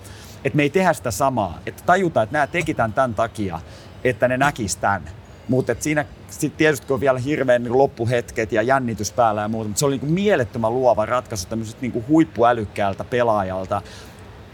Että 0.44 0.56
me 0.56 0.62
ei 0.62 0.70
tehdä 0.70 0.92
sitä 0.92 1.10
samaa. 1.10 1.58
Että 1.66 1.82
tajutaan, 1.86 2.24
että 2.24 2.32
nämä 2.32 2.46
teki 2.46 2.74
tämän 2.74 2.92
tämän 2.92 3.14
takia, 3.14 3.60
että 4.04 4.28
ne 4.28 4.36
näkis 4.36 4.76
tämän. 4.76 5.19
Mutta 5.50 5.76
siinä 5.78 6.04
sitten 6.28 6.58
tietysti 6.58 6.86
kun 6.86 6.94
on 6.94 7.00
vielä 7.00 7.18
hirveän 7.18 7.62
niin 7.62 7.78
loppuhetket 7.78 8.52
ja 8.52 8.62
jännitys 8.62 9.12
päällä 9.12 9.40
ja 9.40 9.48
muuta, 9.48 9.68
mutta 9.68 9.78
se 9.78 9.86
oli 9.86 9.98
niin 9.98 10.12
mielettömän 10.12 10.74
luova 10.74 11.06
ratkaisu 11.06 11.48
tämmöisestä 11.48 11.80
niin 11.80 12.04
huippuälykkäältä 12.08 13.04
pelaajalta. 13.04 13.82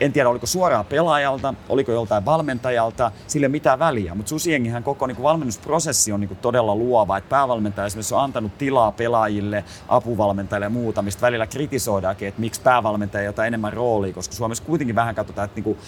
En 0.01 0.13
tiedä, 0.13 0.29
oliko 0.29 0.47
suoraan 0.47 0.85
pelaajalta, 0.85 1.55
oliko 1.69 1.93
joltain 1.93 2.25
valmentajalta, 2.25 3.13
sille 3.27 3.49
mitään 3.49 3.79
väliä. 3.79 4.15
Mutta 4.15 4.31
Susiengihän 4.31 4.83
koko 4.83 5.07
niin 5.07 5.17
kuin 5.17 5.25
valmennusprosessi 5.25 6.13
on 6.13 6.21
niin 6.21 6.29
kuin 6.29 6.39
todella 6.39 6.75
luova. 6.75 7.17
Et 7.17 7.29
päävalmentaja 7.29 7.87
esimerkiksi 7.87 8.15
on 8.15 8.21
antanut 8.21 8.59
tilaa 8.59 8.93
pelaajille, 8.93 9.65
apuvalmentajille 9.89 10.67
ja 10.67 10.71
muuta, 10.71 11.03
mistä 11.03 11.23
välillä 11.23 11.47
kritisoidaankin, 11.47 12.29
että 12.29 12.41
miksi 12.41 12.61
päävalmentaja 12.61 13.23
ei 13.23 13.29
ota 13.29 13.47
enemmän 13.47 13.73
roolia, 13.73 14.13
koska 14.13 14.35
Suomessa 14.35 14.65
kuitenkin 14.65 14.95
vähän 14.95 15.15
katsotaan, 15.15 15.45
että 15.45 15.57
niin 15.57 15.65
kuin 15.65 15.79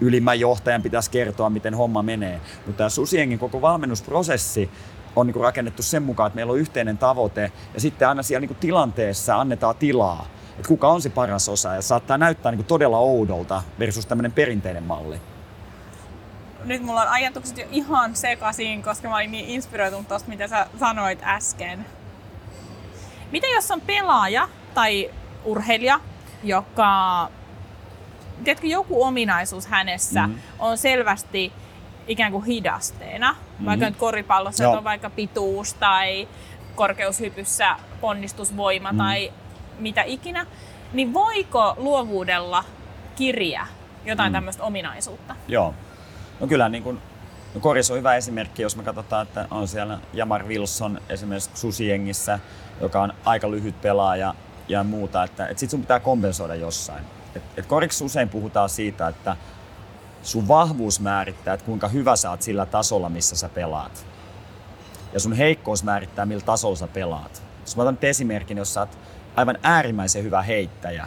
ylimmän 0.00 0.40
johtajan 0.40 0.82
pitäisi 0.82 1.10
kertoa, 1.10 1.50
miten 1.50 1.74
homma 1.74 2.02
menee. 2.02 2.40
Mutta 2.66 2.78
tämä 2.78 2.88
Susiengin 2.88 3.38
koko 3.38 3.60
valmennusprosessi 3.60 4.70
on 5.16 5.26
niin 5.26 5.36
rakennettu 5.36 5.82
sen 5.82 6.02
mukaan, 6.02 6.26
että 6.26 6.34
meillä 6.34 6.52
on 6.52 6.58
yhteinen 6.58 6.98
tavoite 6.98 7.52
ja 7.74 7.80
sitten 7.80 8.08
aina 8.08 8.22
siellä 8.22 8.46
niin 8.46 8.56
tilanteessa 8.56 9.40
annetaan 9.40 9.76
tilaa, 9.76 10.26
että 10.56 10.68
kuka 10.68 10.88
on 10.88 11.02
se 11.02 11.10
paras 11.10 11.48
osa 11.48 11.74
ja 11.74 11.82
saattaa 11.82 12.18
näyttää 12.18 12.52
niin 12.52 12.64
todella 12.64 12.98
oudolta 12.98 13.62
versus 13.78 14.06
tämmöinen 14.06 14.32
perinteinen 14.32 14.82
malli. 14.82 15.20
Nyt 16.64 16.82
mulla 16.82 17.02
on 17.02 17.08
ajatukset 17.08 17.58
jo 17.58 17.66
ihan 17.70 18.16
sekaisin, 18.16 18.82
koska 18.82 19.08
mä 19.08 19.16
olin 19.16 19.32
niin 19.32 19.48
inspiroitunut 19.48 20.08
tuosta, 20.08 20.28
mitä 20.28 20.48
sä 20.48 20.66
sanoit 20.80 21.18
äsken. 21.22 21.86
Mitä 23.32 23.46
jos 23.46 23.70
on 23.70 23.80
pelaaja 23.80 24.48
tai 24.74 25.10
urheilija, 25.44 26.00
joka 26.42 27.28
tiedätkö, 28.44 28.66
joku 28.66 29.02
ominaisuus 29.02 29.66
hänessä 29.66 30.26
mm. 30.26 30.34
on 30.58 30.78
selvästi 30.78 31.52
ikään 32.08 32.32
kuin 32.32 32.44
hidasteena. 32.44 33.32
Mm-hmm. 33.32 33.66
Vaikka 33.66 33.86
nyt 33.86 33.96
koripallossa 33.96 34.70
on 34.70 34.84
vaikka 34.84 35.10
pituus 35.10 35.74
tai 35.74 36.28
korkeushypyssä 36.74 37.76
ponnistusvoima 38.00 38.92
mm. 38.92 38.98
tai 38.98 39.32
mitä 39.78 40.02
ikinä, 40.02 40.46
niin 40.92 41.12
voiko 41.12 41.74
luovuudella 41.76 42.64
kirja 43.16 43.66
jotain 44.04 44.32
mm. 44.32 44.34
tämmöistä 44.34 44.62
ominaisuutta? 44.62 45.36
Joo. 45.48 45.74
No 46.40 46.46
kyllä 46.46 46.68
niin 46.68 46.82
kuin, 46.82 47.00
no 47.54 47.60
Koris 47.60 47.90
on 47.90 47.98
hyvä 47.98 48.14
esimerkki, 48.14 48.62
jos 48.62 48.76
me 48.76 48.82
katsotaan, 48.82 49.26
että 49.26 49.46
on 49.50 49.68
siellä 49.68 49.98
Jamar 50.12 50.46
Wilson 50.46 51.00
esimerkiksi 51.08 51.50
Susiengissä, 51.54 52.38
joka 52.80 53.02
on 53.02 53.12
aika 53.24 53.50
lyhyt 53.50 53.80
pelaaja 53.80 54.34
ja 54.68 54.84
muuta, 54.84 55.24
että, 55.24 55.46
että 55.46 55.60
sit 55.60 55.70
sun 55.70 55.80
pitää 55.80 56.00
kompensoida 56.00 56.54
jossain. 56.54 57.04
Et, 57.34 57.42
et 57.56 57.66
Koriksi 57.66 58.04
usein 58.04 58.28
puhutaan 58.28 58.68
siitä, 58.68 59.08
että 59.08 59.36
sun 60.22 60.48
vahvuus 60.48 61.00
määrittää, 61.00 61.54
että 61.54 61.66
kuinka 61.66 61.88
hyvä 61.88 62.16
sä 62.16 62.30
oot 62.30 62.42
sillä 62.42 62.66
tasolla, 62.66 63.08
missä 63.08 63.36
sä 63.36 63.48
pelaat. 63.48 64.06
Ja 65.12 65.20
sun 65.20 65.32
heikkous 65.32 65.84
määrittää, 65.84 66.26
millä 66.26 66.44
tasolla 66.44 66.76
sä 66.76 66.88
pelaat. 66.88 67.42
Jos 67.60 67.76
mä 67.76 67.82
otan 67.82 67.94
nyt 67.94 68.04
esimerkin, 68.04 68.58
jos 68.58 68.74
sä 68.74 68.80
oot 68.80 68.98
aivan 69.36 69.58
äärimmäisen 69.62 70.24
hyvä 70.24 70.42
heittäjä, 70.42 71.06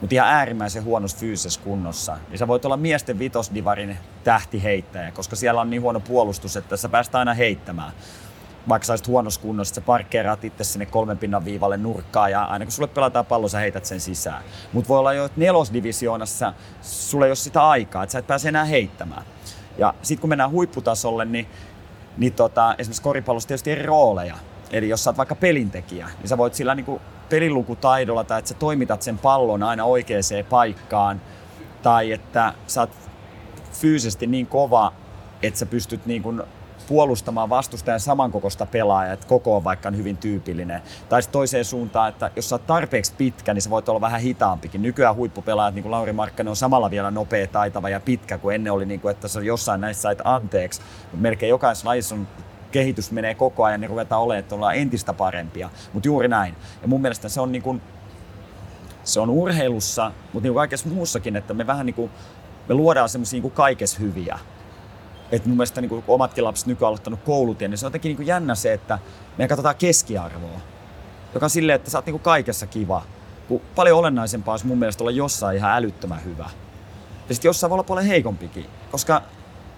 mutta 0.00 0.14
ihan 0.14 0.28
äärimmäisen 0.28 0.84
huonossa 0.84 1.18
fyysisessä 1.18 1.60
kunnossa, 1.60 2.18
niin 2.28 2.38
sä 2.38 2.48
voit 2.48 2.64
olla 2.64 2.76
miesten 2.76 3.18
vitosdivarin 3.18 3.98
tähtiheittäjä, 4.24 5.10
koska 5.10 5.36
siellä 5.36 5.60
on 5.60 5.70
niin 5.70 5.82
huono 5.82 6.00
puolustus, 6.00 6.56
että 6.56 6.76
sä 6.76 6.88
päästä 6.88 7.18
aina 7.18 7.34
heittämään. 7.34 7.92
Vaikka 8.68 8.86
sä 8.86 8.94
huonossa 9.06 9.40
kunnossa, 9.40 9.74
sä 9.74 9.80
parkkeeraat 9.80 10.44
itse 10.44 10.64
sinne 10.64 10.86
kolmen 10.86 11.18
pinnan 11.18 11.44
viivalle 11.44 11.76
nurkkaan 11.76 12.30
ja 12.30 12.44
aina 12.44 12.64
kun 12.64 12.72
sulle 12.72 12.88
pelataan 12.88 13.26
pallo, 13.26 13.48
sä 13.48 13.58
heität 13.58 13.84
sen 13.84 14.00
sisään. 14.00 14.42
Mutta 14.72 14.88
voi 14.88 14.98
olla 14.98 15.12
jo, 15.12 15.24
että 15.24 15.40
nelosdivisioonassa 15.40 16.52
sulle 16.82 17.26
ei 17.26 17.30
ole 17.30 17.36
sitä 17.36 17.68
aikaa, 17.68 18.02
että 18.02 18.12
sä 18.12 18.18
et 18.18 18.26
pääse 18.26 18.48
enää 18.48 18.64
heittämään. 18.64 19.22
Ja 19.78 19.94
sitten 20.02 20.20
kun 20.20 20.28
mennään 20.28 20.50
huipputasolle, 20.50 21.24
niin, 21.24 21.46
niin 22.16 22.32
tota, 22.32 22.74
esimerkiksi 22.78 23.02
koripallossa 23.02 23.46
tietysti 23.48 23.70
eri 23.70 23.82
rooleja. 23.82 24.36
Eli 24.70 24.88
jos 24.88 25.04
sä 25.04 25.10
oot 25.10 25.16
vaikka 25.16 25.34
pelintekijä, 25.34 26.10
niin 26.18 26.28
sä 26.28 26.38
voit 26.38 26.54
sillä 26.54 26.74
niin 26.74 27.00
pelilukutaidolla 27.28 28.24
tai 28.24 28.38
että 28.38 28.48
sä 28.48 28.54
toimitat 28.54 29.02
sen 29.02 29.18
pallon 29.18 29.62
aina 29.62 29.84
oikeaan 29.84 30.22
paikkaan 30.50 31.20
tai 31.82 32.12
että 32.12 32.54
sä 32.66 32.80
oot 32.80 32.90
fyysisesti 33.72 34.26
niin 34.26 34.46
kova, 34.46 34.92
että 35.42 35.58
sä 35.58 35.66
pystyt 35.66 36.06
niin 36.06 36.22
kuin 36.22 36.42
puolustamaan 36.82 37.50
vastustajan 37.50 38.00
samankokoista 38.00 38.66
pelaajaa, 38.66 39.12
että 39.12 39.26
koko 39.26 39.56
on 39.56 39.64
vaikka 39.64 39.90
hyvin 39.90 40.16
tyypillinen. 40.16 40.82
Tai 41.08 41.20
toiseen 41.32 41.64
suuntaan, 41.64 42.08
että 42.08 42.30
jos 42.36 42.48
sä 42.48 42.54
oot 42.54 42.66
tarpeeksi 42.66 43.12
pitkä, 43.18 43.54
niin 43.54 43.62
sä 43.62 43.70
voit 43.70 43.88
olla 43.88 44.00
vähän 44.00 44.20
hitaampikin. 44.20 44.82
Nykyään 44.82 45.16
huippupelaajat, 45.16 45.74
niin 45.74 45.82
kuin 45.82 45.90
Lauri 45.90 46.12
Markkanen, 46.12 46.50
on 46.50 46.56
samalla 46.56 46.90
vielä 46.90 47.10
nopea, 47.10 47.46
taitava 47.46 47.88
ja 47.88 48.00
pitkä, 48.00 48.38
kuin 48.38 48.54
ennen 48.54 48.72
oli, 48.72 48.86
niin 48.86 49.00
kuin, 49.00 49.12
että 49.12 49.28
sä 49.28 49.40
jossain 49.40 49.80
näissä 49.80 50.02
sait 50.02 50.18
anteeksi. 50.24 50.80
Melkein 51.12 51.50
jokaisessa 51.50 51.88
lajissa 51.88 52.14
on 52.14 52.28
kehitys 52.70 53.10
menee 53.10 53.34
koko 53.34 53.64
ajan, 53.64 53.80
niin 53.80 53.90
ruvetaan 53.90 54.22
olemaan, 54.22 54.40
että 54.40 54.54
ollaan 54.54 54.76
entistä 54.76 55.12
parempia. 55.12 55.70
Mutta 55.92 56.08
juuri 56.08 56.28
näin. 56.28 56.54
Ja 56.82 56.88
mun 56.88 57.00
mielestä 57.00 57.28
se 57.28 57.40
on, 57.40 57.52
niin 57.52 57.62
kuin, 57.62 57.82
se 59.04 59.20
on 59.20 59.30
urheilussa, 59.30 60.12
mutta 60.32 60.48
niin 60.48 60.54
kaikessa 60.54 60.88
muussakin, 60.88 61.36
että 61.36 61.54
me 61.54 61.66
vähän 61.66 61.86
niin 61.86 61.94
kuin, 61.94 62.10
me 62.68 62.74
luodaan 62.74 63.08
semmoisia 63.08 63.42
niin 63.42 63.52
kaikessa 63.52 64.00
hyviä. 64.00 64.38
Et 65.32 65.46
mun 65.46 65.56
mielestä 65.56 65.80
niin 65.80 66.04
omatkin 66.08 66.44
lapset 66.44 66.66
nykyään 66.66 66.88
aloittanut 66.88 67.20
koulutien, 67.24 67.70
niin 67.70 67.78
se 67.78 67.86
on 67.86 67.90
jotenkin 67.90 68.16
niin 68.16 68.26
jännä 68.26 68.54
se, 68.54 68.72
että 68.72 68.98
me 69.38 69.48
katsotaan 69.48 69.76
keskiarvoa, 69.76 70.60
joka 71.34 71.46
on 71.46 71.50
silleen, 71.50 71.76
että 71.76 71.90
sä 71.90 71.98
oot 71.98 72.06
niin 72.06 72.14
kuin 72.14 72.22
kaikessa 72.22 72.66
kiva. 72.66 73.02
Kun 73.48 73.60
paljon 73.74 73.98
olennaisempaa 73.98 74.52
olisi 74.52 74.66
mun 74.66 74.78
mielestä 74.78 75.04
olla 75.04 75.10
jossain 75.10 75.56
ihan 75.56 75.72
älyttömän 75.72 76.24
hyvä. 76.24 76.50
Ja 77.28 77.34
sitten 77.34 77.48
jossain 77.48 77.70
voi 77.70 77.74
olla 77.74 77.82
paljon 77.82 78.06
heikompikin, 78.06 78.66
koska 78.90 79.22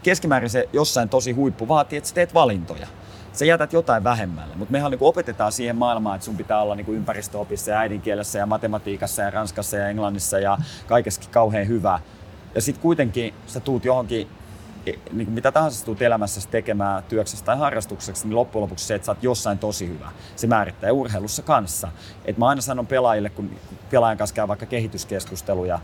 keskimäärin 0.02 0.50
se 0.50 0.68
jossain 0.72 1.08
tosi 1.08 1.32
huippu 1.32 1.68
vaatii, 1.68 1.96
että 1.96 2.08
sä 2.08 2.14
teet 2.14 2.34
valintoja. 2.34 2.86
Sä 3.32 3.44
jätät 3.44 3.72
jotain 3.72 4.04
vähemmälle, 4.04 4.54
mutta 4.56 4.72
mehän 4.72 4.90
niin 4.90 4.98
opetetaan 5.00 5.52
siihen 5.52 5.76
maailmaan, 5.76 6.14
että 6.14 6.24
sun 6.24 6.36
pitää 6.36 6.62
olla 6.62 6.74
niin 6.74 6.88
ympäristöopissa 6.88 7.70
ja 7.70 7.78
äidinkielessä 7.78 8.38
ja 8.38 8.46
matematiikassa 8.46 9.22
ja 9.22 9.30
ranskassa 9.30 9.76
ja 9.76 9.88
englannissa 9.88 10.38
ja 10.38 10.58
kaikessakin 10.86 11.30
kauhean 11.30 11.68
hyvä. 11.68 12.00
Ja 12.54 12.60
sitten 12.60 12.82
kuitenkin 12.82 13.34
sä 13.46 13.60
tuut 13.60 13.84
johonkin 13.84 14.28
niin 14.86 15.26
kuin 15.26 15.34
mitä 15.34 15.52
tahansa 15.52 15.84
tulet 15.84 16.02
elämässä 16.02 16.50
tekemään 16.50 17.02
työksestä 17.02 17.46
tai 17.46 17.58
harrastukseksi, 17.58 18.26
niin 18.26 18.36
loppujen 18.36 18.62
lopuksi 18.62 18.86
se, 18.86 18.94
että 18.94 19.06
sä 19.06 19.12
oot 19.12 19.22
jossain 19.22 19.58
tosi 19.58 19.88
hyvä. 19.88 20.10
Se 20.36 20.46
määrittää 20.46 20.92
urheilussa 20.92 21.42
kanssa. 21.42 21.88
Et 22.24 22.38
mä 22.38 22.48
aina 22.48 22.60
sanon 22.60 22.86
pelaajille, 22.86 23.30
kun 23.30 23.50
pelaajan 23.90 24.18
kanssa 24.18 24.34
käy 24.34 24.48
vaikka 24.48 24.66
kehityskeskusteluja, 24.66 25.78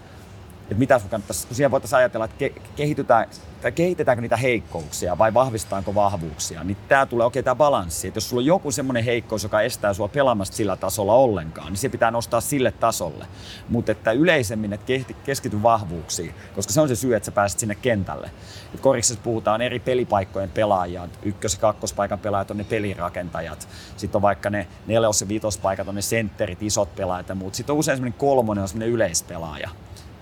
että 0.70 0.78
mitä 0.78 0.98
sun 0.98 1.10
kannattaisi, 1.10 1.46
kun 1.46 1.56
siellä 1.56 1.70
voitaisiin 1.70 1.98
ajatella, 1.98 2.24
että 2.24 2.60
kehitytään, 2.76 3.26
tai 3.62 3.72
kehitetäänkö 3.72 4.20
niitä 4.20 4.36
heikkouksia 4.36 5.18
vai 5.18 5.34
vahvistetaanko 5.34 5.94
vahvuuksia, 5.94 6.64
niin 6.64 6.76
tämä 6.88 7.06
tulee 7.06 7.24
oikein 7.24 7.44
tämä 7.44 7.54
balanssi. 7.54 8.08
Että 8.08 8.16
jos 8.16 8.28
sulla 8.28 8.40
on 8.40 8.46
joku 8.46 8.72
semmoinen 8.72 9.04
heikkous, 9.04 9.42
joka 9.42 9.60
estää 9.60 9.94
sua 9.94 10.08
pelaamasta 10.08 10.56
sillä 10.56 10.76
tasolla 10.76 11.14
ollenkaan, 11.14 11.66
niin 11.66 11.76
se 11.76 11.88
pitää 11.88 12.10
nostaa 12.10 12.40
sille 12.40 12.72
tasolle. 12.72 13.26
Mutta 13.68 13.92
että 13.92 14.12
yleisemmin, 14.12 14.72
että 14.72 14.92
keskity 15.24 15.62
vahvuuksiin, 15.62 16.34
koska 16.54 16.72
se 16.72 16.80
on 16.80 16.88
se 16.88 16.96
syy, 16.96 17.14
että 17.14 17.26
sä 17.26 17.32
pääset 17.32 17.58
sinne 17.58 17.74
kentälle. 17.74 18.30
Et 18.74 18.80
koriksessa 18.80 19.20
puhutaan 19.22 19.62
eri 19.62 19.78
pelipaikkojen 19.78 20.50
pelaajia. 20.50 21.08
Ykkös- 21.22 21.54
ja 21.54 21.60
kakkospaikan 21.60 22.18
pelaajat 22.18 22.50
on 22.50 22.56
ne 22.56 22.64
pelirakentajat. 22.64 23.68
Sitten 23.96 24.18
on 24.18 24.22
vaikka 24.22 24.50
ne 24.50 24.66
nelos- 24.86 25.20
ja 25.20 25.28
viitospaikat 25.28 25.88
on 25.88 25.94
ne 25.94 26.02
sentterit, 26.02 26.62
isot 26.62 26.96
pelaajat 26.96 27.28
ja 27.28 27.34
muut. 27.34 27.54
Sitten 27.54 27.72
on 27.72 27.78
usein 27.78 27.96
semmoinen 27.96 28.18
kolmonen 28.18 28.62
on 28.62 28.68
semmoinen 28.68 28.94
yleispelaaja 28.94 29.70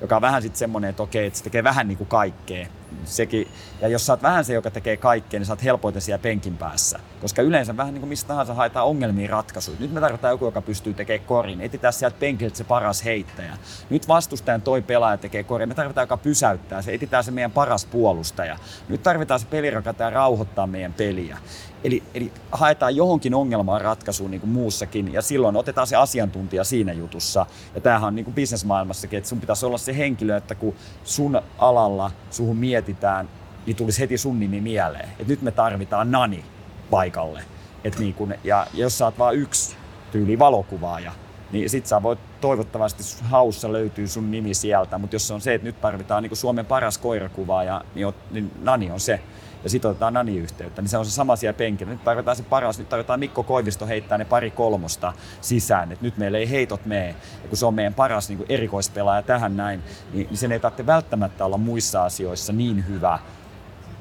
joka 0.01 0.17
on 0.17 0.23
vähän 0.23 0.43
sitten 0.43 0.59
semmoinen, 0.59 0.91
että 0.91 1.03
okei, 1.03 1.27
että 1.27 1.39
se 1.39 1.45
tekee 1.45 1.65
vähän 1.65 1.89
niin 1.89 1.99
kuin 1.99 2.09
kaikkea. 2.09 2.67
Sekin, 3.05 3.49
ja 3.81 3.89
jos 3.89 4.07
sä 4.07 4.13
oot 4.13 4.23
vähän 4.23 4.45
se, 4.45 4.55
joka 4.55 4.71
tekee 4.71 4.97
kaikkea, 4.97 5.41
niin 5.41 5.47
sä 5.47 5.53
oot 5.53 5.65
helpoiten 5.65 6.03
siellä 6.03 6.23
penkin 6.23 6.57
päässä. 6.57 6.99
Koska 7.21 7.43
yleensä 7.43 7.77
vähän 7.77 7.95
niin 7.95 8.01
kuin 8.01 8.09
mistä 8.09 8.29
tahansa 8.29 8.55
haetaan 8.55 8.87
ongelmiin 8.87 9.31
ratkaisuja. 9.31 9.77
Nyt 9.81 9.93
me 9.93 10.01
tarvitaan 10.01 10.31
joku, 10.31 10.45
joka 10.45 10.63
pystyy 10.63 10.95
tekemään 10.95 11.27
korin. 11.27 11.61
Etitään 11.61 11.93
sieltä 11.93 12.17
penkiltä 12.21 12.57
se 12.57 12.65
paras 12.65 13.05
heittäjä. 13.05 13.59
Nyt 13.91 14.09
vastustajan 14.09 14.63
toi 14.63 14.83
pelaaja 14.83 15.17
tekee 15.17 15.43
korin. 15.43 15.69
Me 15.69 15.75
tarvitaan, 15.75 16.03
joka 16.03 16.17
pysäyttää 16.17 16.83
se. 16.83 16.95
Etitään 16.95 17.25
se 17.25 17.31
meidän 17.31 17.51
paras 17.51 17.87
puolustaja. 17.87 18.57
Nyt 18.89 19.03
tarvitaan 19.03 19.41
se 19.41 19.47
pelirakentaja 19.47 20.11
rauhoittaa 20.11 20.67
meidän 20.67 20.93
peliä. 20.93 21.39
Eli, 21.85 22.03
eli 22.15 22.33
haetaan 22.53 22.97
johonkin 22.97 23.35
ongelmaan 23.35 23.81
ratkaisuun 23.81 24.31
niin 24.31 24.41
kuin 24.41 24.51
muussakin 24.51 25.13
ja 25.13 25.23
silloin 25.23 25.57
otetaan 25.57 25.87
se 25.87 25.97
asiantuntija 25.97 26.65
siinä 26.65 26.93
jutussa. 26.93 27.47
Ja 27.75 27.81
tämähän 27.81 28.09
on 28.09 28.15
niin 28.15 28.25
kuin 28.25 28.35
bisnesmaailmassakin, 28.35 29.17
että 29.17 29.29
sun 29.29 29.41
pitäisi 29.41 29.67
olla 29.67 29.79
se 29.79 29.97
henkilö, 29.97 30.37
että 30.37 30.55
kun 30.55 30.75
sun 31.05 31.43
alalla 31.59 32.11
suhun 32.31 32.57
mietitään, 32.57 33.29
niin 33.67 33.77
tulisi 33.77 34.01
heti 34.01 34.19
sun 34.19 34.41
nimi 34.41 34.61
mieleen. 34.61 35.09
Että 35.09 35.33
nyt 35.33 35.43
me 35.43 35.51
tarvitaan 35.51 36.11
Nani 36.11 36.45
paikalle. 36.91 37.43
Et 37.85 37.99
niin 37.99 38.15
kun, 38.15 38.35
ja 38.45 38.67
jos 38.75 38.99
sä 38.99 39.05
oot 39.05 39.19
vaan 39.19 39.35
yksi 39.35 39.77
tyyli 40.13 40.39
valokuvaaja, 40.39 41.13
niin 41.53 41.71
sit 41.71 41.87
sä 41.87 42.03
voit 42.03 42.19
toivottavasti 42.41 43.03
haussa 43.23 43.73
löytyy 43.73 44.09
sun 44.09 44.31
nimi 44.31 44.55
sieltä, 44.55 44.99
mutta 44.99 45.15
jos 45.17 45.29
se 45.29 45.35
on 45.35 45.41
se, 45.41 45.55
että 45.55 45.67
nyt 45.67 45.81
tarvitaan 45.81 46.23
niin 46.23 46.37
Suomen 46.37 46.67
paras 46.67 46.99
koirakuvaaja, 46.99 47.85
niin, 47.95 48.15
niin 48.31 48.51
Nani 48.63 48.91
on 48.91 49.01
se 49.01 49.21
ja 49.65 49.71
sitten 49.71 49.91
otetaan 49.91 50.15
Nani-yhteyttä, 50.15 50.83
niin 50.83 50.89
se 50.89 50.99
on 50.99 51.05
se 51.05 51.11
sama 51.11 51.37
siellä 51.37 51.57
penkillä. 51.57 51.93
Nyt 51.93 52.05
tarvitaan 52.05 52.37
se 52.37 52.43
paras, 52.43 52.79
nyt 52.79 52.89
tarvitaan 52.89 53.21
Mikko 53.21 53.43
Koivisto 53.43 53.87
heittää 53.87 54.19
ne 54.19 54.25
pari 54.25 54.51
kolmosta 54.51 55.13
sisään, 55.41 55.93
että 55.93 56.05
nyt 56.05 56.17
meillä 56.17 56.39
ei 56.39 56.51
heitot 56.51 56.87
mene. 56.87 57.09
Ja 57.43 57.49
kun 57.49 57.59
se 57.59 57.67
on 57.67 57.75
meidän 57.75 57.95
paras 57.95 58.29
niin 58.29 58.39
kuin 58.39 58.47
erikoispelaaja 58.53 59.23
tähän 59.23 59.57
näin, 59.57 59.83
niin, 60.13 60.27
niin 60.27 60.39
sen 60.39 60.53
ei 60.53 60.61
tarvitse 60.61 60.87
välttämättä 60.87 61.45
olla 61.45 61.59
muissa 61.59 62.05
asioissa 62.05 62.53
niin 62.53 62.89
hyvä, 62.89 63.19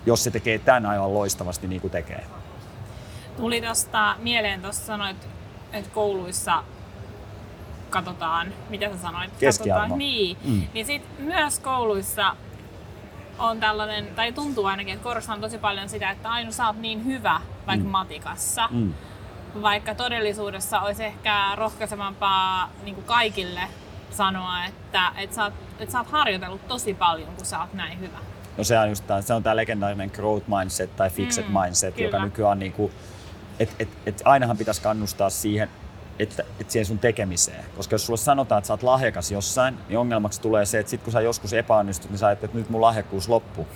jos 0.05 0.23
se 0.23 0.31
tekee 0.31 0.59
tämän 0.59 0.85
aivan 0.85 1.13
loistavasti 1.13 1.67
niin 1.67 1.81
kuin 1.81 1.91
tekee. 1.91 2.25
Tuli 3.37 3.61
tuosta 3.61 4.15
mieleen, 4.19 4.61
tuossa 4.61 4.85
sanoit, 4.85 5.27
että 5.73 5.89
kouluissa 5.93 6.63
katsotaan, 7.89 8.53
mitä 8.69 8.89
sä 8.89 8.97
sanoit? 9.01 9.31
Keskiarvo. 9.39 9.97
niin. 9.97 10.37
Mm. 10.43 10.61
Niin 10.73 10.85
sit 10.85 11.19
myös 11.19 11.59
kouluissa 11.59 12.35
on 13.39 13.59
tällainen, 13.59 14.07
tai 14.15 14.31
tuntuu 14.31 14.65
ainakin, 14.65 14.93
että 14.93 15.03
korostan 15.03 15.41
tosi 15.41 15.57
paljon 15.57 15.89
sitä, 15.89 16.11
että 16.11 16.29
aina 16.29 16.51
sä 16.51 16.67
oot 16.67 16.77
niin 16.77 17.05
hyvä 17.05 17.41
vaikka 17.67 17.85
mm. 17.85 17.91
matikassa. 17.91 18.69
Mm. 18.71 18.93
Vaikka 19.61 19.95
todellisuudessa 19.95 20.79
olisi 20.79 21.03
ehkä 21.03 21.55
rohkaisevampaa 21.55 22.69
niin 22.83 22.95
kuin 22.95 23.05
kaikille 23.05 23.61
sanoa, 24.11 24.65
että, 24.65 25.11
että, 25.17 25.35
sä 25.35 25.43
oot, 25.43 25.53
että 25.79 25.91
sä 25.91 25.99
oot 25.99 26.07
harjoitellut 26.07 26.67
tosi 26.67 26.93
paljon, 26.93 27.35
kun 27.35 27.45
sä 27.45 27.59
oot 27.59 27.73
näin 27.73 27.99
hyvä. 27.99 28.17
No 28.57 28.63
se 28.63 28.79
on 28.79 28.89
just 28.89 29.07
tämä, 29.07 29.21
se 29.21 29.33
on 29.33 29.43
tämä 29.43 29.55
legendaarinen 29.55 30.11
growth 30.13 30.47
mindset 30.47 30.95
tai 30.95 31.09
fixed 31.09 31.45
mm, 31.47 31.59
mindset, 31.59 31.95
kyllä. 31.95 32.07
joka 32.07 32.25
nykyään 32.25 32.51
on 32.51 32.59
niin 32.59 32.73
kuin, 32.73 32.91
että 33.59 33.75
et, 33.79 33.89
et 34.05 34.21
ainahan 34.25 34.57
pitäisi 34.57 34.81
kannustaa 34.81 35.29
siihen, 35.29 35.69
että, 36.19 36.43
että 36.59 36.73
siihen 36.73 36.85
sun 36.85 36.99
tekemiseen. 36.99 37.65
Koska 37.77 37.93
jos 37.93 38.05
sulle 38.05 38.17
sanotaan, 38.17 38.59
että 38.59 38.67
sä 38.67 38.73
oot 38.73 38.83
lahjakas 38.83 39.31
jossain, 39.31 39.77
niin 39.89 39.99
ongelmaksi 39.99 40.41
tulee 40.41 40.65
se, 40.65 40.79
että 40.79 40.89
sit 40.89 41.03
kun 41.03 41.13
sä 41.13 41.21
joskus 41.21 41.53
epäonnistut, 41.53 42.11
niin 42.11 42.19
sä 42.19 42.27
ajattelet, 42.27 42.49
että 42.49 42.57
nyt 42.57 42.69
mun 42.69 42.81
lahjakkuus 42.81 43.29
loppuu. 43.29 43.67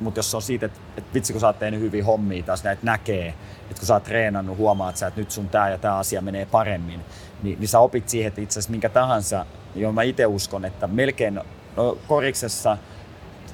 Mutta 0.00 0.18
jos 0.18 0.30
se 0.30 0.36
on 0.36 0.42
siitä, 0.42 0.66
että 0.66 0.80
et 0.96 1.14
vitsi 1.14 1.32
kun 1.32 1.40
sä 1.40 1.46
oot 1.46 1.58
tehnyt 1.58 1.80
hyviä 1.80 2.04
hommia, 2.04 2.42
taas 2.42 2.64
näitä 2.64 2.82
näkee, 2.84 3.28
että 3.70 3.78
kun 3.78 3.86
sä 3.86 3.94
oot 3.94 4.02
treenannut, 4.02 4.58
huomaat 4.58 4.96
sä, 4.96 5.06
että 5.06 5.20
nyt 5.20 5.30
sun 5.30 5.48
tää 5.48 5.70
ja 5.70 5.78
tämä 5.78 5.98
asia 5.98 6.20
menee 6.20 6.46
paremmin, 6.46 7.00
niin, 7.42 7.58
niin 7.58 7.68
sä 7.68 7.78
opit 7.78 8.08
siihen, 8.08 8.28
että 8.28 8.40
itse 8.40 8.52
asiassa 8.52 8.70
minkä 8.70 8.88
tahansa, 8.88 9.46
niin 9.74 9.94
mä 9.94 10.02
itse 10.02 10.26
uskon, 10.26 10.64
että 10.64 10.86
melkein 10.86 11.40
no, 11.76 11.98
koriksessa 12.08 12.78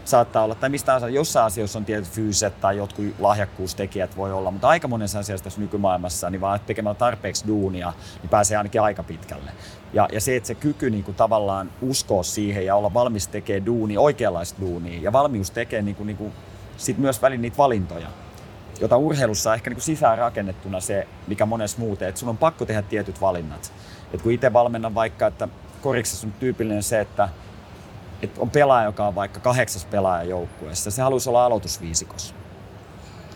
saattaa 0.08 0.44
olla, 0.44 0.54
tai 0.54 0.68
mistä 0.68 0.94
asioissa, 0.94 1.16
jossain 1.16 1.46
asioissa 1.46 1.78
on 1.78 1.84
tietyt 1.84 2.10
fyysiset 2.10 2.60
tai 2.60 2.76
jotkut 2.76 3.06
lahjakkuustekijät 3.18 4.16
voi 4.16 4.32
olla, 4.32 4.50
mutta 4.50 4.68
aika 4.68 4.88
monessa 4.88 5.18
asiassa 5.18 5.44
tässä 5.44 5.60
nykymaailmassa, 5.60 6.30
niin 6.30 6.40
vaan 6.40 6.60
tekemällä 6.66 6.98
tarpeeksi 6.98 7.46
duunia, 7.46 7.92
niin 8.22 8.30
pääsee 8.30 8.56
ainakin 8.56 8.82
aika 8.82 9.02
pitkälle. 9.02 9.50
Ja, 9.92 10.08
ja 10.12 10.20
se, 10.20 10.36
että 10.36 10.46
se 10.46 10.54
kyky 10.54 10.90
niin 10.90 11.04
kuin 11.04 11.14
tavallaan 11.14 11.70
uskoa 11.82 12.22
siihen 12.22 12.66
ja 12.66 12.74
olla 12.74 12.94
valmis 12.94 13.28
tekemään 13.28 13.66
duuni, 13.66 13.96
oikeanlaista 13.96 14.60
duunia 14.60 15.00
ja 15.02 15.12
valmius 15.12 15.50
tekee 15.50 15.82
niin 15.82 15.96
kuin, 15.96 16.06
niin 16.06 16.16
kuin, 16.16 16.32
sit 16.76 16.98
myös 16.98 17.22
välin 17.22 17.42
niitä 17.42 17.56
valintoja, 17.56 18.08
jota 18.80 18.96
urheilussa 18.96 19.50
on 19.50 19.54
ehkä 19.54 19.70
niin 19.70 19.80
sisään 19.80 20.18
rakennettuna 20.18 20.80
se, 20.80 21.08
mikä 21.26 21.46
monessa 21.46 21.78
muuten, 21.78 22.08
että 22.08 22.18
sun 22.18 22.28
on 22.28 22.36
pakko 22.36 22.64
tehdä 22.64 22.82
tietyt 22.82 23.20
valinnat. 23.20 23.72
Et 24.12 24.22
kun 24.22 24.32
itse 24.32 24.52
valmennan 24.52 24.94
vaikka, 24.94 25.26
että 25.26 25.48
koriksessa 25.82 26.26
on 26.26 26.32
tyypillinen 26.32 26.82
se, 26.82 27.00
että, 27.00 27.28
että 28.22 28.40
on 28.40 28.50
pelaaja, 28.50 28.86
joka 28.86 29.06
on 29.06 29.14
vaikka 29.14 29.40
kahdeksas 29.40 29.84
pelaaja 29.84 30.22
joukkueessa, 30.22 30.90
se 30.90 31.02
haluaisi 31.02 31.28
olla 31.28 31.44
aloitusviisikossa. 31.44 32.34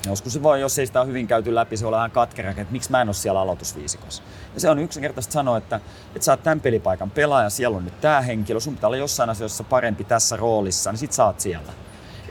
Joskus 0.06 0.32
se 0.32 0.42
voi, 0.42 0.60
jos 0.60 0.78
ei 0.78 0.86
sitä 0.86 1.00
ole 1.00 1.08
hyvin 1.08 1.26
käyty 1.26 1.54
läpi, 1.54 1.76
se 1.76 1.86
on 1.86 1.92
vähän 1.92 2.10
katkera, 2.10 2.50
että 2.50 2.66
miksi 2.70 2.90
mä 2.90 3.02
en 3.02 3.08
ole 3.08 3.14
siellä 3.14 3.40
aloitusviisikossa. 3.40 4.22
Ja 4.54 4.60
se 4.60 4.70
on 4.70 4.78
yksinkertaisesti 4.78 5.32
sanoa, 5.32 5.56
että, 5.56 5.80
että 6.06 6.24
sä 6.24 6.32
oot 6.32 6.42
tämän 6.42 6.60
pelipaikan 6.60 7.10
pelaaja, 7.10 7.50
siellä 7.50 7.76
on 7.76 7.84
nyt 7.84 8.00
tämä 8.00 8.20
henkilö, 8.20 8.60
sun 8.60 8.74
pitää 8.74 8.88
olla 8.88 8.96
jossain 8.96 9.30
asioissa 9.30 9.64
parempi 9.64 10.04
tässä 10.04 10.36
roolissa, 10.36 10.92
niin 10.92 10.98
sit 10.98 11.12
sä 11.12 11.24
oot 11.24 11.40
siellä. 11.40 11.72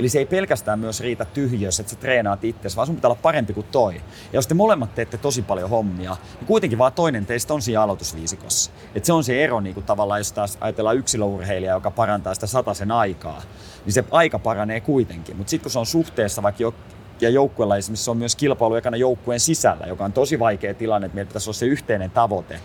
Eli 0.02 0.10
se 0.10 0.20
ei 0.20 0.26
pelkästään 0.26 0.80
myös 0.80 1.02
riitä 1.02 1.26
tyhjös, 1.26 1.80
että 1.80 1.89
sä 1.89 1.95
treenaat 1.95 2.43
itse, 2.43 2.70
vaan 2.76 2.88
sun 2.88 2.95
pitää 2.95 3.10
olla 3.10 3.20
parempi 3.22 3.54
kuin 3.54 3.68
toi. 3.72 3.95
Ja 3.95 4.02
jos 4.34 4.47
te 4.47 4.54
molemmat 4.54 4.95
teette 4.95 5.18
tosi 5.18 5.41
paljon 5.41 5.70
hommia, 5.70 6.18
niin 6.39 6.47
kuitenkin 6.47 6.80
vaan 6.80 6.93
toinen 6.93 7.26
teistä 7.26 7.54
on 7.54 7.62
siinä 7.62 7.82
aloitusviisikossa. 7.82 8.72
Et 8.95 9.06
se 9.06 9.14
on 9.14 9.24
se 9.24 9.43
ero 9.43 9.60
niin 9.60 9.74
kuin 9.74 9.86
tavallaan, 9.86 10.20
jos 10.20 10.32
taas 10.32 10.58
ajatellaan 10.62 10.97
yksilöurheilijaa, 10.97 11.78
joka 11.78 11.91
parantaa 11.91 12.34
sitä 12.34 12.47
sataisen 12.47 12.91
aikaa, 12.91 13.41
niin 13.86 13.93
se 13.93 14.04
aika 14.12 14.39
paranee 14.39 14.80
kuitenkin. 14.80 15.38
Mutta 15.38 15.49
sitten 15.49 15.64
kun 15.64 15.72
se 15.72 15.80
on 15.80 15.86
suhteessa 15.86 16.43
vaikka 16.43 16.64
jo, 16.64 16.74
ja 17.20 17.30
joukkueella 17.30 17.78
esimerkiksi 17.78 18.06
se 18.06 18.12
on 18.12 18.18
myös 18.18 18.36
kilpailu 18.36 18.76
ekana 18.76 18.97
joukkueen 18.97 19.39
sisällä, 19.39 19.86
joka 19.88 20.06
on 20.06 20.14
tosi 20.14 20.39
vaikea 20.39 20.74
tilanne, 20.74 21.06
että 21.06 21.16
meillä 21.16 21.30
pitäisi 21.30 21.49
olla 21.49 21.58
se 21.58 21.66
yhteinen 21.66 22.12
tavoite. 22.12 22.60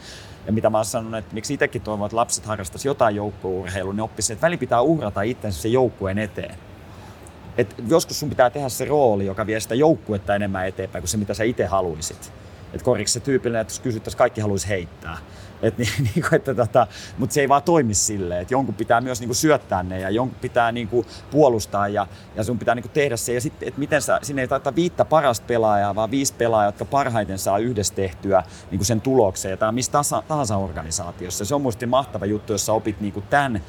Ja 0.47 0.53
mitä 0.53 0.71
mä 0.71 0.79
oon 0.79 0.85
sanonut, 0.85 1.19
että 1.19 1.35
miksi 1.35 1.55
itsekin 1.55 1.83
toivon, 1.83 2.07
että 2.07 2.17
lapset 2.17 2.47
harrastaisivat 2.47 2.95
jotain 2.95 3.17
joukkueurheilua, 3.17 3.93
niin 3.93 4.01
oppisivat, 4.01 4.37
että 4.37 4.47
väli 4.47 4.57
pitää 4.57 4.81
uhrata 4.81 5.23
itsensä 5.23 5.63
se 5.63 5.69
joukkueen 5.69 6.19
eteen. 6.19 6.55
Et 7.59 7.75
joskus 7.89 8.21
sun 8.21 8.29
pitää 8.29 8.51
tehdä 8.51 8.69
se 8.69 8.85
rooli, 8.85 9.27
joka 9.27 9.47
vie 9.47 9.61
sitä 9.61 9.75
joukkuetta 9.75 10.35
enemmän 10.35 10.67
eteenpäin 10.67 11.03
kuin 11.03 11.09
se, 11.09 11.17
mitä 11.17 11.35
sä 11.35 11.45
itse 11.45 11.67
haluaisit. 11.67 12.33
Et 12.73 12.83
koriksi 12.83 13.15
se 13.15 13.21
tyypillinen, 13.21 13.61
että 13.61 13.73
jos 13.73 13.81
kysyttäisiin, 13.81 14.19
kaikki 14.19 14.41
haluaisi 14.41 14.69
heittää. 14.69 15.19
Et 15.63 15.79
niin, 15.79 15.89
niin 16.15 16.35
että 16.35 16.55
tota, 16.55 16.87
mutta 17.19 17.35
se 17.35 17.41
ei 17.41 17.49
vaan 17.49 17.63
toimi 17.63 17.95
silleen, 17.95 18.43
että 18.43 18.55
jonkun 18.55 18.75
pitää 18.75 19.01
myös 19.01 19.21
niin 19.21 19.29
kuin 19.29 19.37
syöttää 19.37 19.83
ne 19.83 20.01
ja 20.01 20.11
jonkun 20.11 20.39
pitää 20.41 20.73
niin 20.73 20.89
kuin 20.89 21.07
puolustaa 21.31 21.89
ja, 21.89 22.07
ja 22.37 22.45
sun 22.45 22.59
pitää 22.59 22.75
niin 22.75 22.83
kuin 22.83 22.93
tehdä 22.93 23.17
se. 23.17 23.35
Ja 23.35 23.41
sitten, 23.41 23.69
että 23.69 23.81
miten 23.81 24.03
sä, 24.03 24.19
sinne 24.23 24.43
ei 24.43 24.49
tarvita 24.49 24.75
viittä 24.75 25.05
parasta 25.05 25.47
pelaajaa, 25.47 25.95
vaan 25.95 26.11
viisi 26.11 26.35
pelaajaa, 26.35 26.69
jotka 26.69 26.85
parhaiten 26.85 27.39
saa 27.39 27.59
yhdessä 27.59 27.95
tehtyä 27.95 28.43
niin 28.71 28.79
kuin 28.79 28.87
sen 28.87 29.01
tulokseen. 29.01 29.51
Ja 29.51 29.57
tämä 29.57 29.69
on 29.69 29.75
missä 29.75 29.93
tahansa 30.29 30.57
organisaatiossa. 30.57 31.45
Se 31.45 31.55
on 31.55 31.63
musta 31.63 31.87
mahtava 31.87 32.27
juttu, 32.27 32.53
jos 32.53 32.67
sä 32.67 32.73
opit 32.73 33.01
niin 33.01 33.13
kuin 33.13 33.27
tämän 33.31 33.63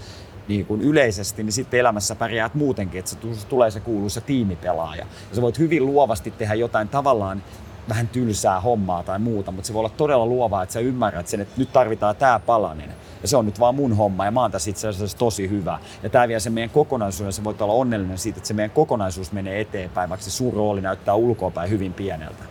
niin 0.47 0.65
kuin 0.65 0.81
yleisesti, 0.81 1.43
niin 1.43 1.53
sitten 1.53 1.79
elämässä 1.79 2.15
pärjäät 2.15 2.55
muutenkin, 2.55 2.99
että 2.99 3.11
se 3.11 3.47
tulee 3.49 3.71
se 3.71 3.79
kuuluisa 3.79 4.21
tiimipelaaja. 4.21 5.05
Ja 5.29 5.35
sä 5.35 5.41
voit 5.41 5.59
hyvin 5.59 5.85
luovasti 5.85 6.31
tehdä 6.31 6.53
jotain 6.53 6.89
tavallaan 6.89 7.43
vähän 7.89 8.07
tylsää 8.07 8.59
hommaa 8.59 9.03
tai 9.03 9.19
muuta, 9.19 9.51
mutta 9.51 9.67
se 9.67 9.73
voi 9.73 9.79
olla 9.79 9.89
todella 9.89 10.25
luovaa, 10.25 10.63
että 10.63 10.73
sä 10.73 10.79
ymmärrät 10.79 11.27
sen, 11.27 11.41
että 11.41 11.53
nyt 11.57 11.73
tarvitaan 11.73 12.15
tämä 12.15 12.39
palanen. 12.39 12.89
Ja 13.21 13.27
se 13.27 13.37
on 13.37 13.45
nyt 13.45 13.59
vaan 13.59 13.75
mun 13.75 13.97
homma 13.97 14.25
ja 14.25 14.31
mä 14.31 14.41
oon 14.41 14.51
tässä 14.51 14.69
itse 14.69 14.87
asiassa 14.87 15.17
tosi 15.17 15.49
hyvä. 15.49 15.79
Ja 16.03 16.09
tämä 16.09 16.27
vie 16.27 16.39
sen 16.39 16.53
meidän 16.53 16.69
kokonaisuuden, 16.69 17.33
se 17.33 17.43
voit 17.43 17.61
olla 17.61 17.73
onnellinen 17.73 18.17
siitä, 18.17 18.37
että 18.37 18.47
se 18.47 18.53
meidän 18.53 18.71
kokonaisuus 18.71 19.31
menee 19.31 19.61
eteenpäin, 19.61 20.09
vaikka 20.09 20.23
se 20.23 20.31
sun 20.31 20.53
rooli 20.53 20.81
näyttää 20.81 21.15
ulkoapäin 21.15 21.69
hyvin 21.69 21.93
pieneltä. 21.93 22.43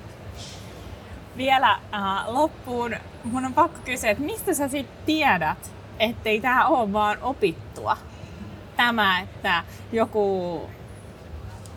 Vielä 1.37 1.71
äh, 1.73 2.29
loppuun 2.29 2.95
mun 3.25 3.45
on 3.45 3.55
pakko 3.55 3.79
kysyä, 3.85 4.11
että 4.11 4.25
mistä 4.25 4.55
sä 4.55 4.69
sitten 4.69 4.97
tiedät, 5.07 5.73
ettei 5.99 6.41
tämä 6.41 6.67
ole 6.67 6.93
vaan 6.93 7.19
opittua. 7.93 8.17
Tämä, 8.77 9.21
että 9.21 9.65
joku, 9.93 10.61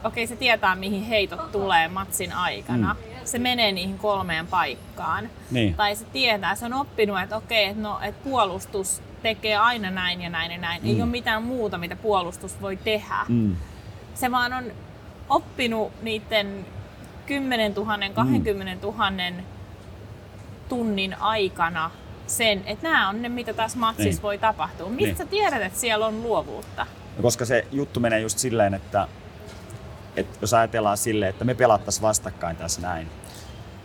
okei 0.03 0.27
se 0.27 0.35
tietää 0.35 0.75
mihin 0.75 1.03
heitot 1.03 1.51
tulee 1.51 1.87
matsin 1.87 2.33
aikana. 2.33 2.93
Mm. 2.93 3.25
Se 3.25 3.39
menee 3.39 3.71
niihin 3.71 3.97
kolmeen 3.97 4.47
paikkaan. 4.47 5.29
Niin. 5.51 5.73
Tai 5.73 5.95
se 5.95 6.05
tietää, 6.05 6.55
se 6.55 6.65
on 6.65 6.73
oppinut, 6.73 7.21
että 7.21 7.37
okei, 7.37 7.65
että 7.65 7.81
no, 7.81 7.99
että 8.01 8.23
puolustus 8.23 9.01
tekee 9.21 9.57
aina 9.57 9.91
näin 9.91 10.21
ja 10.21 10.29
näin 10.29 10.51
ja 10.51 10.57
näin. 10.57 10.81
Mm. 10.81 10.89
Ei 10.89 11.01
ole 11.01 11.09
mitään 11.09 11.43
muuta, 11.43 11.77
mitä 11.77 11.95
puolustus 11.95 12.61
voi 12.61 12.77
tehdä. 12.77 13.25
Mm. 13.27 13.55
Se 14.13 14.31
vaan 14.31 14.53
on 14.53 14.63
oppinut 15.29 15.91
niiden 16.01 16.65
10 17.25 17.73
000, 17.73 17.97
20 18.13 18.87
000 18.87 19.43
tunnin 20.69 21.15
aikana 21.19 21.91
sen, 22.29 22.63
että 22.65 22.89
nämä 22.89 23.09
on 23.09 23.21
ne, 23.21 23.29
mitä 23.29 23.53
taas 23.53 23.75
matsissa 23.75 24.09
niin. 24.09 24.21
voi 24.21 24.37
tapahtua. 24.37 24.89
Mistä 24.89 25.05
niin. 25.05 25.17
sä 25.17 25.25
tiedät, 25.25 25.61
että 25.61 25.79
siellä 25.79 26.05
on 26.05 26.23
luovuutta? 26.23 26.85
No, 27.17 27.21
koska 27.21 27.45
se 27.45 27.67
juttu 27.71 27.99
menee 27.99 28.19
just 28.19 28.37
silleen, 28.37 28.73
että, 28.73 29.07
että 30.15 30.37
jos 30.41 30.53
ajatellaan 30.53 30.97
silleen, 30.97 31.29
että 31.29 31.45
me 31.45 31.53
pelattaisiin 31.53 32.01
vastakkain 32.01 32.55
tässä 32.55 32.81
näin. 32.81 33.07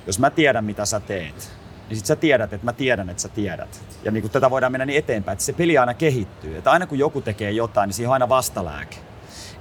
Jos 0.07 0.19
mä 0.19 0.31
tiedän, 0.31 0.65
mitä 0.65 0.87
sä 0.87 1.01
teet, 1.01 1.53
niin 1.89 1.97
sit 1.97 2.07
sä 2.07 2.17
tiedät, 2.17 2.53
että 2.53 2.65
mä 2.65 2.73
tiedän, 2.73 3.11
että 3.11 3.23
sä 3.23 3.29
tiedät. 3.29 3.85
Ja 4.05 4.11
niin 4.11 4.31
tätä 4.31 4.51
voidaan 4.51 4.73
mennä 4.73 4.87
niin 4.87 4.99
eteenpäin, 4.99 5.33
että 5.33 5.45
se 5.45 5.53
peli 5.53 5.79
aina 5.79 5.95
kehittyy. 5.95 6.57
Että 6.57 6.71
aina 6.71 6.87
kun 6.87 6.99
joku 6.99 7.21
tekee 7.21 7.51
jotain, 7.51 7.89
niin 7.89 7.95
siihen 7.95 8.09
on 8.09 8.13
aina 8.13 8.29
vastalääke. 8.29 8.97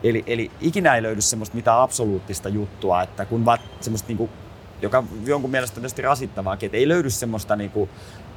Eli, 0.04 0.24
eli 0.28 0.52
ikinä 0.62 0.96
ei 0.96 1.04
löydy 1.04 1.22
semmoista 1.22 1.56
mitään 1.56 1.80
absoluuttista 1.80 2.50
juttua, 2.50 3.02
että 3.02 3.26
kun 3.26 3.46
va, 3.46 3.58
semmoista 3.82 4.08
niinku, 4.08 4.30
joka 4.82 5.04
jonkun 5.26 5.52
mielestä 5.52 5.76
tietysti 5.76 6.02
rasittavaakin, 6.02 6.68
että 6.68 6.78
ei 6.78 6.88
löydy 6.88 7.10
semmoista 7.10 7.56
niinku 7.56 7.90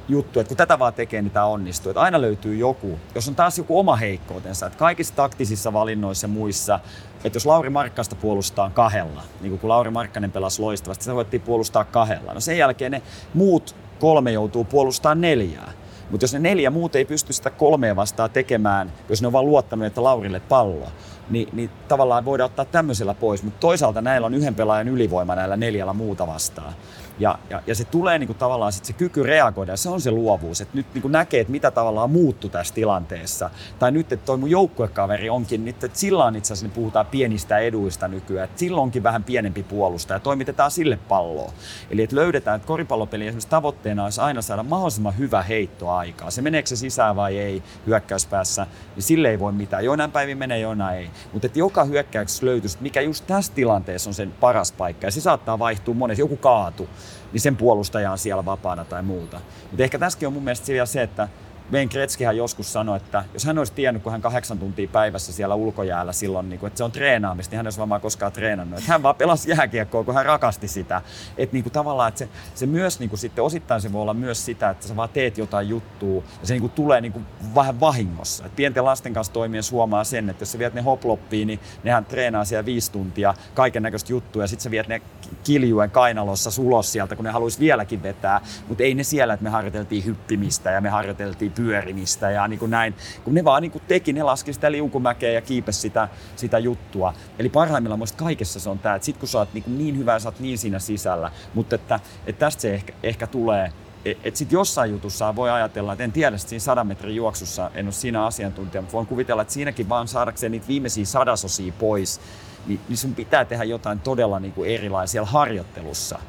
juttu, 0.07 0.39
että 0.39 0.47
kun 0.47 0.57
tätä 0.57 0.79
vaan 0.79 0.93
tekee, 0.93 1.21
niin 1.21 1.31
tämä 1.31 1.45
onnistuu. 1.45 1.89
Että 1.89 2.01
aina 2.01 2.21
löytyy 2.21 2.55
joku, 2.55 2.99
jos 3.15 3.27
on 3.27 3.35
taas 3.35 3.57
joku 3.57 3.79
oma 3.79 3.95
heikkoutensa, 3.95 4.65
että 4.65 4.79
kaikissa 4.79 5.15
taktisissa 5.15 5.73
valinnoissa 5.73 6.25
ja 6.25 6.29
muissa, 6.29 6.79
että 7.23 7.35
jos 7.35 7.45
Lauri 7.45 7.69
Markkasta 7.69 8.15
puolustaa 8.15 8.69
kahdella, 8.69 9.23
niin 9.41 9.59
kuin 9.59 9.69
Lauri 9.69 9.91
Markkanen 9.91 10.31
pelasi 10.31 10.61
loistavasti, 10.61 11.05
se 11.05 11.15
voitiin 11.15 11.41
puolustaa 11.41 11.83
kahdella. 11.83 12.33
No 12.33 12.39
sen 12.39 12.57
jälkeen 12.57 12.91
ne 12.91 13.01
muut 13.33 13.75
kolme 13.99 14.31
joutuu 14.31 14.63
puolustaa 14.63 15.15
neljää. 15.15 15.71
Mutta 16.11 16.23
jos 16.23 16.33
ne 16.33 16.39
neljä 16.39 16.69
muut 16.69 16.95
ei 16.95 17.05
pysty 17.05 17.33
sitä 17.33 17.49
kolmea 17.49 17.95
vastaan 17.95 18.29
tekemään, 18.29 18.93
jos 19.09 19.21
ne 19.21 19.27
on 19.27 19.33
vaan 19.33 19.45
luottanut, 19.45 19.85
että 19.85 20.03
Laurille 20.03 20.39
pallo, 20.39 20.87
niin, 21.29 21.49
niin 21.53 21.69
tavallaan 21.87 22.25
voidaan 22.25 22.45
ottaa 22.45 22.65
tämmöisellä 22.65 23.13
pois. 23.13 23.43
Mutta 23.43 23.59
toisaalta 23.59 24.01
näillä 24.01 24.25
on 24.25 24.33
yhden 24.33 24.55
pelaajan 24.55 24.87
ylivoima 24.87 25.35
näillä 25.35 25.57
neljällä 25.57 25.93
muuta 25.93 26.27
vastaan. 26.27 26.73
Ja, 27.19 27.39
ja, 27.49 27.61
ja 27.67 27.75
se 27.75 27.85
tulee 27.85 28.19
niin 28.19 28.27
kuin 28.27 28.37
tavallaan 28.37 28.71
sit 28.71 28.85
se 28.85 28.93
kyky 28.93 29.23
reagoida, 29.23 29.71
ja 29.73 29.77
se 29.77 29.89
on 29.89 30.01
se 30.01 30.11
luovuus, 30.11 30.61
että 30.61 30.77
nyt 30.77 30.85
niin 30.93 31.01
kuin 31.01 31.11
näkee, 31.11 31.39
että 31.39 31.51
mitä 31.51 31.71
tavallaan 31.71 32.11
muuttuu 32.11 32.49
tässä 32.49 32.73
tilanteessa. 32.73 33.49
Tai 33.79 33.91
nyt, 33.91 34.11
että 34.11 34.25
toi 34.25 34.37
mun 34.37 34.49
joukkuekaveri 34.49 35.29
onkin, 35.29 35.65
nyt, 35.65 35.83
että 35.83 35.99
sillä 35.99 36.25
on 36.25 36.35
itse 36.35 36.53
asiassa, 36.53 36.65
niin 36.65 36.75
puhutaan 36.75 37.05
pienistä 37.05 37.57
eduista 37.57 38.07
nykyään, 38.07 38.45
että 38.45 38.59
sillä 38.59 38.81
onkin 38.81 39.03
vähän 39.03 39.23
pienempi 39.23 39.63
puolustaja, 39.63 40.15
ja 40.15 40.19
toimitetaan 40.19 40.71
sille 40.71 40.99
palloa. 41.07 41.51
Eli 41.89 42.03
että 42.03 42.15
löydetään, 42.15 42.55
että 42.55 42.67
koripallopeli 42.67 43.27
esimerkiksi 43.27 43.49
tavoitteena 43.49 44.03
olisi 44.03 44.21
aina 44.21 44.41
saada 44.41 44.63
mahdollisimman 44.63 45.17
hyvä 45.17 45.41
heitto 45.41 45.89
aikaa. 45.89 46.31
Se 46.31 46.41
meneekö 46.41 46.69
se 46.69 46.75
sisään 46.75 47.15
vai 47.15 47.37
ei 47.37 47.63
hyökkäyspäässä, 47.87 48.67
niin 48.95 49.03
sille 49.03 49.29
ei 49.29 49.39
voi 49.39 49.51
mitään. 49.51 49.85
Joinain 49.85 50.11
päivin 50.11 50.37
menee, 50.37 50.59
joinain 50.59 50.97
ei. 50.97 51.09
Mutta 51.33 51.45
että 51.45 51.59
joka 51.59 51.83
hyökkäyksessä 51.83 52.45
löytyisi, 52.45 52.77
mikä 52.81 53.01
just 53.01 53.27
tässä 53.27 53.53
tilanteessa 53.53 54.09
on 54.09 54.13
sen 54.13 54.33
paras 54.39 54.71
paikka. 54.71 55.07
Ja 55.07 55.11
se 55.11 55.21
saattaa 55.21 55.59
vaihtua 55.59 55.93
monesti, 55.93 56.21
joku 56.21 56.37
kaatu 56.37 56.89
niin 57.33 57.41
sen 57.41 57.55
puolustaja 57.55 58.11
on 58.11 58.17
siellä 58.17 58.45
vapaana 58.45 58.85
tai 58.85 59.03
muuta. 59.03 59.41
Mutta 59.71 59.83
ehkä 59.83 59.99
tässäkin 59.99 60.27
on 60.27 60.33
mun 60.33 60.43
mielestä 60.43 60.85
se, 60.85 61.01
että 61.01 61.27
Wayne 61.71 61.91
Gretzkyhän 61.91 62.37
joskus 62.37 62.73
sanoi, 62.73 62.97
että 62.97 63.23
jos 63.33 63.45
hän 63.45 63.57
olisi 63.57 63.73
tiennyt, 63.73 64.03
kun 64.03 64.11
hän 64.11 64.21
kahdeksan 64.21 64.59
tuntia 64.59 64.87
päivässä 64.87 65.33
siellä 65.33 65.55
ulkojäällä 65.55 66.13
silloin, 66.13 66.49
niin 66.49 66.59
kuin, 66.59 66.67
että 66.67 66.77
se 66.77 66.83
on 66.83 66.91
treenaamista, 66.91 67.51
niin 67.51 67.57
hän 67.57 67.65
olisi 67.65 67.79
varmaan 67.79 68.01
koskaan 68.01 68.31
treenannut. 68.31 68.79
Että 68.79 68.91
hän 68.91 69.03
vaan 69.03 69.15
pelasi 69.15 69.51
jääkiekkoa, 69.51 70.03
kun 70.03 70.13
hän 70.13 70.25
rakasti 70.25 70.67
sitä. 70.67 71.01
Että 71.37 71.53
niin 71.53 71.63
kuin 71.63 71.73
tavallaan, 71.73 72.09
että 72.09 72.19
se, 72.19 72.29
se 72.55 72.65
myös 72.65 72.99
niin 72.99 73.09
kuin 73.09 73.19
sitten 73.19 73.43
osittain 73.43 73.81
se 73.81 73.93
voi 73.93 74.01
olla 74.01 74.13
myös 74.13 74.45
sitä, 74.45 74.69
että 74.69 74.87
sä 74.87 74.95
vaan 74.95 75.09
teet 75.09 75.37
jotain 75.37 75.69
juttua 75.69 76.23
ja 76.41 76.47
se 76.47 76.53
niin 76.53 76.61
kuin 76.61 76.71
tulee 76.71 77.01
niin 77.01 77.13
kuin 77.13 77.25
vähän 77.55 77.79
vahingossa. 77.79 78.45
Et 78.45 78.55
pienten 78.55 78.85
lasten 78.85 79.13
kanssa 79.13 79.33
toimien 79.33 79.63
suomaa 79.63 80.03
sen, 80.03 80.29
että 80.29 80.41
jos 80.41 80.51
sä 80.51 80.59
viet 80.59 80.73
ne 80.73 80.81
hoploppiin, 80.81 81.47
niin 81.47 81.59
nehän 81.83 82.05
treenaa 82.05 82.45
siellä 82.45 82.65
viisi 82.65 82.91
tuntia 82.91 83.33
kaiken 83.53 83.83
näköistä 83.83 84.11
juttua 84.11 84.43
ja 84.43 84.47
sitten 84.47 84.63
sä 84.63 84.71
viet 84.71 84.87
ne 84.87 85.01
kiljuen 85.43 85.91
kainalossa 85.91 86.51
sulos 86.51 86.91
sieltä, 86.91 87.15
kun 87.15 87.25
ne 87.25 87.31
haluaisi 87.31 87.59
vieläkin 87.59 88.03
vetää. 88.03 88.41
Mutta 88.67 88.83
ei 88.83 88.95
ne 88.95 89.03
siellä, 89.03 89.33
että 89.33 89.43
me 89.43 89.49
harjoiteltiin 89.49 90.05
hyppimistä 90.05 90.71
ja 90.71 90.81
me 90.81 90.89
harjoiteltiin 90.89 91.51
pyörimistä 91.57 92.31
ja 92.31 92.47
niin 92.47 92.59
kuin 92.59 92.71
näin. 92.71 92.95
Kun 93.23 93.33
ne 93.33 93.43
vaan 93.43 93.61
niin 93.61 93.71
kuin 93.71 93.81
teki, 93.87 94.13
ne 94.13 94.23
laski 94.23 94.53
sitä 94.53 94.71
liukumäkeä 94.71 95.31
ja 95.31 95.41
kiipesi 95.41 95.79
sitä, 95.79 96.07
sitä 96.35 96.59
juttua. 96.59 97.13
Eli 97.39 97.49
parhaimmillaan 97.49 97.99
muista 97.99 98.23
kaikessa 98.23 98.59
se 98.59 98.69
on 98.69 98.79
tämä, 98.79 98.95
että 98.95 99.05
sit 99.05 99.17
kun 99.17 99.27
sä 99.27 99.37
oot 99.37 99.53
niin, 99.53 99.77
niin 99.77 99.97
hyvä 99.97 100.19
sä 100.19 100.27
oot 100.27 100.39
niin 100.39 100.57
siinä 100.57 100.79
sisällä, 100.79 101.31
mutta 101.53 101.75
että, 101.75 101.99
että 102.27 102.39
tästä 102.39 102.61
se 102.61 102.73
ehkä, 102.73 102.93
ehkä 103.03 103.27
tulee, 103.27 103.71
et, 104.05 104.17
et 104.23 104.35
sitten 104.35 104.57
jossain 104.57 104.91
jutussa 104.91 105.35
voi 105.35 105.49
ajatella, 105.49 105.93
että 105.93 106.03
en 106.03 106.11
tiedä, 106.11 106.35
että 106.35 106.49
siinä 106.49 106.59
sadan 106.59 106.87
metrin 106.87 107.15
juoksussa 107.15 107.71
en 107.73 107.85
ole 107.85 107.93
siinä 107.93 108.25
asiantuntija, 108.25 108.81
mutta 108.81 108.93
voin 108.97 109.07
kuvitella, 109.07 109.41
että 109.41 109.53
siinäkin 109.53 109.89
vaan 109.89 110.07
saadakseen 110.07 110.51
niitä 110.51 110.67
viimeisiä 110.67 111.05
sadasosia 111.05 111.73
pois, 111.79 112.21
niin, 112.67 112.79
niin 112.89 112.97
sun 112.97 113.15
pitää 113.15 113.45
tehdä 113.45 113.63
jotain 113.63 113.99
todella 113.99 114.39
niin 114.39 114.53
kuin 114.53 114.69
erilaisia 114.69 115.25
harjoittelussa. 115.25 116.19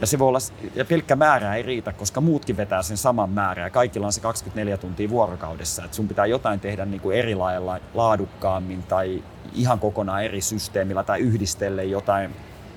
Ja 0.00 0.06
se 0.06 0.18
voi 0.18 0.28
olla, 0.28 0.38
ja 0.74 0.84
pelkkä 0.84 1.16
määrä 1.16 1.54
ei 1.54 1.62
riitä, 1.62 1.92
koska 1.92 2.20
muutkin 2.20 2.56
vetää 2.56 2.82
sen 2.82 2.96
saman 2.96 3.30
määrän 3.30 3.64
ja 3.64 3.70
kaikilla 3.70 4.06
on 4.06 4.12
se 4.12 4.20
24 4.20 4.76
tuntia 4.76 5.10
vuorokaudessa. 5.10 5.84
Että 5.84 5.96
sun 5.96 6.08
pitää 6.08 6.26
jotain 6.26 6.60
tehdä 6.60 6.84
niin 6.84 7.00
kuin 7.00 7.16
eri 7.16 7.34
lailla 7.34 7.78
laadukkaammin 7.94 8.82
tai 8.82 9.22
ihan 9.54 9.78
kokonaan 9.78 10.24
eri 10.24 10.40
systeemillä 10.40 11.04
tai 11.04 11.20
yhdistelle 11.20 11.84
jotain 11.84 12.36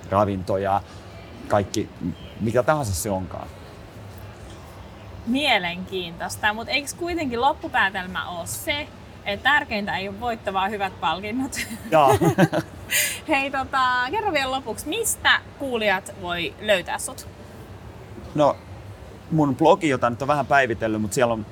ravintoja, 0.10 0.82
kaikki, 1.48 1.90
mikä 2.42 2.64
tahansa 2.64 2.96
se 2.96 3.10
onkaan. 3.10 3.48
Mielenkiintoista, 5.28 6.54
mutta 6.54 6.74
eikö 6.74 6.90
kuitenkin 6.98 7.42
loppupäätelmä 7.42 8.30
ole 8.30 8.48
se, 8.48 8.88
että 9.26 9.44
tärkeintä 9.44 9.98
ei 9.98 10.08
ole 10.08 10.20
voittavaa 10.20 10.70
hyvät 10.70 11.00
palkinnot. 11.00 11.60
Joo. 11.92 12.18
Hei, 13.30 13.52
tota, 13.52 13.82
kerro 14.12 14.34
vielä 14.34 14.52
lopuksi, 14.52 14.90
mistä 14.90 15.40
kuulijat 15.60 16.14
voi 16.22 16.54
löytää 16.62 17.00
sut? 17.00 17.28
No, 18.36 18.58
mun 19.32 19.56
blogi, 19.56 19.90
jota 19.90 20.10
nyt 20.10 20.22
on 20.22 20.28
vähän 20.28 20.46
päivitellyt, 20.46 21.02
mutta 21.02 21.16
siellä 21.16 21.34
on 21.34 21.46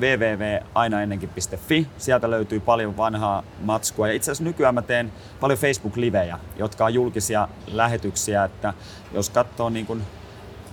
www.ainaennenkin.fi. 0.00 1.86
Sieltä 1.98 2.30
löytyy 2.30 2.60
paljon 2.60 2.96
vanhaa 2.96 3.42
matskua. 3.62 4.08
Ja 4.08 4.14
itse 4.14 4.30
asiassa 4.30 4.44
nykyään 4.44 4.74
mä 4.74 4.82
teen 4.82 5.12
paljon 5.40 5.58
Facebook-livejä, 5.58 6.38
jotka 6.56 6.84
on 6.84 6.94
julkisia 6.94 7.48
lähetyksiä, 7.66 8.44
että 8.44 8.74
jos 9.12 9.30
katsoo 9.30 9.70
niin 9.70 9.86
kuin 9.86 10.02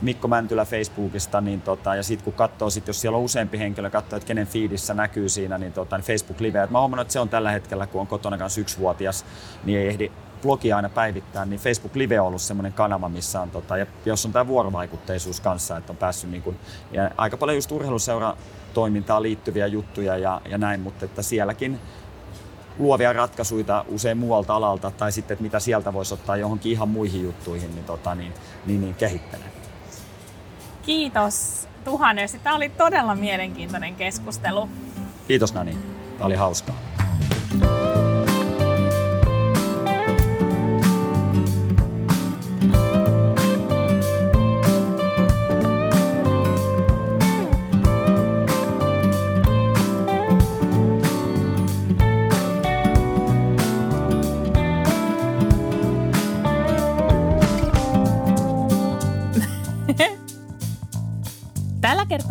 Mikko 0.01 0.27
Mäntylä 0.27 0.65
Facebookista, 0.65 1.41
niin 1.41 1.61
tota, 1.61 1.95
ja 1.95 2.03
sitten 2.03 2.23
kun 2.23 2.33
katsoo, 2.33 2.69
sit, 2.69 2.87
jos 2.87 3.01
siellä 3.01 3.17
on 3.17 3.23
useampi 3.23 3.59
henkilö, 3.59 3.89
katsoo, 3.89 4.17
että 4.17 4.27
kenen 4.27 4.47
feedissä 4.47 4.93
näkyy 4.93 5.29
siinä, 5.29 5.57
niin, 5.57 5.73
tota, 5.73 5.97
niin 5.97 6.05
Facebook-live. 6.05 6.67
mä 6.71 6.79
huomannut, 6.79 7.01
että 7.01 7.13
se 7.13 7.19
on 7.19 7.29
tällä 7.29 7.51
hetkellä, 7.51 7.87
kun 7.87 8.01
on 8.01 8.07
kotona 8.07 8.37
kanssa 8.37 8.61
yksivuotias, 8.61 9.25
niin 9.63 9.79
ei 9.79 9.87
ehdi 9.87 10.11
blogia 10.41 10.75
aina 10.75 10.89
päivittää, 10.89 11.45
niin 11.45 11.59
Facebook 11.59 11.95
Live 11.95 12.19
on 12.19 12.27
ollut 12.27 12.41
semmoinen 12.41 12.73
kanava, 12.73 13.09
missä 13.09 13.41
on, 13.41 13.51
tota, 13.51 13.77
ja 13.77 13.85
jos 14.05 14.25
on 14.25 14.31
tämä 14.31 14.47
vuorovaikutteisuus 14.47 15.39
kanssa, 15.39 15.77
että 15.77 15.93
on 15.93 15.97
päässyt 15.97 16.31
niin 16.31 16.43
kuin, 16.43 16.59
ja 16.91 17.11
aika 17.17 17.37
paljon 17.37 17.57
just 17.57 17.71
urheiluseura 17.71 18.37
toimintaan 18.73 19.23
liittyviä 19.23 19.67
juttuja 19.67 20.17
ja, 20.17 20.41
ja 20.49 20.57
näin, 20.57 20.79
mutta 20.79 21.05
että 21.05 21.21
sielläkin 21.21 21.79
luovia 22.79 23.13
ratkaisuja 23.13 23.85
usein 23.87 24.17
muualta 24.17 24.55
alalta 24.55 24.91
tai 24.91 25.11
sitten, 25.11 25.35
että 25.35 25.43
mitä 25.43 25.59
sieltä 25.59 25.93
voisi 25.93 26.13
ottaa 26.13 26.37
johonkin 26.37 26.71
ihan 26.71 26.89
muihin 26.89 27.23
juttuihin, 27.23 27.75
niin, 27.75 27.85
tota, 27.85 28.15
niin, 28.15 28.33
niin, 28.65 28.81
niin 28.81 28.95
kehittelen. 28.95 29.60
Kiitos 30.81 31.67
tuhannesti. 31.85 32.39
Tämä 32.39 32.55
oli 32.55 32.69
todella 32.69 33.15
mielenkiintoinen 33.15 33.95
keskustelu. 33.95 34.69
Kiitos 35.27 35.53
Nani. 35.53 35.77
Tämä 36.17 36.25
oli 36.25 36.35
hauskaa. 36.35 36.75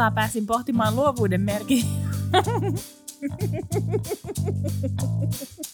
Kertaa 0.01 0.11
pääsin 0.11 0.47
pohtimaan 0.47 0.97
luovuuden 0.97 1.41
merkitystä. 1.41 1.91